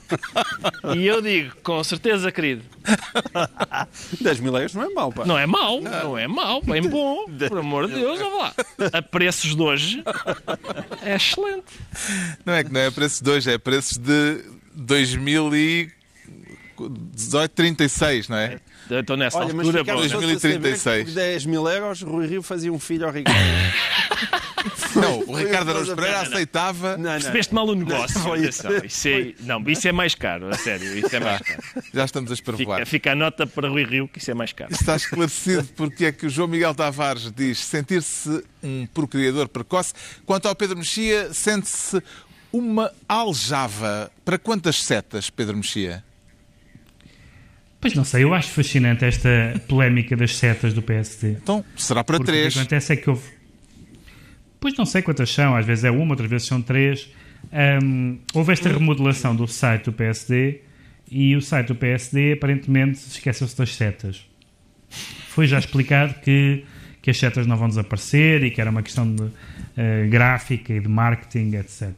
E 0.95 1.05
eu 1.05 1.21
digo: 1.21 1.55
com 1.63 1.83
certeza, 1.83 2.31
querido. 2.31 2.63
10 4.21 4.39
mil 4.39 4.55
euros 4.55 4.73
não 4.73 4.83
é 4.83 4.89
mau, 4.89 5.11
pá. 5.11 5.25
Não 5.25 5.37
é 5.37 5.45
mau, 5.45 5.81
não, 5.81 6.03
não 6.03 6.17
é 6.17 6.27
mau, 6.27 6.61
bem 6.61 6.81
bom. 6.81 7.25
Por 7.47 7.59
amor 7.59 7.87
de 7.87 7.95
Deus, 7.95 8.19
vamos 8.19 8.39
lá. 8.39 8.53
A 8.93 9.01
preços 9.01 9.55
de 9.55 9.61
hoje 9.61 10.03
é 11.03 11.15
excelente. 11.15 11.48
Não 12.45 12.53
é 12.53 12.63
que 12.63 12.71
não 12.71 12.79
é 12.79 12.91
preços 12.91 13.21
de 13.21 13.29
hoje, 13.29 13.51
é 13.51 13.57
preços 13.57 13.97
de 13.97 14.45
2018, 14.75 17.53
36, 17.53 18.29
não 18.29 18.37
é? 18.37 18.59
Estou 18.89 19.15
nessa 19.15 19.37
Olha, 19.37 19.53
altura, 19.53 19.83
mas 19.83 20.11
2036. 20.11 21.05
Por 21.05 21.13
10 21.13 21.45
mil 21.45 21.69
euros, 21.69 22.01
Rui 22.01 22.25
Rio 22.25 22.41
fazia 22.41 22.73
um 22.73 22.79
filho 22.79 23.05
ao 23.05 23.11
Ricardo. 23.13 23.39
Não, 25.01 25.19
o 25.27 25.35
Ricardo 25.35 25.71
Araújo 25.71 25.95
Pereira 25.95 26.21
aceitava. 26.21 26.97
Não, 26.97 27.03
não. 27.03 27.11
Percebeste 27.11 27.53
mal 27.53 27.67
o 27.67 27.75
negócio. 27.75 28.19
Isso, 28.85 29.07
é, 29.07 29.33
não, 29.41 29.61
isso 29.69 29.87
é 29.87 29.91
mais 29.91 30.15
caro, 30.15 30.49
a 30.49 30.53
sério. 30.53 30.97
Isso 30.97 31.15
é 31.15 31.19
mais 31.19 31.41
caro. 31.41 31.61
Já 31.93 32.05
estamos 32.05 32.31
a 32.31 32.33
esparvoar. 32.33 32.79
Fica, 32.79 32.85
fica, 32.85 33.11
a 33.11 33.15
nota 33.15 33.47
para 33.47 33.69
Rui 33.69 33.83
Rio 33.83 34.07
que 34.07 34.19
isso 34.19 34.31
é 34.31 34.33
mais 34.33 34.53
caro. 34.53 34.71
Está 34.71 34.95
esclarecido 34.95 35.67
porque 35.75 36.05
é 36.05 36.11
que 36.11 36.25
o 36.25 36.29
João 36.29 36.47
Miguel 36.47 36.73
Tavares 36.73 37.31
diz 37.31 37.59
sentir-se 37.59 38.43
um 38.63 38.85
procriador 38.87 39.47
precoce. 39.47 39.93
Quanto 40.25 40.47
ao 40.47 40.55
Pedro 40.55 40.77
Mexia, 40.77 41.33
sente-se 41.33 42.01
uma 42.51 42.91
aljava. 43.07 44.11
Para 44.25 44.37
quantas 44.37 44.83
setas, 44.83 45.29
Pedro 45.29 45.57
Mexia? 45.57 46.03
Pois 47.81 47.95
não 47.95 48.03
sei, 48.03 48.25
eu 48.25 48.33
acho 48.33 48.49
fascinante 48.49 49.05
esta 49.05 49.29
polémica 49.67 50.15
das 50.15 50.35
setas 50.35 50.73
do 50.73 50.81
PSD. 50.81 51.31
Então, 51.31 51.63
será 51.77 52.03
para 52.03 52.17
Porque 52.17 52.31
três. 52.31 52.47
O 52.47 52.51
que 52.53 52.59
acontece 52.59 52.93
é 52.93 52.95
que 52.97 53.09
houve 53.09 53.38
Pois 54.59 54.75
não 54.77 54.85
sei 54.85 55.01
quantas 55.01 55.33
são, 55.33 55.55
às 55.55 55.65
vezes 55.65 55.85
é 55.85 55.91
uma, 55.91 56.11
outras 56.11 56.29
vezes 56.29 56.47
são 56.47 56.61
três. 56.61 57.09
Um, 57.83 58.19
houve 58.33 58.51
esta 58.51 58.69
remodelação 58.69 59.35
do 59.35 59.47
site 59.47 59.85
do 59.85 59.93
PSD 59.93 60.61
e 61.09 61.35
o 61.35 61.41
site 61.41 61.67
do 61.67 61.75
PSD 61.75 62.33
aparentemente 62.33 62.99
esqueceu-se 62.99 63.57
das 63.57 63.73
setas. 63.75 64.25
Foi 65.29 65.47
já 65.47 65.57
explicado 65.57 66.15
que, 66.15 66.65
que 67.01 67.09
as 67.09 67.17
setas 67.17 67.47
não 67.47 67.55
vão 67.55 67.69
desaparecer 67.69 68.43
e 68.43 68.51
que 68.51 68.59
era 68.59 68.69
uma 68.69 68.83
questão 68.83 69.15
de, 69.15 69.23
uh, 69.23 69.33
gráfica 70.09 70.73
e 70.73 70.79
de 70.79 70.87
marketing, 70.87 71.55
etc. 71.55 71.91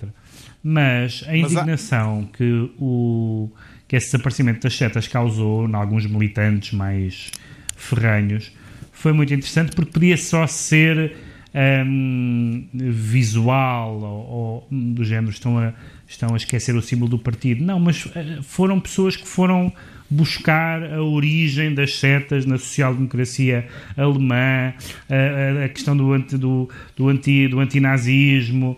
Mas 0.64 1.24
a 1.28 1.36
indignação 1.36 2.22
Mas 2.22 2.30
há... 2.30 2.38
que, 2.38 2.72
o, 2.78 3.50
que 3.88 3.96
esse 3.96 4.08
desaparecimento 4.08 4.62
das 4.62 4.78
setas 4.78 5.08
causou 5.08 5.68
em 5.68 5.74
alguns 5.74 6.06
militantes 6.06 6.74
mais 6.74 7.32
ferranhos 7.76 8.52
foi 8.92 9.12
muito 9.14 9.34
interessante 9.34 9.76
porque 9.76 9.92
podia 9.92 10.16
só 10.16 10.46
ser 10.46 11.16
um, 11.54 12.68
visual 12.74 14.00
ou, 14.00 14.68
ou, 14.72 14.94
do 14.94 15.04
género 15.04 15.32
estão 15.32 15.60
a, 15.60 15.74
estão 16.08 16.34
a 16.34 16.38
esquecer 16.38 16.76
o 16.76 16.82
símbolo 16.82 17.10
do 17.10 17.20
partido. 17.20 17.64
Não, 17.64 17.80
mas 17.80 18.08
eh, 18.16 18.40
foram 18.42 18.80
pessoas 18.80 19.16
que 19.16 19.28
foram 19.28 19.72
buscar 20.10 20.84
a 20.84 21.02
origem 21.02 21.74
das 21.74 21.96
setas 21.98 22.46
na 22.46 22.58
social-democracia 22.58 23.66
alemã, 23.96 24.74
a, 25.10 25.66
a, 25.66 25.70
questão 25.70 25.96
do, 25.96 26.12
anti, 26.12 26.38
do, 26.38 26.70
do, 26.98 27.08
anti, 27.08 27.48
do 27.48 27.62
antinazismo, 27.62 28.78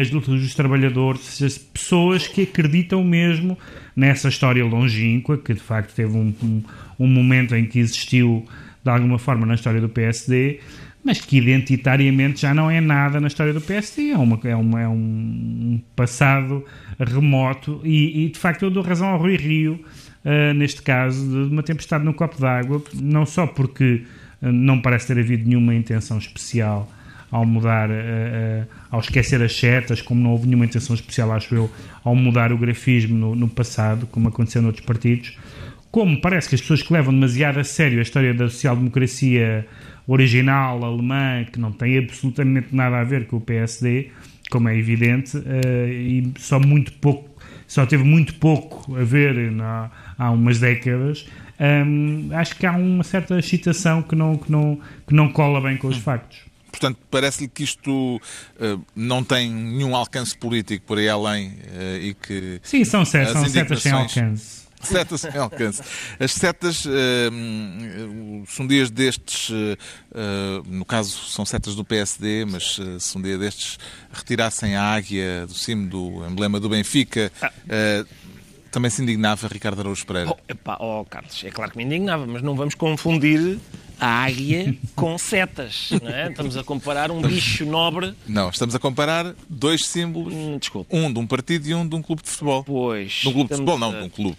as 0.00 0.08
lutas 0.12 0.40
dos 0.40 0.54
trabalhadores, 0.54 1.42
as 1.42 1.58
pessoas 1.58 2.28
que 2.28 2.42
acreditam 2.42 3.02
mesmo 3.02 3.58
nessa 3.96 4.28
história 4.28 4.64
longínqua, 4.64 5.36
que 5.36 5.52
de 5.52 5.60
facto 5.60 5.92
teve 5.92 6.16
um, 6.16 6.32
um, 6.40 6.62
um 7.00 7.06
momento 7.08 7.56
em 7.56 7.66
que 7.66 7.80
existiu 7.80 8.46
de 8.84 8.90
alguma 8.90 9.18
forma 9.18 9.44
na 9.44 9.54
história 9.54 9.80
do 9.80 9.88
PSD, 9.88 10.60
mas 11.04 11.20
que 11.20 11.38
identitariamente 11.38 12.42
já 12.42 12.52
não 12.52 12.70
é 12.70 12.80
nada 12.80 13.20
na 13.20 13.28
história 13.28 13.52
do 13.52 13.60
PSD, 13.60 14.10
é, 14.10 14.18
uma, 14.18 14.38
é, 14.44 14.56
uma, 14.56 14.80
é 14.80 14.88
um 14.88 15.80
passado 15.94 16.64
remoto 16.98 17.80
e, 17.84 18.24
e, 18.24 18.28
de 18.30 18.38
facto 18.38 18.64
eu 18.64 18.70
dou 18.70 18.82
razão 18.82 19.08
ao 19.08 19.18
Rui 19.18 19.36
Rio, 19.36 19.80
uh, 20.24 20.54
neste 20.54 20.82
caso, 20.82 21.24
de 21.26 21.52
uma 21.52 21.62
tempestade 21.62 22.04
no 22.04 22.12
copo 22.12 22.40
d'água, 22.40 22.82
não 22.94 23.24
só 23.24 23.46
porque 23.46 24.04
uh, 24.42 24.52
não 24.52 24.80
parece 24.80 25.06
ter 25.06 25.18
havido 25.18 25.48
nenhuma 25.48 25.74
intenção 25.74 26.18
especial 26.18 26.90
ao 27.30 27.44
mudar, 27.44 27.90
uh, 27.90 28.66
ao 28.90 29.00
esquecer 29.00 29.40
as 29.42 29.56
setas, 29.56 30.02
como 30.02 30.20
não 30.20 30.32
houve 30.32 30.46
nenhuma 30.46 30.64
intenção 30.64 30.94
especial, 30.94 31.32
acho 31.32 31.54
eu, 31.54 31.70
ao 32.02 32.14
mudar 32.14 32.52
o 32.52 32.58
grafismo 32.58 33.16
no, 33.16 33.34
no 33.36 33.48
passado, 33.48 34.06
como 34.06 34.28
aconteceu 34.28 34.62
noutros 34.62 34.84
partidos, 34.84 35.38
como 35.90 36.20
parece 36.20 36.48
que 36.48 36.54
as 36.54 36.60
pessoas 36.60 36.82
que 36.82 36.92
levam 36.92 37.14
demasiado 37.14 37.58
a 37.58 37.64
sério 37.64 37.98
a 37.98 38.02
história 38.02 38.34
da 38.34 38.48
social-democracia 38.48 39.66
original 40.08 40.82
alemã, 40.82 41.44
que 41.44 41.60
não 41.60 41.70
tem 41.70 41.98
absolutamente 41.98 42.74
nada 42.74 42.98
a 42.98 43.04
ver 43.04 43.26
com 43.26 43.36
o 43.36 43.40
PSD, 43.40 44.10
como 44.50 44.68
é 44.68 44.76
evidente, 44.76 45.36
uh, 45.36 45.88
e 45.88 46.32
só 46.38 46.58
muito 46.58 46.92
pouco, 46.94 47.28
só 47.66 47.84
teve 47.84 48.02
muito 48.02 48.34
pouco 48.36 48.96
a 48.96 49.04
ver 49.04 49.52
na, 49.52 49.90
há 50.18 50.30
umas 50.30 50.58
décadas. 50.58 51.26
Um, 51.60 52.30
acho 52.32 52.56
que 52.56 52.64
há 52.64 52.72
uma 52.72 53.04
certa 53.04 53.38
excitação 53.38 54.02
que 54.02 54.16
não, 54.16 54.36
que 54.36 54.50
não, 54.50 54.80
que 55.06 55.14
não 55.14 55.30
cola 55.30 55.60
bem 55.60 55.76
com 55.76 55.88
os 55.88 55.98
factos. 55.98 56.48
Portanto, 56.70 56.98
parece-lhe 57.10 57.48
que 57.48 57.64
isto 57.64 58.16
uh, 58.16 58.84
não 58.94 59.24
tem 59.24 59.50
nenhum 59.50 59.96
alcance 59.96 60.36
político 60.36 60.86
por 60.86 60.98
aí 60.98 61.08
além 61.08 61.48
uh, 61.48 61.96
e 62.00 62.14
que. 62.14 62.60
Sim, 62.62 62.84
são, 62.84 63.04
setas, 63.04 63.32
são 63.32 63.46
setas 63.46 63.82
sem 63.82 63.92
alcance. 63.92 64.67
Setas 64.80 65.20
sem 65.20 65.36
alcance. 65.36 65.82
As 66.18 66.32
setas, 66.32 66.84
uh, 66.84 66.90
se 68.46 68.62
um 68.62 68.66
dia 68.66 68.88
destes, 68.88 69.50
uh, 69.50 69.76
no 70.66 70.84
caso 70.84 71.16
são 71.28 71.44
setas 71.44 71.74
do 71.74 71.84
PSD, 71.84 72.44
mas 72.44 72.78
se 72.98 73.18
um 73.18 73.22
dia 73.22 73.38
destes 73.38 73.78
retirassem 74.12 74.76
a 74.76 74.82
águia 74.82 75.46
do 75.46 75.54
cimo 75.54 75.88
do 75.88 76.26
emblema 76.26 76.60
do 76.60 76.68
Benfica, 76.68 77.32
também 78.70 78.90
se 78.90 79.02
indignava 79.02 79.48
Ricardo 79.48 79.80
Araújo 79.80 80.06
Pereira? 80.06 80.30
Oh, 80.30 80.38
epá, 80.48 80.76
oh, 80.80 81.04
Carlos, 81.04 81.42
é 81.44 81.50
claro 81.50 81.70
que 81.70 81.76
me 81.76 81.84
indignava, 81.84 82.26
mas 82.26 82.42
não 82.42 82.54
vamos 82.54 82.74
confundir 82.74 83.58
a 84.00 84.24
águia 84.24 84.76
com 84.94 85.18
setas. 85.18 85.90
Não 86.02 86.10
é? 86.10 86.30
Estamos 86.30 86.56
a 86.56 86.62
comparar 86.62 87.10
um 87.10 87.20
bicho 87.20 87.64
nobre. 87.64 88.14
Não, 88.26 88.50
estamos 88.50 88.74
a 88.74 88.78
comparar 88.78 89.34
dois 89.48 89.86
símbolos. 89.86 90.32
Hum, 90.34 90.58
desculpa. 90.58 90.94
Um 90.94 91.12
de 91.12 91.18
um 91.18 91.26
partido 91.26 91.66
e 91.66 91.74
um 91.74 91.86
de 91.86 91.96
um 91.96 92.02
clube 92.02 92.22
de 92.22 92.30
futebol. 92.30 92.62
Pois. 92.64 93.12
De 93.12 93.28
um 93.28 93.32
clube 93.32 93.48
de 93.48 93.56
futebol, 93.56 93.78
não, 93.78 93.90
de 93.90 94.04
um 94.04 94.08
clube. 94.08 94.36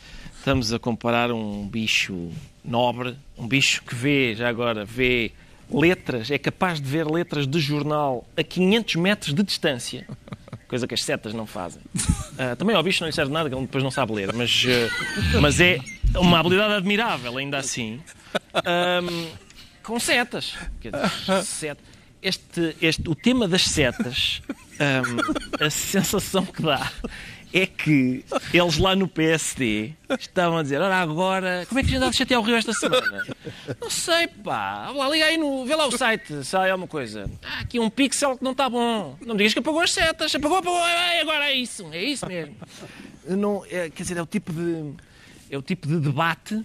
Estamos 0.50 0.74
a 0.74 0.80
comparar 0.80 1.32
um 1.32 1.68
bicho 1.68 2.32
nobre, 2.66 3.16
um 3.38 3.48
bicho 3.48 3.84
que 3.84 3.94
vê, 3.94 4.34
já 4.34 4.50
agora, 4.50 4.84
vê 4.84 5.32
letras, 5.72 6.32
é 6.32 6.40
capaz 6.40 6.82
de 6.82 6.90
ver 6.90 7.06
letras 7.06 7.46
de 7.46 7.60
jornal 7.60 8.28
a 8.36 8.42
500 8.42 8.96
metros 8.96 9.36
de 9.36 9.44
distância, 9.44 10.08
coisa 10.68 10.88
que 10.88 10.96
as 10.96 11.04
setas 11.04 11.36
não 11.36 11.46
fazem. 11.46 11.84
Uh, 11.94 12.56
também 12.58 12.76
ao 12.76 12.82
bicho 12.82 13.00
não 13.04 13.08
lhe 13.08 13.14
serve 13.14 13.32
nada, 13.32 13.48
que 13.48 13.54
ele 13.54 13.62
depois 13.62 13.84
não 13.84 13.92
sabe 13.92 14.12
ler, 14.12 14.34
mas, 14.34 14.64
uh, 14.64 15.40
mas 15.40 15.60
é 15.60 15.78
uma 16.16 16.40
habilidade 16.40 16.74
admirável, 16.74 17.38
ainda 17.38 17.60
assim, 17.60 18.02
um, 18.56 19.28
com 19.84 20.00
setas. 20.00 20.56
Este, 22.24 22.76
este, 22.82 23.08
o 23.08 23.14
tema 23.14 23.48
das 23.48 23.66
setas, 23.66 24.42
um, 24.50 25.64
a 25.64 25.70
sensação 25.70 26.44
que 26.44 26.64
dá 26.64 26.92
é 27.54 27.66
que 27.66 28.24
eles 28.54 28.78
lá 28.78 28.96
no 28.96 29.08
PSD 29.08 29.94
estavam 30.20 30.58
a 30.58 30.64
dizer: 30.64 30.80
Ora, 30.82 30.96
agora, 30.98 31.66
como 31.68 31.80
é 31.80 31.84
que 31.84 31.90
a 31.90 31.92
gente 31.92 32.02
dá 32.02 32.10
de 32.10 32.16
chatear 32.16 32.40
o 32.40 32.44
Rio 32.44 32.56
esta 32.56 32.74
semana? 32.74 33.26
Não 33.82 33.90
sei, 33.90 34.28
pá. 34.28 34.92
Lá, 34.92 35.10
liga 35.10 35.26
aí 35.26 35.38
no. 35.38 35.66
Vê 35.66 35.76
lá 35.76 35.88
o 35.88 35.98
site, 35.98 36.34
há 36.54 36.72
alguma 36.72 36.88
coisa. 36.88 37.30
Ah, 37.44 37.62
aqui 37.62 37.80
um 37.80 37.90
pixel 37.90 38.38
que 38.38 38.44
não 38.44 38.52
está 38.52 38.70
bom. 38.70 39.18
Não 39.22 39.34
me 39.34 39.40
digas 39.40 39.54
que 39.54 39.60
apagou 39.60 39.82
as 39.82 39.92
setas. 39.92 40.34
Apagou, 40.34 40.58
apagou. 40.58 40.82
Agora 41.22 41.50
é 41.50 41.54
isso. 41.54 41.88
É 41.92 42.04
isso 42.04 42.26
mesmo. 42.28 42.56
Não, 43.28 43.66
é, 43.66 43.90
quer 43.90 44.04
dizer, 44.04 44.18
é 44.18 44.22
o 44.22 44.28
tipo 44.28 44.54
de. 44.54 44.94
É 45.50 45.58
o 45.58 45.62
tipo 45.62 45.88
de 45.88 46.00
debate 46.00 46.64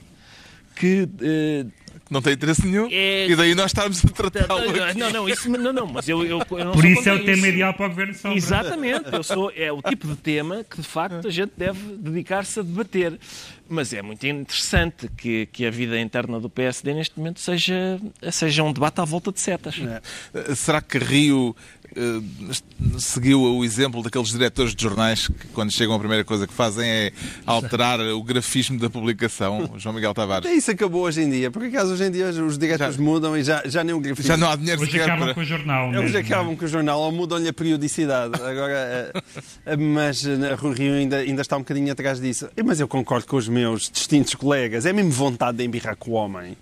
que. 0.77 1.05
Uh, 1.05 1.84
não 2.11 2.21
tem 2.21 2.35
interesse 2.35 2.67
nenhum. 2.67 2.89
É... 2.91 3.27
E 3.29 3.37
daí 3.37 3.55
nós 3.55 3.67
estamos 3.67 4.05
a 4.05 4.09
tratá-lo. 4.09 4.73
Não, 4.97 5.11
não, 5.11 5.29
isso 5.29 5.49
não, 5.51 5.73
não, 5.73 5.87
mas 5.87 6.09
eu, 6.09 6.25
eu, 6.25 6.39
eu 6.39 6.73
Por 6.73 6.85
isso 6.85 7.09
é 7.09 7.15
o 7.15 7.25
tema 7.25 7.49
ideal 7.49 7.75
para 7.75 7.87
o 7.87 7.89
governo 7.89 8.15
Sombra. 8.15 8.37
Exatamente, 8.37 9.13
eu 9.13 9.23
sou, 9.23 9.51
é 9.55 9.73
o 9.73 9.81
tipo 9.81 10.07
de 10.09 10.17
tema 10.17 10.65
que 10.65 10.81
de 10.81 10.87
facto 10.87 11.27
a 11.27 11.31
gente 11.31 11.53
deve 11.57 11.97
dedicar-se 11.97 12.61
a 12.61 12.63
debater. 12.63 13.19
Mas 13.67 13.95
é 13.95 14.03
muito 14.03 14.27
interessante 14.27 15.09
que, 15.17 15.47
que 15.47 15.65
a 15.65 15.71
vida 15.71 15.99
interna 15.99 16.39
do 16.39 16.51
PSD 16.51 16.93
neste 16.93 17.19
momento 17.19 17.41
seja, 17.41 17.99
seja 18.31 18.63
um 18.63 18.73
debate 18.73 19.01
à 19.01 19.05
volta 19.05 19.33
de 19.33 19.41
setas. 19.41 19.81
É. 19.81 20.55
Será 20.55 20.83
que 20.83 20.99
Rio 20.99 21.57
uh, 21.97 23.01
seguiu 23.01 23.41
o 23.41 23.65
exemplo 23.65 24.03
daqueles 24.03 24.29
diretores 24.29 24.75
de 24.75 24.83
jornais 24.83 25.29
que, 25.29 25.49
quando 25.49 25.71
chegam, 25.71 25.95
a 25.95 25.99
primeira 25.99 26.25
coisa 26.25 26.47
que 26.47 26.53
fazem 26.53 26.89
é 26.89 27.13
alterar 27.47 28.01
o 28.01 28.23
grafismo 28.23 28.79
da 28.79 28.91
publicação? 28.91 29.71
João 29.79 29.95
Miguel 29.95 30.15
Tavares. 30.15 30.49
É 30.49 30.55
isso 30.55 30.71
acabou 30.71 31.03
hoje 31.03 31.23
em 31.23 31.31
dia. 31.31 31.51
Por 31.51 31.65
acaso 31.65 31.93
hoje 31.93 32.05
em 32.05 32.11
dia 32.11 32.29
os 32.29 32.59
diretores 32.59 32.97
já, 32.97 33.03
mudam 33.03 33.37
e 33.37 33.43
já, 33.43 33.63
já 33.65 33.85
nem 33.85 33.95
o 33.95 34.01
grafismo. 34.01 34.29
Já 34.29 34.37
não 34.37 34.51
há 34.51 34.57
dinheiro 34.57 34.83
Hoje 34.83 35.01
acabam 35.01 35.25
para... 35.25 35.35
com 35.35 35.41
o 35.41 35.45
jornal. 35.45 35.91
Mesmo, 35.91 36.03
Eles 36.03 36.15
acabam 36.15 36.53
é? 36.53 36.57
com 36.57 36.65
o 36.65 36.69
jornal 36.69 37.01
ou 37.01 37.13
mudam-lhe 37.13 37.49
a 37.49 37.53
periodicidade. 37.53 38.35
Agora, 38.35 39.13
uh, 39.15 39.81
mas 39.81 40.25
uh, 40.25 40.31
o 40.63 40.73
Rio 40.73 40.95
ainda, 40.95 41.19
ainda 41.19 41.43
está 41.43 41.57
um 41.57 41.61
bocadinho 41.61 41.93
atrás 41.93 42.21
disso. 42.21 42.49
Mas 42.65 42.81
eu 42.81 42.89
concordo 42.89 43.27
com 43.27 43.37
os 43.37 43.49
meus 43.49 43.91
distintos 43.91 44.35
colegas. 44.35 44.87
É 44.87 44.93
mesmo 44.93 45.11
vontade 45.11 45.59
de 45.59 45.65
embirrar 45.65 45.97
com 45.97 46.13
o 46.13 46.15
homem. 46.15 46.57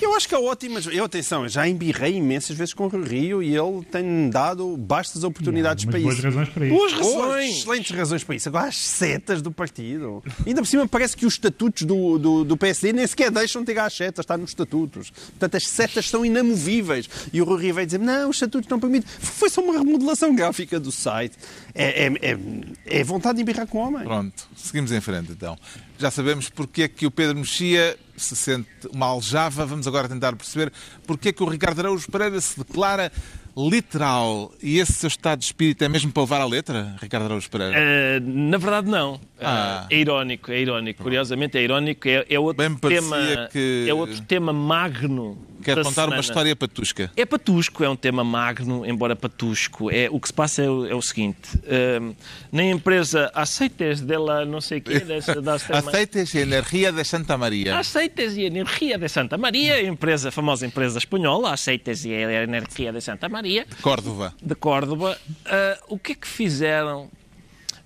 Eu 0.00 0.14
acho 0.14 0.28
que 0.28 0.34
é 0.34 0.38
ótimo. 0.38 0.78
Eu, 0.90 1.04
atenção, 1.04 1.48
já 1.48 1.68
embirrei 1.68 2.16
imensas 2.16 2.56
vezes 2.56 2.74
com 2.74 2.86
o 2.86 3.02
Rio 3.02 3.42
e 3.42 3.56
ele 3.56 3.84
tem 3.90 4.30
dado 4.30 4.76
bastas 4.76 5.24
oportunidades 5.24 5.84
Não, 5.84 5.90
para 5.90 6.00
isso. 6.00 6.08
Boas 6.08 6.24
razões 6.24 6.48
para 6.48 6.66
isso. 6.66 6.74
Boas 6.74 6.92
razões. 6.92 7.56
excelentes 7.58 7.96
razões 7.96 8.24
para 8.24 8.36
isso. 8.36 8.48
Agora, 8.48 8.66
as 8.66 8.76
setas 8.76 9.42
do 9.42 9.50
partido. 9.50 10.22
Ainda 10.46 10.60
por 10.60 10.66
cima, 10.66 10.86
parece 10.86 11.16
que 11.16 11.26
os 11.26 11.34
estatutos 11.34 11.82
do, 11.84 12.18
do, 12.18 12.44
do 12.44 12.56
PSD 12.56 12.92
nem 12.92 13.06
sequer 13.06 13.30
deixam 13.30 13.62
de 13.62 13.72
ter 13.72 13.78
as 13.78 13.94
setas, 13.94 14.24
está 14.24 14.36
nos 14.36 14.50
estatutos. 14.50 15.10
Portanto, 15.10 15.56
as 15.56 15.66
setas 15.66 16.08
são 16.08 16.24
inamovíveis. 16.24 17.08
E 17.32 17.40
o 17.40 17.54
Rio 17.54 17.74
veio 17.74 17.86
dizer: 17.86 17.98
não, 17.98 18.30
os 18.30 18.36
estatutos 18.36 18.68
não 18.68 18.80
permitem. 18.80 19.08
Foi 19.18 19.48
só 19.48 19.60
uma 19.60 19.78
remodelação 19.78 20.34
gráfica 20.34 20.78
do 20.80 20.90
site. 20.90 21.36
É, 21.74 22.06
é, 22.06 22.12
é, 22.32 22.38
é 22.86 23.04
vontade 23.04 23.36
de 23.36 23.42
embirrar 23.42 23.66
com 23.66 23.78
o 23.78 23.80
homem. 23.86 24.04
Pronto, 24.04 24.48
seguimos 24.56 24.92
em 24.92 25.00
frente 25.00 25.32
então. 25.32 25.56
Já 25.98 26.10
sabemos 26.10 26.48
porque 26.48 26.82
é 26.82 26.88
que 26.88 27.06
o 27.06 27.10
Pedro 27.10 27.36
Mexia 27.36 27.96
se 28.18 28.36
sente 28.36 28.68
uma 28.92 29.06
aljava. 29.06 29.66
Vamos 29.66 29.86
agora 29.86 30.08
tentar 30.08 30.34
perceber 30.36 30.72
porque 31.06 31.30
é 31.30 31.32
que 31.32 31.42
o 31.42 31.48
Ricardo 31.48 31.80
Araújo 31.80 32.10
Pereira 32.10 32.40
se 32.40 32.58
declara 32.58 33.12
literal. 33.58 34.52
E 34.62 34.78
esse 34.78 34.92
seu 34.92 35.08
estado 35.08 35.40
de 35.40 35.46
espírito 35.46 35.82
é 35.82 35.88
mesmo 35.88 36.12
para 36.12 36.22
levar 36.22 36.40
a 36.40 36.46
letra, 36.46 36.96
Ricardo 37.00 37.24
Araújo 37.24 37.50
Pereira? 37.50 37.76
Uh, 37.76 38.20
na 38.24 38.58
verdade, 38.58 38.88
não. 38.88 39.20
Ah. 39.40 39.86
Uh, 39.90 39.94
é 39.94 39.98
irónico, 39.98 40.52
é 40.52 40.60
irónico. 40.60 41.02
Curiosamente, 41.02 41.58
é 41.58 41.62
irónico. 41.62 42.08
É, 42.08 42.24
é 42.28 42.38
outro, 42.38 42.78
tema, 42.80 43.48
que... 43.52 43.86
é 43.88 43.94
outro 43.94 44.20
tema 44.22 44.52
magno 44.52 45.38
Quer 45.62 45.76
contar 45.76 45.90
semana. 45.90 46.16
uma 46.16 46.20
história 46.20 46.56
patusca. 46.56 47.10
É 47.16 47.26
patusco, 47.26 47.82
é 47.82 47.88
um 47.88 47.96
tema 47.96 48.22
magno, 48.22 48.86
embora 48.86 49.16
patusco. 49.16 49.90
É, 49.90 50.08
o 50.10 50.20
que 50.20 50.28
se 50.28 50.32
passa 50.32 50.62
é 50.62 50.70
o, 50.70 50.86
é 50.86 50.94
o 50.94 51.02
seguinte: 51.02 51.56
uh, 51.56 52.14
na 52.52 52.64
empresa 52.64 53.30
Aceites 53.34 54.00
dela 54.00 54.44
não 54.44 54.60
sei 54.60 54.80
quê, 54.80 55.00
dessa, 55.04 55.40
dessa 55.40 55.78
Aceites 55.78 56.32
e 56.34 56.38
Energia 56.38 56.92
de 56.92 57.04
Santa 57.04 57.36
Maria. 57.36 57.78
Aceites 57.78 58.36
e 58.36 58.44
Energia 58.44 58.98
de 58.98 59.08
Santa 59.08 59.36
Maria, 59.36 59.82
empresa, 59.82 60.30
famosa 60.30 60.66
empresa 60.66 60.98
espanhola, 60.98 61.52
Aceites 61.52 62.04
e 62.04 62.10
Energia 62.10 62.92
de 62.92 63.00
Santa 63.00 63.28
Maria. 63.28 63.47
De 63.48 63.76
Córdoba. 63.82 64.34
De 64.42 64.54
Córdoba. 64.54 65.18
Uh, 65.28 65.94
o 65.94 65.98
que 65.98 66.12
é 66.12 66.14
que 66.14 66.28
fizeram 66.28 67.10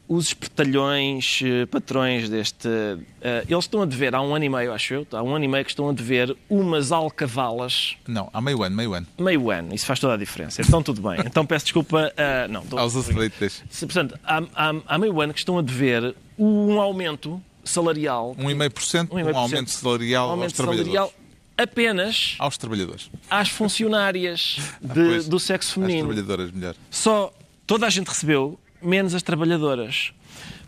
os 0.09 0.27
espertalhões 0.27 1.41
uh, 1.41 1.67
patrões 1.69 2.29
deste. 2.29 2.69
Uh, 2.69 3.03
eles 3.49 3.65
estão 3.65 3.81
a 3.83 3.87
dever, 3.87 4.15
há 4.15 4.21
um 4.21 4.35
ano 4.35 4.45
e 4.45 4.49
meio, 4.49 4.73
acho 4.73 4.95
eu, 4.95 5.07
há 5.13 5.23
um 5.23 5.35
ano 5.35 5.45
e 5.45 5.49
meio 5.49 5.65
que 5.65 5.71
estão 5.71 5.89
a 5.89 5.93
dever 5.93 6.37
umas 6.51 6.93
alcavalas. 6.93 7.97
Não, 8.07 8.29
há 8.33 8.41
meio 8.41 8.63
ano, 8.63 8.77
meio 8.77 8.93
ano. 8.95 9.07
Meio 9.19 9.51
ano, 9.51 9.75
isso 9.75 9.87
faz 9.87 9.99
toda 9.99 10.15
a 10.15 10.17
diferença. 10.17 10.61
Então 10.61 10.83
tudo 10.83 11.01
bem. 11.01 11.21
Então 11.25 11.47
peço 11.47 11.65
desculpa. 11.65 12.13
Uh, 12.13 12.53
não, 12.53 12.79
Aos 12.79 12.95
aceites. 12.95 13.63
Portanto, 13.81 14.19
há, 14.25 14.43
há, 14.55 14.75
há 14.87 14.99
meio 14.99 15.19
ano 15.21 15.33
que 15.33 15.41
estão 15.41 15.59
a 15.59 15.63
dever 15.63 16.15
um 16.39 16.81
aumento 16.81 17.41
salarial. 17.65 18.35
1,5%, 18.39 19.09
um, 19.11 19.33
um 19.33 19.39
aumento 19.39 19.71
salarial 19.71 20.29
um 20.29 20.31
aumento 20.33 20.45
aos 20.45 20.53
trabalhadores. 20.53 20.93
Salarial 20.93 21.22
apenas 21.57 22.37
aos 22.39 22.57
trabalhadores. 22.57 23.11
Às 23.31 23.49
funcionárias 23.49 24.59
de, 24.81 25.17
ah, 25.17 25.23
do 25.29 25.39
sexo 25.39 25.75
feminino. 25.75 26.09
Às 26.09 26.15
trabalhadoras, 26.15 26.51
melhor. 26.53 26.75
Só 26.91 27.33
toda 27.67 27.87
a 27.87 27.91
gente 27.91 28.09
recebeu 28.09 28.59
menos 28.83 29.15
as 29.15 29.23
trabalhadoras. 29.23 30.13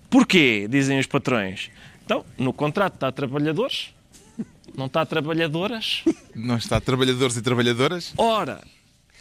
Porquê? 0.09 0.67
Dizem 0.69 0.99
os 0.99 1.07
patrões. 1.07 1.71
Então, 2.05 2.25
no 2.39 2.53
contrato 2.53 2.95
está 2.95 3.11
trabalhadores, 3.11 3.95
não 4.77 4.87
está 4.87 5.05
trabalhadoras. 5.07 6.03
Não 6.35 6.57
está 6.57 6.81
trabalhadores 6.81 7.37
e 7.37 7.43
trabalhadoras? 7.43 8.13
Ora, 8.17 8.61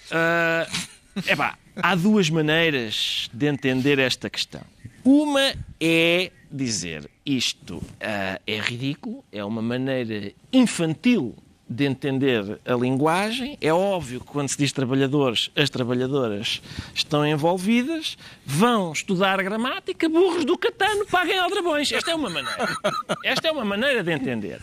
uh, 0.09 1.21
epá, 1.27 1.55
há 1.75 1.93
duas 1.93 2.27
maneiras 2.27 3.29
de 3.31 3.45
entender 3.45 3.99
esta 3.99 4.31
questão. 4.31 4.61
Uma 5.03 5.53
é 5.79 6.31
dizer 6.51 7.09
isto 7.23 7.75
uh, 7.75 8.41
é 8.47 8.59
ridículo, 8.59 9.23
é 9.31 9.43
uma 9.43 9.61
maneira 9.61 10.31
infantil 10.51 11.35
de 11.73 11.85
entender 11.85 12.59
a 12.65 12.73
linguagem. 12.73 13.57
É 13.59 13.73
óbvio 13.73 14.19
que 14.19 14.27
quando 14.27 14.49
se 14.49 14.57
diz 14.57 14.71
trabalhadores, 14.71 15.49
as 15.55 15.69
trabalhadoras 15.69 16.61
estão 16.93 17.25
envolvidas, 17.25 18.17
vão 18.45 18.93
estudar 18.93 19.41
gramática, 19.41 20.07
burros 20.07 20.45
do 20.45 20.57
catano, 20.57 21.05
paguem 21.07 21.39
aldrabões. 21.39 21.91
Esta 21.91 22.11
é 22.11 22.15
uma 22.15 22.29
maneira. 22.29 22.77
Esta 23.23 23.47
é 23.47 23.51
uma 23.51 23.65
maneira 23.65 24.03
de 24.03 24.11
entender. 24.11 24.59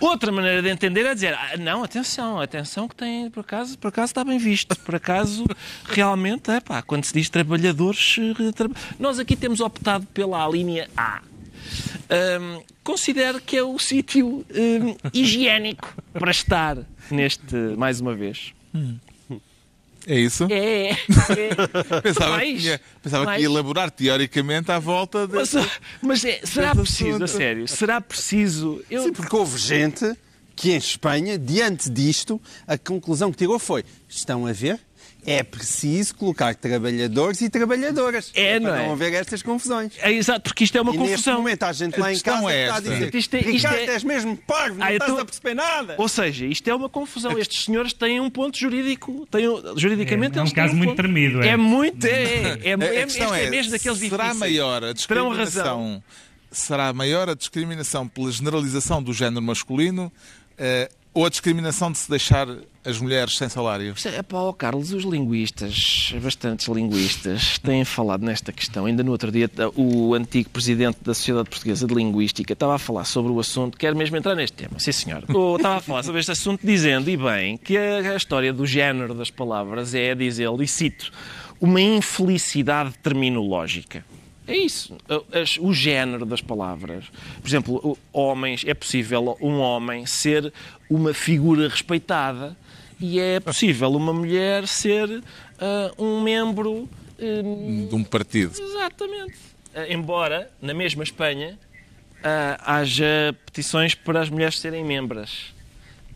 Outra 0.00 0.32
maneira 0.32 0.62
de 0.62 0.68
entender 0.68 1.04
é 1.04 1.14
dizer, 1.14 1.34
ah, 1.34 1.56
não, 1.58 1.82
atenção, 1.82 2.40
atenção 2.40 2.88
que 2.88 2.94
tem, 2.94 3.30
por 3.30 3.40
acaso, 3.40 3.78
por 3.78 3.88
acaso 3.88 4.10
está 4.10 4.24
bem 4.24 4.38
visto, 4.38 4.76
por 4.80 4.94
acaso 4.94 5.44
realmente, 5.84 6.50
é 6.50 6.60
pá, 6.60 6.82
quando 6.82 7.04
se 7.04 7.12
diz 7.12 7.28
trabalhadores, 7.28 8.16
eh, 8.18 8.52
tra... 8.52 8.68
nós 8.98 9.18
aqui 9.18 9.36
temos 9.36 9.60
optado 9.60 10.06
pela 10.14 10.48
linha 10.48 10.88
A 10.96 11.20
um, 12.40 12.62
considero 12.82 13.40
que 13.40 13.56
é 13.56 13.62
o 13.62 13.78
sítio 13.78 14.44
um, 14.50 14.96
higiênico 15.12 15.94
para 16.12 16.30
estar 16.30 16.78
neste, 17.10 17.54
mais 17.76 18.00
uma 18.00 18.14
vez. 18.14 18.52
É 20.06 20.18
isso? 20.18 20.46
É. 20.50 20.90
é. 20.90 20.96
pensava 22.02 22.36
mais, 22.36 22.60
que, 22.60 22.66
ia, 22.66 22.80
pensava 23.02 23.24
mais. 23.26 23.36
que 23.36 23.42
ia 23.42 23.46
elaborar 23.46 23.90
teoricamente 23.90 24.72
à 24.72 24.78
volta 24.78 25.26
de. 25.26 25.34
Mas, 25.34 25.52
mas 26.00 26.24
é, 26.24 26.40
será 26.44 26.74
preciso, 26.74 27.22
a 27.22 27.26
sério? 27.26 27.68
Será 27.68 28.00
preciso. 28.00 28.82
Eu... 28.90 29.02
Sim, 29.02 29.12
porque 29.12 29.36
houve 29.36 29.58
gente 29.58 30.16
que 30.56 30.72
em 30.72 30.78
Espanha, 30.78 31.38
diante 31.38 31.90
disto, 31.90 32.40
a 32.66 32.78
conclusão 32.78 33.30
que 33.30 33.36
tirou 33.36 33.58
foi: 33.58 33.84
estão 34.08 34.46
a 34.46 34.52
ver? 34.52 34.80
É 35.28 35.42
preciso 35.42 36.14
colocar 36.14 36.54
trabalhadores 36.54 37.40
e 37.40 37.50
trabalhadoras. 37.50 38.32
É, 38.34 38.58
não 38.58 38.70
para 38.70 38.82
é? 38.82 38.86
não 38.86 38.92
haver 38.92 39.14
estas 39.14 39.42
confusões. 39.42 39.92
É 39.98 40.12
exato, 40.12 40.42
porque 40.42 40.64
isto 40.64 40.76
é 40.76 40.80
uma 40.80 40.92
e 40.92 40.98
confusão. 40.98 41.16
Neste 41.16 41.30
momento, 41.30 41.62
a 41.64 41.72
gente 41.72 42.00
lá 42.00 42.12
em 42.12 42.18
casa 42.18 42.52
é 42.52 42.62
está 42.64 42.76
a 42.76 42.80
dizer 42.80 43.14
isto 43.14 43.34
é, 43.34 43.40
isto 43.40 43.50
Ricardo, 43.50 43.76
é... 43.76 43.86
és 43.86 44.04
mesmo 44.04 44.36
parvo, 44.36 44.78
não 44.78 44.86
ah, 44.86 44.92
estás 44.92 45.12
tô... 45.12 45.20
a 45.20 45.24
perceber 45.24 45.54
nada. 45.54 45.94
Ou 45.98 46.08
seja, 46.08 46.46
isto 46.46 46.68
é 46.68 46.74
uma 46.74 46.88
confusão. 46.88 47.38
Estes 47.38 47.64
senhores 47.64 47.92
têm 47.92 48.20
um 48.20 48.30
ponto 48.30 48.58
jurídico, 48.58 49.26
têm, 49.30 49.44
juridicamente 49.76 50.38
é, 50.38 50.40
é 50.40 50.44
um 50.44 50.50
caso 50.50 50.72
um 50.72 50.76
muito 50.76 50.90
ponto... 50.90 50.96
tremido. 50.96 51.42
É, 51.42 51.48
é 51.48 51.56
muito, 51.56 52.06
é, 52.06 52.10
é, 52.10 52.58
é, 52.64 52.70
é, 52.70 52.70
é, 52.70 53.44
é 53.44 53.50
mesmo 53.50 53.72
daqueles 53.72 53.98
Será 53.98 54.34
maior 54.34 54.84
a 54.84 54.92
discriminação... 54.92 56.02
Será 56.50 56.94
maior 56.94 57.28
a 57.28 57.34
discriminação 57.34 58.08
pela 58.08 58.32
generalização 58.32 59.02
do 59.02 59.12
género 59.12 59.42
masculino 59.42 60.10
uh, 60.58 60.97
ou 61.12 61.26
a 61.26 61.28
discriminação 61.28 61.90
de 61.90 61.98
se 61.98 62.08
deixar 62.08 62.46
as 62.84 63.00
mulheres 63.00 63.36
sem 63.36 63.48
salário? 63.48 63.94
É 64.04 64.22
pá, 64.22 64.40
oh 64.40 64.52
Carlos, 64.52 64.92
os 64.92 65.04
linguistas, 65.04 66.14
bastantes 66.22 66.68
linguistas, 66.68 67.58
têm 67.58 67.84
falado 67.84 68.24
nesta 68.24 68.52
questão. 68.52 68.86
Ainda 68.86 69.02
no 69.02 69.10
outro 69.12 69.30
dia, 69.30 69.50
o 69.74 70.14
antigo 70.14 70.50
presidente 70.50 70.98
da 71.02 71.12
Sociedade 71.14 71.50
Portuguesa 71.50 71.86
de 71.86 71.94
Linguística 71.94 72.52
estava 72.52 72.74
a 72.74 72.78
falar 72.78 73.04
sobre 73.04 73.32
o 73.32 73.40
assunto, 73.40 73.76
quer 73.76 73.94
mesmo 73.94 74.16
entrar 74.16 74.34
neste 74.34 74.56
tema, 74.56 74.78
sim 74.78 74.92
senhor. 74.92 75.24
estava 75.56 75.76
a 75.76 75.80
falar 75.80 76.02
sobre 76.02 76.20
este 76.20 76.32
assunto 76.32 76.64
dizendo, 76.64 77.10
e 77.10 77.16
bem, 77.16 77.56
que 77.56 77.76
a, 77.76 78.12
a 78.12 78.16
história 78.16 78.52
do 78.52 78.66
género 78.66 79.14
das 79.14 79.30
palavras 79.30 79.94
é, 79.94 80.14
diz 80.14 80.38
ele, 80.38 80.64
e 80.64 80.68
cito, 80.68 81.10
uma 81.60 81.80
infelicidade 81.80 82.94
terminológica. 83.02 84.04
É 84.48 84.56
isso. 84.56 84.96
O 85.60 85.74
género 85.74 86.24
das 86.24 86.40
palavras. 86.40 87.04
Por 87.40 87.46
exemplo, 87.46 87.98
homens, 88.10 88.64
é 88.66 88.72
possível 88.72 89.36
um 89.42 89.58
homem 89.58 90.06
ser 90.06 90.50
uma 90.88 91.12
figura 91.12 91.68
respeitada 91.68 92.56
e 92.98 93.20
é 93.20 93.38
possível 93.38 93.90
uma 93.92 94.12
mulher 94.12 94.66
ser 94.66 95.08
uh, 95.10 95.22
um 96.02 96.22
membro. 96.22 96.88
Uh, 97.18 97.88
de 97.88 97.94
um 97.94 98.02
partido. 98.02 98.58
Exatamente. 98.58 99.36
Uh, 99.74 99.92
embora, 99.92 100.50
na 100.62 100.72
mesma 100.72 101.04
Espanha, 101.04 101.58
haja 102.64 103.36
petições 103.46 103.94
para 103.94 104.20
as 104.20 104.28
mulheres 104.28 104.58
serem 104.58 104.84
membros. 104.84 105.54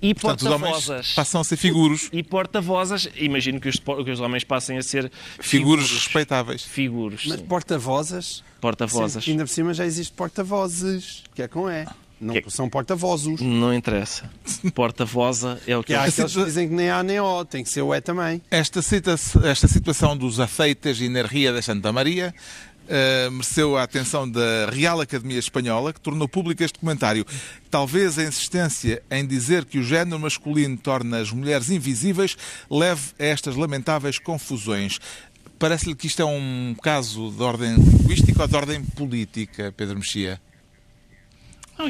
E 0.02 0.14
porta-vozes. 0.14 1.14
Passam 1.14 1.40
a 1.40 1.44
ser 1.44 1.56
figuros. 1.56 2.08
E 2.12 2.24
porta-vozes. 2.24 3.08
Imagino 3.14 3.60
que 3.60 3.68
os, 3.68 3.76
que 3.76 4.10
os, 4.10 4.20
homens 4.20 4.42
passem 4.42 4.76
a 4.76 4.82
ser 4.82 5.10
figuros, 5.38 5.46
figuros 5.46 5.92
respeitáveis. 5.92 6.62
Figuros. 6.64 7.24
Mas 7.26 7.40
porta-vozes. 7.40 8.42
Porta-vozes. 8.60 9.28
Ainda 9.28 9.44
por 9.44 9.50
cima 9.50 9.72
já 9.72 9.86
existe 9.86 10.12
porta-vozes, 10.12 11.22
que 11.34 11.42
é 11.42 11.48
com 11.48 11.70
E. 11.70 11.86
Não 12.20 12.34
que... 12.34 12.48
são 12.50 12.68
porta-vozes. 12.68 13.40
Não 13.40 13.74
interessa. 13.74 14.30
Porta-voza 14.74 15.60
é 15.66 15.76
o 15.76 15.82
que, 15.82 15.88
que 15.88 15.94
há 15.94 16.04
aqueles 16.04 16.32
que 16.32 16.44
dizem 16.44 16.68
que 16.68 16.74
nem 16.74 16.88
há 16.88 17.02
nem 17.02 17.18
O, 17.18 17.44
tem 17.44 17.64
que 17.64 17.70
ser 17.70 17.82
o 17.82 17.92
E 17.92 18.00
também. 18.00 18.40
Esta, 18.48 18.80
cita 18.80 19.16
esta 19.44 19.66
situação 19.66 20.16
dos 20.16 20.38
afeites 20.38 21.00
e 21.00 21.04
energia 21.04 21.52
da 21.52 21.60
Santa 21.60 21.92
Maria 21.92 22.32
uh, 22.88 23.30
mereceu 23.30 23.76
a 23.76 23.82
atenção 23.82 24.28
da 24.28 24.70
Real 24.70 25.00
Academia 25.00 25.38
Espanhola, 25.38 25.92
que 25.92 26.00
tornou 26.00 26.28
público 26.28 26.62
este 26.62 26.78
comentário. 26.78 27.24
Talvez 27.70 28.18
a 28.18 28.24
insistência 28.24 29.02
em 29.10 29.26
dizer 29.26 29.64
que 29.64 29.78
o 29.78 29.82
género 29.82 30.18
masculino 30.18 30.76
torna 30.76 31.18
as 31.18 31.30
mulheres 31.30 31.70
invisíveis 31.70 32.36
leve 32.70 33.02
a 33.18 33.24
estas 33.24 33.56
lamentáveis 33.56 34.18
confusões. 34.18 34.98
Parece-lhe 35.58 35.94
que 35.94 36.06
isto 36.06 36.20
é 36.20 36.24
um 36.24 36.74
caso 36.82 37.30
de 37.30 37.42
ordem 37.42 37.76
linguística 37.76 38.42
ou 38.42 38.48
de 38.48 38.56
ordem 38.56 38.82
política, 38.82 39.72
Pedro 39.76 39.96
Mexia? 39.96 40.40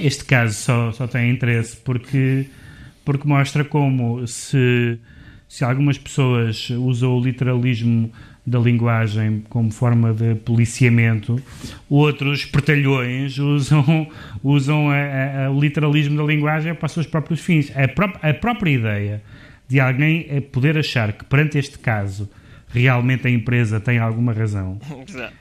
Este 0.00 0.24
caso 0.24 0.54
só, 0.54 0.92
só 0.92 1.06
tem 1.06 1.30
interesse 1.30 1.76
porque, 1.76 2.46
porque 3.04 3.26
mostra 3.26 3.64
como 3.64 4.26
se, 4.26 4.98
se 5.48 5.64
algumas 5.64 5.98
pessoas 5.98 6.70
usam 6.70 7.16
o 7.16 7.24
literalismo 7.24 8.12
da 8.44 8.58
linguagem 8.58 9.44
como 9.48 9.70
forma 9.70 10.12
de 10.12 10.34
policiamento, 10.34 11.40
outros 11.88 12.44
pertalhões 12.44 13.38
usam, 13.38 14.08
usam 14.42 14.90
a, 14.90 15.46
a, 15.46 15.50
o 15.50 15.60
literalismo 15.60 16.16
da 16.16 16.24
linguagem 16.24 16.74
para 16.74 16.86
os 16.86 16.92
seus 16.92 17.06
próprios 17.06 17.40
fins. 17.40 17.70
A, 17.76 17.86
pró 17.86 18.12
a 18.20 18.34
própria 18.34 18.70
ideia 18.70 19.22
de 19.68 19.80
alguém 19.80 20.40
poder 20.52 20.76
achar 20.76 21.12
que 21.12 21.24
perante 21.24 21.56
este 21.56 21.78
caso 21.78 22.28
realmente 22.68 23.26
a 23.26 23.30
empresa 23.30 23.78
tem 23.78 23.98
alguma 23.98 24.32
razão. 24.32 24.78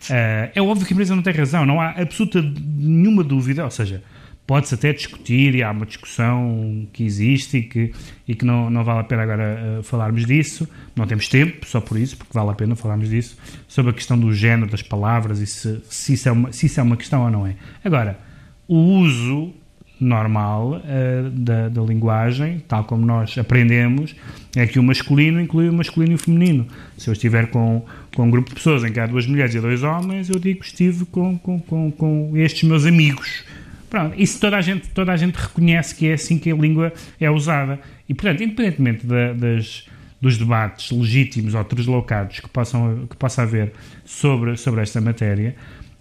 Uh, 0.01 0.51
é 0.53 0.61
óbvio 0.61 0.85
que 0.85 0.93
a 0.93 0.95
empresa 0.95 1.15
não 1.15 1.23
tem 1.23 1.33
razão, 1.33 1.65
não 1.65 1.79
há 1.79 1.91
absoluta 1.91 2.41
nenhuma 2.41 3.23
dúvida, 3.23 3.63
ou 3.63 3.71
seja, 3.71 4.03
pode-se 4.45 4.75
até 4.75 4.91
discutir 4.91 5.55
e 5.55 5.63
há 5.63 5.71
uma 5.71 5.85
discussão 5.85 6.85
que 6.91 7.03
existe 7.03 7.57
e 7.57 7.63
que, 7.63 7.93
e 8.27 8.35
que 8.35 8.45
não, 8.45 8.69
não 8.69 8.83
vale 8.83 8.99
a 8.99 9.03
pena 9.03 9.23
agora 9.23 9.79
uh, 9.79 9.83
falarmos 9.83 10.25
disso. 10.25 10.67
Não 10.95 11.07
temos 11.07 11.27
tempo 11.27 11.65
só 11.65 11.79
por 11.79 11.97
isso, 11.97 12.17
porque 12.17 12.33
vale 12.33 12.49
a 12.49 12.53
pena 12.53 12.75
falarmos 12.75 13.09
disso, 13.09 13.37
sobre 13.67 13.91
a 13.91 13.93
questão 13.93 14.17
do 14.17 14.33
género 14.33 14.69
das 14.69 14.81
palavras 14.81 15.39
e 15.39 15.47
se, 15.47 15.81
se, 15.89 16.13
isso, 16.13 16.27
é 16.27 16.31
uma, 16.31 16.51
se 16.51 16.65
isso 16.65 16.79
é 16.79 16.83
uma 16.83 16.97
questão 16.97 17.23
ou 17.23 17.31
não 17.31 17.47
é. 17.47 17.55
Agora, 17.83 18.19
o 18.67 18.75
uso 18.75 19.53
normal 19.99 20.81
uh, 20.83 21.29
da, 21.29 21.69
da, 21.69 21.81
linguagem, 21.81 22.61
tal 22.67 22.83
como 22.83 23.05
nós 23.05 23.37
aprendemos, 23.37 24.15
é 24.55 24.65
que 24.65 24.79
o 24.79 24.83
masculino 24.83 25.39
inclui 25.39 25.69
o 25.69 25.73
masculino 25.73 26.13
e 26.13 26.15
o 26.15 26.17
feminino. 26.17 26.67
Se 26.97 27.07
eu 27.07 27.13
estiver 27.13 27.47
com, 27.51 27.85
com 28.15 28.23
um 28.23 28.31
grupo 28.31 28.49
de 28.49 28.55
pessoas 28.55 28.83
em 28.83 28.91
que 28.91 28.99
há 28.99 29.05
duas 29.05 29.27
mulheres 29.27 29.53
e 29.53 29.61
dois 29.61 29.83
homens, 29.83 30.29
eu 30.29 30.39
digo 30.39 30.59
que 30.59 30.65
estive 30.65 31.05
com, 31.05 31.37
com, 31.37 31.59
com, 31.59 31.91
com 31.91 32.31
estes 32.35 32.67
meus 32.67 32.85
amigos 32.85 33.45
Pronto, 33.91 34.15
isso 34.17 34.39
toda 34.39 34.55
a, 34.55 34.61
gente, 34.61 34.87
toda 34.91 35.11
a 35.11 35.17
gente 35.17 35.35
reconhece 35.35 35.93
que 35.93 36.07
é 36.07 36.13
assim 36.13 36.39
que 36.39 36.49
a 36.49 36.55
língua 36.55 36.93
é 37.19 37.29
usada. 37.29 37.77
E, 38.07 38.13
portanto, 38.13 38.41
independentemente 38.41 39.05
da, 39.05 39.33
das, 39.33 39.85
dos 40.21 40.37
debates 40.37 40.97
legítimos 40.97 41.53
ou 41.53 41.61
deslocados 41.65 42.39
que, 42.39 42.47
possam, 42.47 43.05
que 43.09 43.17
possa 43.17 43.41
haver 43.41 43.73
sobre, 44.05 44.55
sobre 44.55 44.81
esta 44.81 45.01
matéria, 45.01 45.57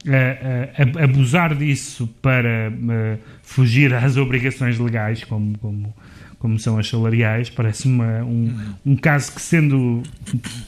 uh, 0.06 0.98
uh, 0.98 1.02
abusar 1.02 1.52
disso 1.56 2.06
para 2.22 2.70
uh, 2.70 3.18
fugir 3.42 3.92
às 3.92 4.16
obrigações 4.16 4.78
legais, 4.78 5.24
como, 5.24 5.58
como, 5.58 5.92
como 6.38 6.60
são 6.60 6.78
as 6.78 6.88
salariais, 6.88 7.50
parece-me 7.50 8.04
um, 8.22 8.56
um 8.86 8.94
caso 8.94 9.32
que, 9.34 9.42
sendo 9.42 10.04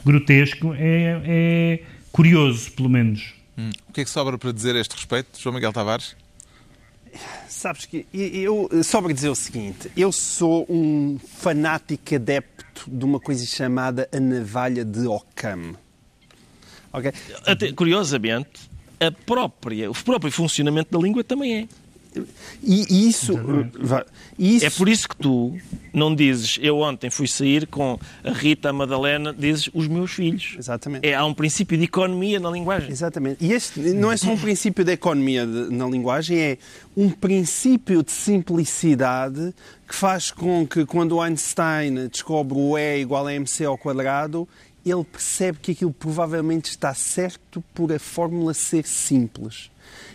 grotesco, 0.04 0.74
é, 0.76 1.22
é 1.24 1.82
curioso, 2.10 2.72
pelo 2.72 2.90
menos. 2.90 3.32
Hum. 3.56 3.70
O 3.88 3.92
que 3.92 4.00
é 4.00 4.04
que 4.04 4.10
sobra 4.10 4.36
para 4.36 4.50
dizer 4.50 4.74
a 4.74 4.80
este 4.80 4.96
respeito, 4.96 5.40
João 5.40 5.54
Miguel 5.54 5.72
Tavares? 5.72 6.16
Sabes 7.48 7.86
que 7.86 8.06
eu, 8.12 8.68
sobra 8.82 9.12
dizer 9.12 9.28
o 9.28 9.34
seguinte: 9.34 9.90
eu 9.96 10.10
sou 10.10 10.66
um 10.68 11.18
fanático 11.18 12.14
adepto 12.14 12.90
de 12.90 13.04
uma 13.04 13.20
coisa 13.20 13.44
chamada 13.44 14.08
a 14.12 14.18
navalha 14.18 14.84
de 14.84 15.06
Occam. 15.06 15.74
Okay? 16.92 17.12
Até, 17.46 17.72
curiosamente, 17.72 18.70
a 19.00 19.10
própria, 19.10 19.90
o 19.90 19.94
próprio 19.94 20.30
funcionamento 20.30 20.90
da 20.96 20.98
língua 21.02 21.24
também 21.24 21.62
é. 21.62 21.81
E, 22.62 23.08
isso, 23.08 23.38
isso, 24.38 24.66
É 24.66 24.70
por 24.70 24.88
isso 24.88 25.08
que 25.08 25.16
tu 25.16 25.56
não 25.92 26.14
dizes 26.14 26.58
eu 26.62 26.78
ontem 26.78 27.10
fui 27.10 27.26
sair 27.26 27.66
com 27.66 27.98
a 28.24 28.30
Rita, 28.30 28.70
a 28.70 28.72
Madalena, 28.72 29.32
dizes 29.32 29.68
os 29.72 29.88
meus 29.88 30.12
filhos. 30.12 30.54
Exatamente. 30.58 31.06
É, 31.06 31.14
há 31.14 31.24
um 31.24 31.34
princípio 31.34 31.76
de 31.76 31.84
economia 31.84 32.38
na 32.38 32.50
linguagem. 32.50 32.90
Exatamente. 32.90 33.44
E 33.44 33.52
este 33.52 33.80
não 33.80 34.10
é 34.10 34.16
só 34.16 34.30
um 34.30 34.38
princípio 34.38 34.84
de 34.84 34.92
economia 34.92 35.46
de, 35.46 35.74
na 35.74 35.86
linguagem, 35.86 36.38
é 36.38 36.58
um 36.96 37.10
princípio 37.10 38.02
de 38.02 38.12
simplicidade 38.12 39.54
que 39.88 39.94
faz 39.94 40.30
com 40.30 40.66
que 40.66 40.86
quando 40.86 41.20
Einstein 41.20 42.08
descobre 42.08 42.56
o 42.56 42.78
E 42.78 43.00
igual 43.00 43.26
a 43.26 43.32
mc 43.32 43.64
ao 43.64 43.76
quadrado, 43.76 44.48
ele 44.84 45.04
percebe 45.04 45.58
que 45.60 45.72
aquilo 45.72 45.92
provavelmente 45.92 46.70
está 46.70 46.92
certo 46.94 47.62
por 47.74 47.92
a 47.92 47.98
fórmula 47.98 48.52
ser 48.54 48.86
simples. 48.86 49.70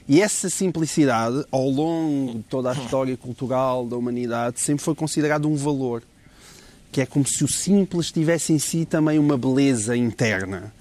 E 0.07 0.21
essa 0.21 0.49
simplicidade, 0.49 1.45
ao 1.51 1.69
longo 1.69 2.37
de 2.37 2.43
toda 2.43 2.71
a 2.71 2.73
história 2.73 3.17
cultural 3.17 3.85
da 3.85 3.97
humanidade, 3.97 4.59
sempre 4.59 4.83
foi 4.83 4.95
considerado 4.95 5.49
um 5.49 5.55
valor. 5.55 6.01
Que 6.89 7.01
é 7.01 7.05
como 7.05 7.27
se 7.27 7.43
o 7.43 7.47
simples 7.47 8.11
tivesse 8.11 8.53
em 8.53 8.59
si 8.59 8.85
também 8.85 9.19
uma 9.19 9.37
beleza 9.37 9.97
interna. 9.97 10.73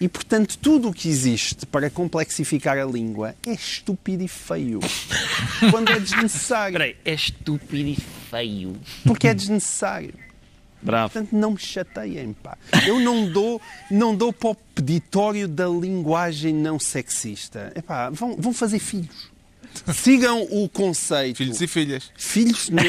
E, 0.00 0.08
portanto, 0.08 0.56
tudo 0.56 0.88
o 0.88 0.92
que 0.94 1.08
existe 1.08 1.66
para 1.66 1.90
complexificar 1.90 2.78
a 2.78 2.84
língua 2.84 3.34
é 3.46 3.52
estúpido 3.52 4.22
e 4.22 4.28
feio. 4.28 4.80
quando 5.70 5.90
é 5.90 6.00
desnecessário. 6.00 6.72
Peraí, 6.72 6.96
é 7.04 7.12
estúpido 7.12 7.90
e 7.90 7.96
feio. 8.30 8.76
Porque 9.04 9.28
é 9.28 9.34
desnecessário. 9.34 10.14
Bravo. 10.82 11.12
Portanto, 11.12 11.32
não 11.32 11.52
me 11.52 11.58
chateiem, 11.58 12.32
pá. 12.32 12.56
Eu 12.86 13.00
não 13.00 13.30
dou, 13.30 13.60
não 13.90 14.14
dou 14.14 14.32
para 14.32 14.50
o 14.50 14.54
peditório 14.54 15.46
da 15.46 15.68
linguagem 15.68 16.54
não 16.54 16.78
sexista. 16.78 17.72
Epá, 17.76 18.10
vão, 18.10 18.36
vão 18.36 18.52
fazer 18.52 18.78
filhos. 18.78 19.30
Sigam 19.94 20.42
o 20.50 20.68
conceito. 20.68 21.36
Filhos 21.36 21.60
e 21.60 21.66
filhas. 21.66 22.10
Filhos 22.16 22.70
não, 22.70 22.82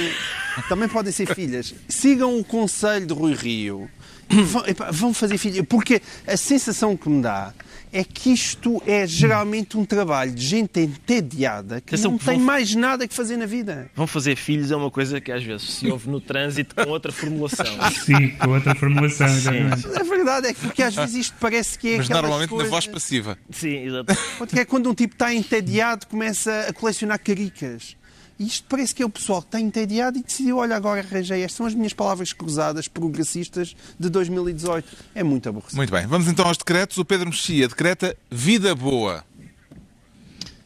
também 0.68 0.88
podem 0.88 1.12
ser 1.12 1.34
filhas. 1.34 1.74
Sigam 1.88 2.40
o 2.40 2.44
conselho 2.44 3.06
de 3.06 3.14
Rui 3.14 3.34
Rio. 3.34 3.90
Vão, 4.30 4.66
epá, 4.66 4.92
vão 4.92 5.14
fazer 5.14 5.38
filhos. 5.38 5.66
Porque 5.68 6.02
a 6.26 6.38
sensação 6.38 6.96
que 6.96 7.10
me 7.10 7.22
dá 7.22 7.54
é 7.92 8.04
que 8.04 8.32
isto 8.32 8.82
é 8.86 9.06
geralmente 9.06 9.78
um 9.78 9.86
trabalho 9.86 10.32
de 10.32 10.46
gente 10.46 10.80
entediada 10.80 11.82
que 11.82 11.98
não 11.98 12.18
tem 12.18 12.40
mais 12.40 12.74
nada 12.74 13.08
que 13.08 13.14
fazer 13.14 13.38
na 13.38 13.46
vida. 13.46 13.90
Vão 13.96 14.08
fazer 14.08 14.36
filhos 14.36 14.72
é 14.72 14.76
uma 14.76 14.90
coisa 14.90 15.20
que 15.20 15.32
às 15.32 15.44
vezes 15.44 15.70
se 15.70 15.92
ouve 15.92 16.10
no 16.10 16.22
trânsito 16.22 16.76
com 16.76 16.90
outra 16.90 17.12
formulação. 17.12 17.66
Sim, 18.06 18.30
com 18.30 18.50
outra 18.50 18.74
formulação, 18.76 19.28
exatamente. 19.28 19.88
A 19.88 20.04
verdade 20.04 20.48
é 20.48 20.54
que 20.54 20.62
porque 20.62 20.84
às 20.84 20.96
vezes 20.96 21.16
isto 21.16 21.36
parece 21.40 21.78
que 21.78 21.96
é 21.96 21.98
Mas 21.98 22.10
normalmente 22.10 22.50
coisas... 22.50 22.68
na 22.68 22.72
voz 22.72 22.88
passiva. 22.88 23.38
Sim, 23.50 23.86
exato. 23.86 24.14
É 24.56 24.66
quando 24.66 24.90
um 24.90 24.94
tipo 24.94 25.14
está 25.14 25.34
entediado 25.34 26.08
começa 26.08 26.68
a 26.70 26.74
colecionar 26.74 27.20
caricas. 27.20 27.96
E 28.42 28.48
isto 28.48 28.66
parece 28.68 28.96
que 28.96 29.04
é 29.04 29.06
o 29.06 29.10
pessoal 29.10 29.40
que 29.40 29.50
está 29.50 29.62
entediado 29.62 30.18
e 30.18 30.24
decidiu, 30.24 30.58
olha, 30.58 30.76
agora 30.76 31.02
arranjei. 31.02 31.44
Estas 31.44 31.58
são 31.58 31.66
as 31.68 31.76
minhas 31.76 31.94
palavras 31.94 32.34
cruzadas 32.34 32.88
progressistas 32.88 33.76
de 34.00 34.10
2018. 34.10 34.98
É 35.14 35.24
muito 35.24 35.48
aborrecido. 35.48 35.78
Muito 35.78 35.92
bem. 35.92 36.08
Vamos 36.08 36.28
então 36.28 36.48
aos 36.48 36.58
decretos. 36.58 36.98
O 36.98 37.06
Pedro 37.06 37.28
Mexia 37.28 37.68
decreta 37.68 38.18
vida 38.32 38.74
boa. 38.74 39.24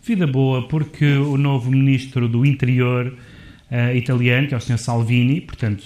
Vida 0.02 0.26
boa, 0.26 0.66
porque 0.70 1.06
o 1.18 1.36
novo 1.36 1.70
ministro 1.70 2.30
do 2.30 2.46
Interior 2.46 3.08
uh, 3.08 3.94
italiano, 3.94 4.48
que 4.48 4.54
é 4.54 4.58
o 4.58 4.62
Sr. 4.62 4.78
Salvini, 4.78 5.42
portanto, 5.42 5.84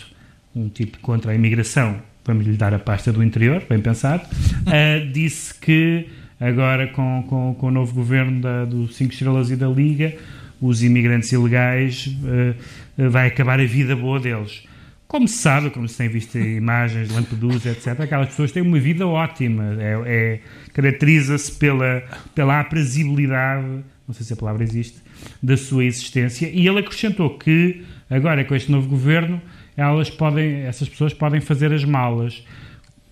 um 0.55 0.69
tipo 0.69 0.99
contra 0.99 1.31
a 1.31 1.35
imigração, 1.35 1.99
vamos 2.23 2.45
lhe 2.45 2.55
dar 2.55 2.71
a 2.71 2.77
pasta 2.77 3.11
do 3.11 3.23
interior, 3.23 3.65
bem 3.67 3.81
pensado, 3.81 4.23
uh, 4.27 5.09
disse 5.11 5.55
que 5.55 6.07
agora 6.39 6.87
com, 6.89 7.25
com, 7.27 7.55
com 7.55 7.67
o 7.67 7.71
novo 7.71 7.95
governo 7.95 8.41
da, 8.41 8.65
do 8.65 8.87
Cinco 8.89 9.13
Estrelas 9.13 9.49
e 9.49 9.55
da 9.55 9.67
Liga 9.67 10.15
os 10.61 10.83
imigrantes 10.83 11.31
ilegais, 11.31 12.07
uh, 12.07 13.09
vai 13.09 13.27
acabar 13.27 13.59
a 13.59 13.65
vida 13.65 13.95
boa 13.95 14.19
deles. 14.19 14.63
Como 15.09 15.27
se 15.27 15.37
sabe, 15.37 15.71
como 15.71 15.87
se 15.87 15.97
tem 15.97 16.07
visto 16.07 16.37
imagens 16.37 17.07
de 17.07 17.15
Lampedusa, 17.15 17.71
etc., 17.71 17.99
aquelas 18.01 18.27
pessoas 18.27 18.51
têm 18.51 18.61
uma 18.61 18.79
vida 18.79 19.07
ótima. 19.07 19.75
É, 19.79 20.01
é 20.05 20.39
Caracteriza-se 20.71 21.53
pela, 21.53 22.03
pela 22.35 22.59
aprazibilidade, 22.59 23.65
não 24.07 24.13
sei 24.13 24.23
se 24.23 24.33
a 24.33 24.35
palavra 24.35 24.63
existe, 24.63 24.99
da 25.41 25.57
sua 25.57 25.83
existência. 25.83 26.47
E 26.53 26.67
ele 26.67 26.79
acrescentou 26.79 27.39
que, 27.39 27.83
agora 28.07 28.45
com 28.45 28.53
este 28.53 28.71
novo 28.71 28.87
governo, 28.87 29.41
elas 29.75 30.11
podem, 30.11 30.61
essas 30.61 30.87
pessoas 30.87 31.11
podem 31.11 31.41
fazer 31.41 31.73
as 31.73 31.83
malas. 31.83 32.45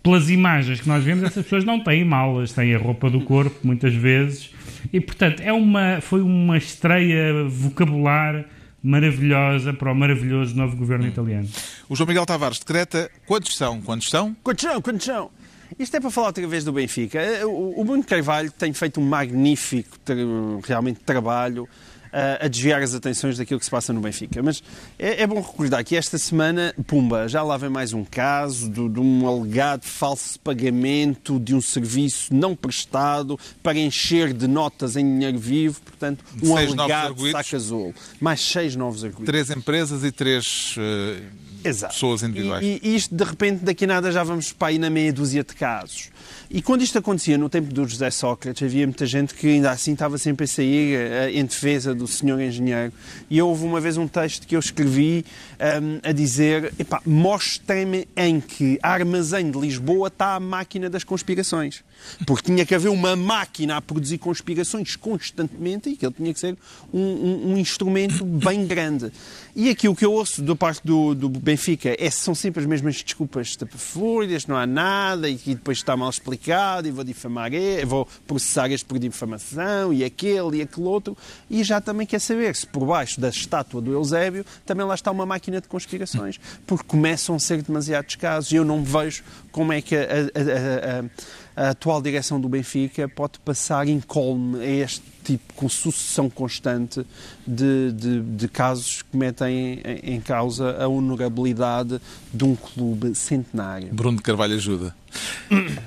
Pelas 0.03 0.29
imagens 0.29 0.79
que 0.79 0.87
nós 0.87 1.03
vemos, 1.03 1.23
essas 1.23 1.43
pessoas 1.43 1.65
não 1.65 1.79
têm 1.83 2.05
malas, 2.05 2.53
têm 2.53 2.75
a 2.75 2.77
roupa 2.77 3.09
do 3.09 3.21
corpo, 3.21 3.55
muitas 3.63 3.95
vezes, 3.95 4.53
e, 4.91 4.99
portanto, 4.99 5.41
é 5.41 5.51
uma, 5.51 6.01
foi 6.01 6.21
uma 6.21 6.57
estreia 6.57 7.45
vocabular 7.47 8.45
maravilhosa 8.81 9.73
para 9.73 9.91
o 9.91 9.95
maravilhoso 9.95 10.55
novo 10.55 10.75
governo 10.77 11.07
italiano. 11.07 11.47
O 11.89 11.95
João 11.95 12.07
Miguel 12.07 12.25
Tavares 12.25 12.59
decreta 12.59 13.09
quantos 13.25 13.57
são? 13.57 13.81
Quantos 13.81 14.09
são? 14.09 14.35
Quantos 14.43 14.63
são? 14.63 14.81
Quantos 14.81 15.05
são? 15.05 15.31
Isto 15.77 15.97
é 15.97 15.99
para 15.99 16.09
falar 16.09 16.27
outra 16.27 16.47
vez 16.47 16.63
do 16.63 16.71
Benfica. 16.71 17.19
O 17.45 17.83
Bruno 17.83 18.03
Carvalho 18.03 18.51
tem 18.51 18.71
feito 18.71 19.01
um 19.01 19.03
magnífico 19.03 19.97
realmente 20.65 21.01
trabalho 21.01 21.67
a 22.11 22.47
desviar 22.47 22.81
as 22.81 22.93
atenções 22.93 23.37
daquilo 23.37 23.59
que 23.59 23.65
se 23.65 23.71
passa 23.71 23.93
no 23.93 24.01
Benfica. 24.01 24.41
Mas 24.41 24.63
é, 24.97 25.23
é 25.23 25.27
bom 25.27 25.41
recordar 25.41 25.83
que 25.83 25.95
esta 25.95 26.17
semana, 26.17 26.73
pumba, 26.85 27.27
já 27.27 27.43
lá 27.43 27.57
vem 27.57 27.69
mais 27.69 27.93
um 27.93 28.03
caso 28.03 28.69
de, 28.69 28.87
de, 28.89 28.99
um 28.99 29.27
alegado 29.27 29.83
falso 29.83 30.39
pagamento 30.39 31.39
de 31.39 31.55
um 31.55 31.61
serviço 31.61 32.33
não 32.33 32.55
prestado 32.55 33.39
para 33.61 33.77
encher 33.77 34.33
de 34.33 34.47
notas 34.47 34.95
em 34.95 35.03
dinheiro 35.03 35.39
vivo, 35.39 35.81
portanto, 35.81 36.23
um 36.41 36.55
seis 36.55 36.77
alegado 36.77 37.31
saca 37.31 37.55
azul. 37.55 37.93
Mais 38.19 38.41
seis 38.41 38.75
novos 38.75 39.03
arguidos. 39.03 39.27
Três 39.27 39.49
empresas 39.49 40.03
e 40.03 40.11
três... 40.11 40.75
Uh... 40.77 41.47
Exato. 41.67 41.93
pessoas 41.93 42.23
individuais. 42.23 42.65
E, 42.65 42.79
e, 42.83 42.95
isto, 42.95 43.13
de 43.13 43.23
repente, 43.23 43.63
daqui 43.63 43.85
a 43.85 43.87
nada 43.87 44.11
já 44.11 44.23
vamos 44.23 44.51
para 44.51 44.69
aí 44.69 44.79
na 44.79 44.89
meia 44.89 45.11
dúzia 45.11 45.43
de 45.43 45.53
casos. 45.53 46.09
E 46.49 46.61
quando 46.61 46.81
isto 46.81 46.97
acontecia 46.97 47.37
no 47.37 47.49
tempo 47.49 47.73
do 47.73 47.85
José 47.87 48.09
Sócrates, 48.09 48.63
havia 48.63 48.87
muita 48.87 49.05
gente 49.05 49.33
que 49.33 49.47
ainda 49.47 49.71
assim 49.71 49.93
estava 49.93 50.17
sempre 50.17 50.45
a 50.45 50.47
sair 50.47 50.97
uh, 50.97 51.29
em 51.29 51.45
defesa 51.45 51.93
do 51.93 52.07
senhor 52.07 52.39
engenheiro. 52.39 52.93
E 53.29 53.41
houve 53.41 53.65
uma 53.65 53.81
vez 53.81 53.97
um 53.97 54.07
texto 54.07 54.47
que 54.47 54.55
eu 54.55 54.59
escrevi 54.59 55.25
um, 55.81 56.09
a 56.09 56.11
dizer: 56.13 56.73
mostrem-me 57.05 58.07
em 58.15 58.39
que 58.39 58.79
armazém 58.81 59.51
de 59.51 59.59
Lisboa 59.59 60.07
está 60.07 60.35
a 60.35 60.39
máquina 60.39 60.89
das 60.89 61.03
conspirações. 61.03 61.83
Porque 62.25 62.51
tinha 62.51 62.65
que 62.65 62.73
haver 62.73 62.89
uma 62.89 63.15
máquina 63.15 63.75
a 63.75 63.81
produzir 63.81 64.17
conspirações 64.17 64.95
constantemente 64.95 65.89
e 65.89 65.97
que 65.97 66.05
ele 66.05 66.13
tinha 66.15 66.33
que 66.33 66.39
ser 66.39 66.55
um, 66.93 66.99
um, 66.99 67.53
um 67.53 67.57
instrumento 67.57 68.23
bem 68.23 68.65
grande. 68.65 69.11
E 69.59 69.71
aqui 69.71 69.89
o 69.89 69.95
que 69.95 70.05
eu 70.05 70.13
ouço 70.13 70.43
da 70.43 70.55
parte 70.55 70.85
do, 70.85 71.15
do 71.15 71.27
Benfica 71.27 71.95
é, 71.97 72.11
são 72.11 72.35
sempre 72.35 72.61
as 72.61 72.67
mesmas 72.67 73.01
desculpas 73.01 73.47
estapafúrdias, 73.47 74.45
não 74.45 74.55
há 74.55 74.67
nada, 74.67 75.27
e 75.27 75.35
que 75.35 75.55
depois 75.55 75.79
está 75.79 75.97
mal 75.97 76.11
explicado, 76.11 76.87
e 76.87 76.91
vou 76.91 77.03
difamar, 77.03 77.49
vou 77.87 78.07
processar 78.27 78.69
este 78.69 78.85
por 78.85 78.99
difamação, 78.99 79.91
e 79.91 80.05
aquele, 80.05 80.57
e 80.57 80.61
aquele 80.61 80.85
outro, 80.85 81.17
e 81.49 81.63
já 81.63 81.81
também 81.81 82.05
quer 82.05 82.19
saber 82.19 82.55
se 82.55 82.67
por 82.67 82.85
baixo 82.85 83.19
da 83.19 83.29
estátua 83.29 83.81
do 83.81 83.91
Eusébio 83.91 84.45
também 84.63 84.85
lá 84.85 84.93
está 84.93 85.09
uma 85.09 85.25
máquina 85.25 85.59
de 85.59 85.67
conspirações, 85.67 86.39
porque 86.67 86.85
começam 86.85 87.33
a 87.35 87.39
ser 87.39 87.63
demasiados 87.63 88.13
casos, 88.13 88.51
e 88.51 88.57
eu 88.57 88.63
não 88.63 88.83
vejo 88.83 89.23
como 89.51 89.73
é 89.73 89.81
que 89.81 89.95
a, 89.95 90.01
a, 90.01 90.03
a, 90.03 90.99
a 90.99 91.03
atual 91.57 91.99
direção 91.99 92.39
do 92.39 92.47
Benfica 92.47 93.09
pode 93.09 93.39
passar 93.39 93.87
incólume 93.87 94.59
a 94.63 94.65
este 94.65 95.01
tipo, 95.23 95.53
com 95.55 95.67
sucessão 95.67 96.29
constante 96.29 97.03
de, 97.45 97.91
de, 97.91 98.21
de 98.21 98.47
casos 98.47 99.01
que 99.01 99.17
metem 99.17 99.81
em, 99.83 100.13
em, 100.13 100.21
causa 100.21 100.77
a 100.81 100.87
honorabilidade 100.87 101.99
de 102.31 102.43
um 102.43 102.55
clube 102.55 103.15
centenário. 103.15 103.89
Bruno 103.91 104.17
de 104.17 104.23
Carvalho 104.23 104.53
ajuda. 104.53 104.95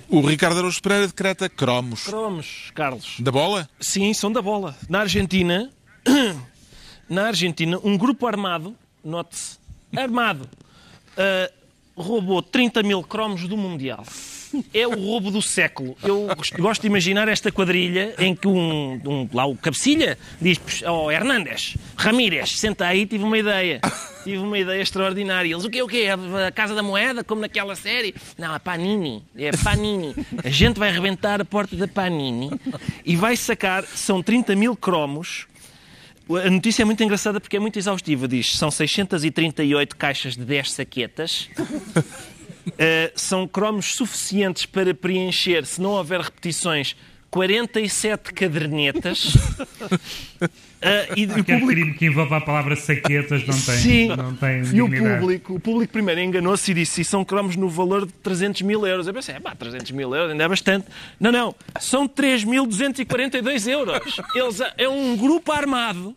O 0.08 0.20
Ricardo 0.20 0.58
Araújo 0.58 0.82
Pereira 0.82 1.06
decreta 1.06 1.48
cromos. 1.48 2.04
Cromos, 2.04 2.72
Carlos. 2.74 3.16
Da 3.20 3.30
bola? 3.30 3.68
Sim, 3.78 4.12
são 4.12 4.32
da 4.32 4.42
bola. 4.42 4.76
Na 4.88 5.00
Argentina, 5.00 5.70
na 7.08 7.28
Argentina, 7.28 7.78
um 7.84 7.96
grupo 7.96 8.26
armado, 8.26 8.74
note-se, 9.04 9.56
armado, 9.96 10.48
uh, 11.16 11.52
roubou 11.94 12.42
30 12.42 12.82
mil 12.82 13.02
cromos 13.04 13.46
do 13.46 13.56
Mundial 13.56 14.04
é 14.72 14.86
o 14.86 14.94
roubo 14.94 15.30
do 15.30 15.42
século. 15.42 15.96
Eu 16.02 16.28
gosto 16.58 16.82
de 16.82 16.86
imaginar 16.86 17.28
esta 17.28 17.50
quadrilha 17.50 18.14
em 18.18 18.34
que 18.34 18.48
um, 18.48 19.00
um 19.04 19.28
lá 19.32 19.46
o 19.46 19.56
cabecilha 19.56 20.18
diz 20.40 20.58
ao 20.84 21.04
oh, 21.04 21.10
Hernandes, 21.10 21.76
Ramírez, 21.96 22.58
senta 22.58 22.86
aí, 22.86 23.06
tive 23.06 23.24
uma 23.24 23.38
ideia. 23.38 23.80
tive 24.24 24.38
uma 24.38 24.58
ideia 24.58 24.80
extraordinária. 24.82 25.50
Eles, 25.50 25.64
o 25.64 25.70
quê, 25.70 25.82
o 25.82 25.88
quê? 25.88 26.08
A 26.46 26.50
Casa 26.50 26.74
da 26.74 26.82
Moeda, 26.82 27.24
como 27.24 27.40
naquela 27.40 27.74
série? 27.74 28.14
Não, 28.36 28.54
a 28.54 28.60
Panini. 28.60 29.22
É 29.36 29.50
Panini. 29.52 30.14
A 30.44 30.50
gente 30.50 30.78
vai 30.78 30.90
arrebentar 30.90 31.40
a 31.40 31.44
porta 31.44 31.76
da 31.76 31.88
Panini 31.88 32.50
e 33.04 33.16
vai 33.16 33.36
sacar, 33.36 33.84
são 33.84 34.22
30 34.22 34.54
mil 34.56 34.76
cromos. 34.76 35.46
A 36.44 36.48
notícia 36.48 36.82
é 36.82 36.84
muito 36.84 37.02
engraçada 37.02 37.40
porque 37.40 37.56
é 37.56 37.60
muito 37.60 37.78
exaustiva. 37.78 38.28
Diz, 38.28 38.56
são 38.56 38.70
638 38.70 39.96
caixas 39.96 40.36
de 40.36 40.44
10 40.44 40.72
saquetas. 40.72 41.48
Uh, 42.66 43.12
são 43.14 43.46
cromos 43.46 43.94
suficientes 43.94 44.66
para 44.66 44.94
preencher, 44.94 45.64
se 45.66 45.80
não 45.80 45.90
houver 45.90 46.20
repetições, 46.20 46.96
47 47.30 48.34
cadernetas. 48.34 49.34
uh, 49.36 50.48
e 51.16 51.24
o 51.26 51.44
público... 51.44 51.66
crime 51.68 51.94
que 51.94 52.06
envolve 52.06 52.34
a 52.34 52.40
palavra 52.40 52.74
saquetas 52.74 53.46
não 53.46 53.54
tem. 53.54 53.76
Sim. 53.76 54.08
Não 54.08 54.34
tem 54.34 54.62
e 54.74 54.82
o 54.82 54.88
público, 54.90 55.54
o 55.54 55.60
público 55.60 55.92
primeiro 55.92 56.20
enganou-se 56.20 56.70
e 56.72 56.74
disse: 56.74 57.04
são 57.04 57.24
cromos 57.24 57.54
no 57.54 57.68
valor 57.68 58.04
de 58.04 58.12
300 58.14 58.62
mil 58.62 58.84
euros. 58.84 59.06
Eu 59.06 59.14
pensei: 59.14 59.38
pá, 59.38 59.54
300 59.54 59.92
mil 59.92 60.12
euros 60.14 60.32
ainda 60.32 60.42
é 60.42 60.48
bastante. 60.48 60.86
Não, 61.20 61.30
não, 61.30 61.54
são 61.78 62.08
3.242 62.08 63.70
euros. 63.70 64.20
Eles, 64.34 64.60
é 64.76 64.88
um 64.88 65.16
grupo 65.16 65.52
armado 65.52 66.16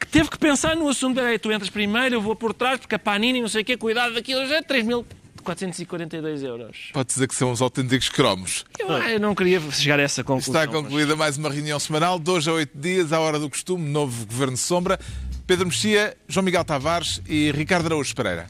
que 0.00 0.08
teve 0.08 0.28
que 0.28 0.38
pensar 0.38 0.74
no 0.74 0.88
assunto. 0.88 1.20
Aí, 1.20 1.38
tu 1.38 1.52
entras 1.52 1.70
primeiro, 1.70 2.16
eu 2.16 2.20
vou 2.20 2.34
por 2.34 2.52
trás, 2.52 2.80
porque 2.80 2.96
a 2.96 2.98
Panini, 2.98 3.40
não 3.40 3.48
sei 3.48 3.62
o 3.62 3.64
quê, 3.64 3.76
cuidado 3.76 4.14
daquilo, 4.14 4.44
já 4.46 4.56
é 4.56 4.62
3 4.62 4.84
mil. 4.84 5.06
442 5.42 6.42
euros. 6.42 6.90
Pode 6.92 7.08
dizer 7.08 7.28
que 7.28 7.34
são 7.34 7.50
os 7.50 7.60
autênticos 7.60 8.08
cromos. 8.08 8.64
Eu, 8.78 8.88
eu, 8.88 9.20
não 9.20 9.34
queria 9.34 9.60
chegar 9.70 9.98
a 9.98 10.02
essa 10.02 10.24
conclusão. 10.24 10.62
Está 10.62 10.72
concluída 10.72 11.10
mas... 11.10 11.18
mais 11.18 11.36
uma 11.38 11.50
reunião 11.50 11.78
semanal, 11.78 12.18
dois 12.18 12.46
a 12.48 12.52
oito 12.52 12.76
dias, 12.76 13.12
à 13.12 13.20
hora 13.20 13.38
do 13.38 13.48
costume, 13.48 13.88
novo 13.88 14.26
Governo 14.26 14.54
de 14.54 14.60
Sombra. 14.60 14.98
Pedro 15.46 15.66
Mexia, 15.66 16.16
João 16.28 16.44
Miguel 16.44 16.64
Tavares 16.64 17.22
e 17.26 17.50
Ricardo 17.52 17.86
Araújo 17.86 18.14
Pereira. 18.14 18.46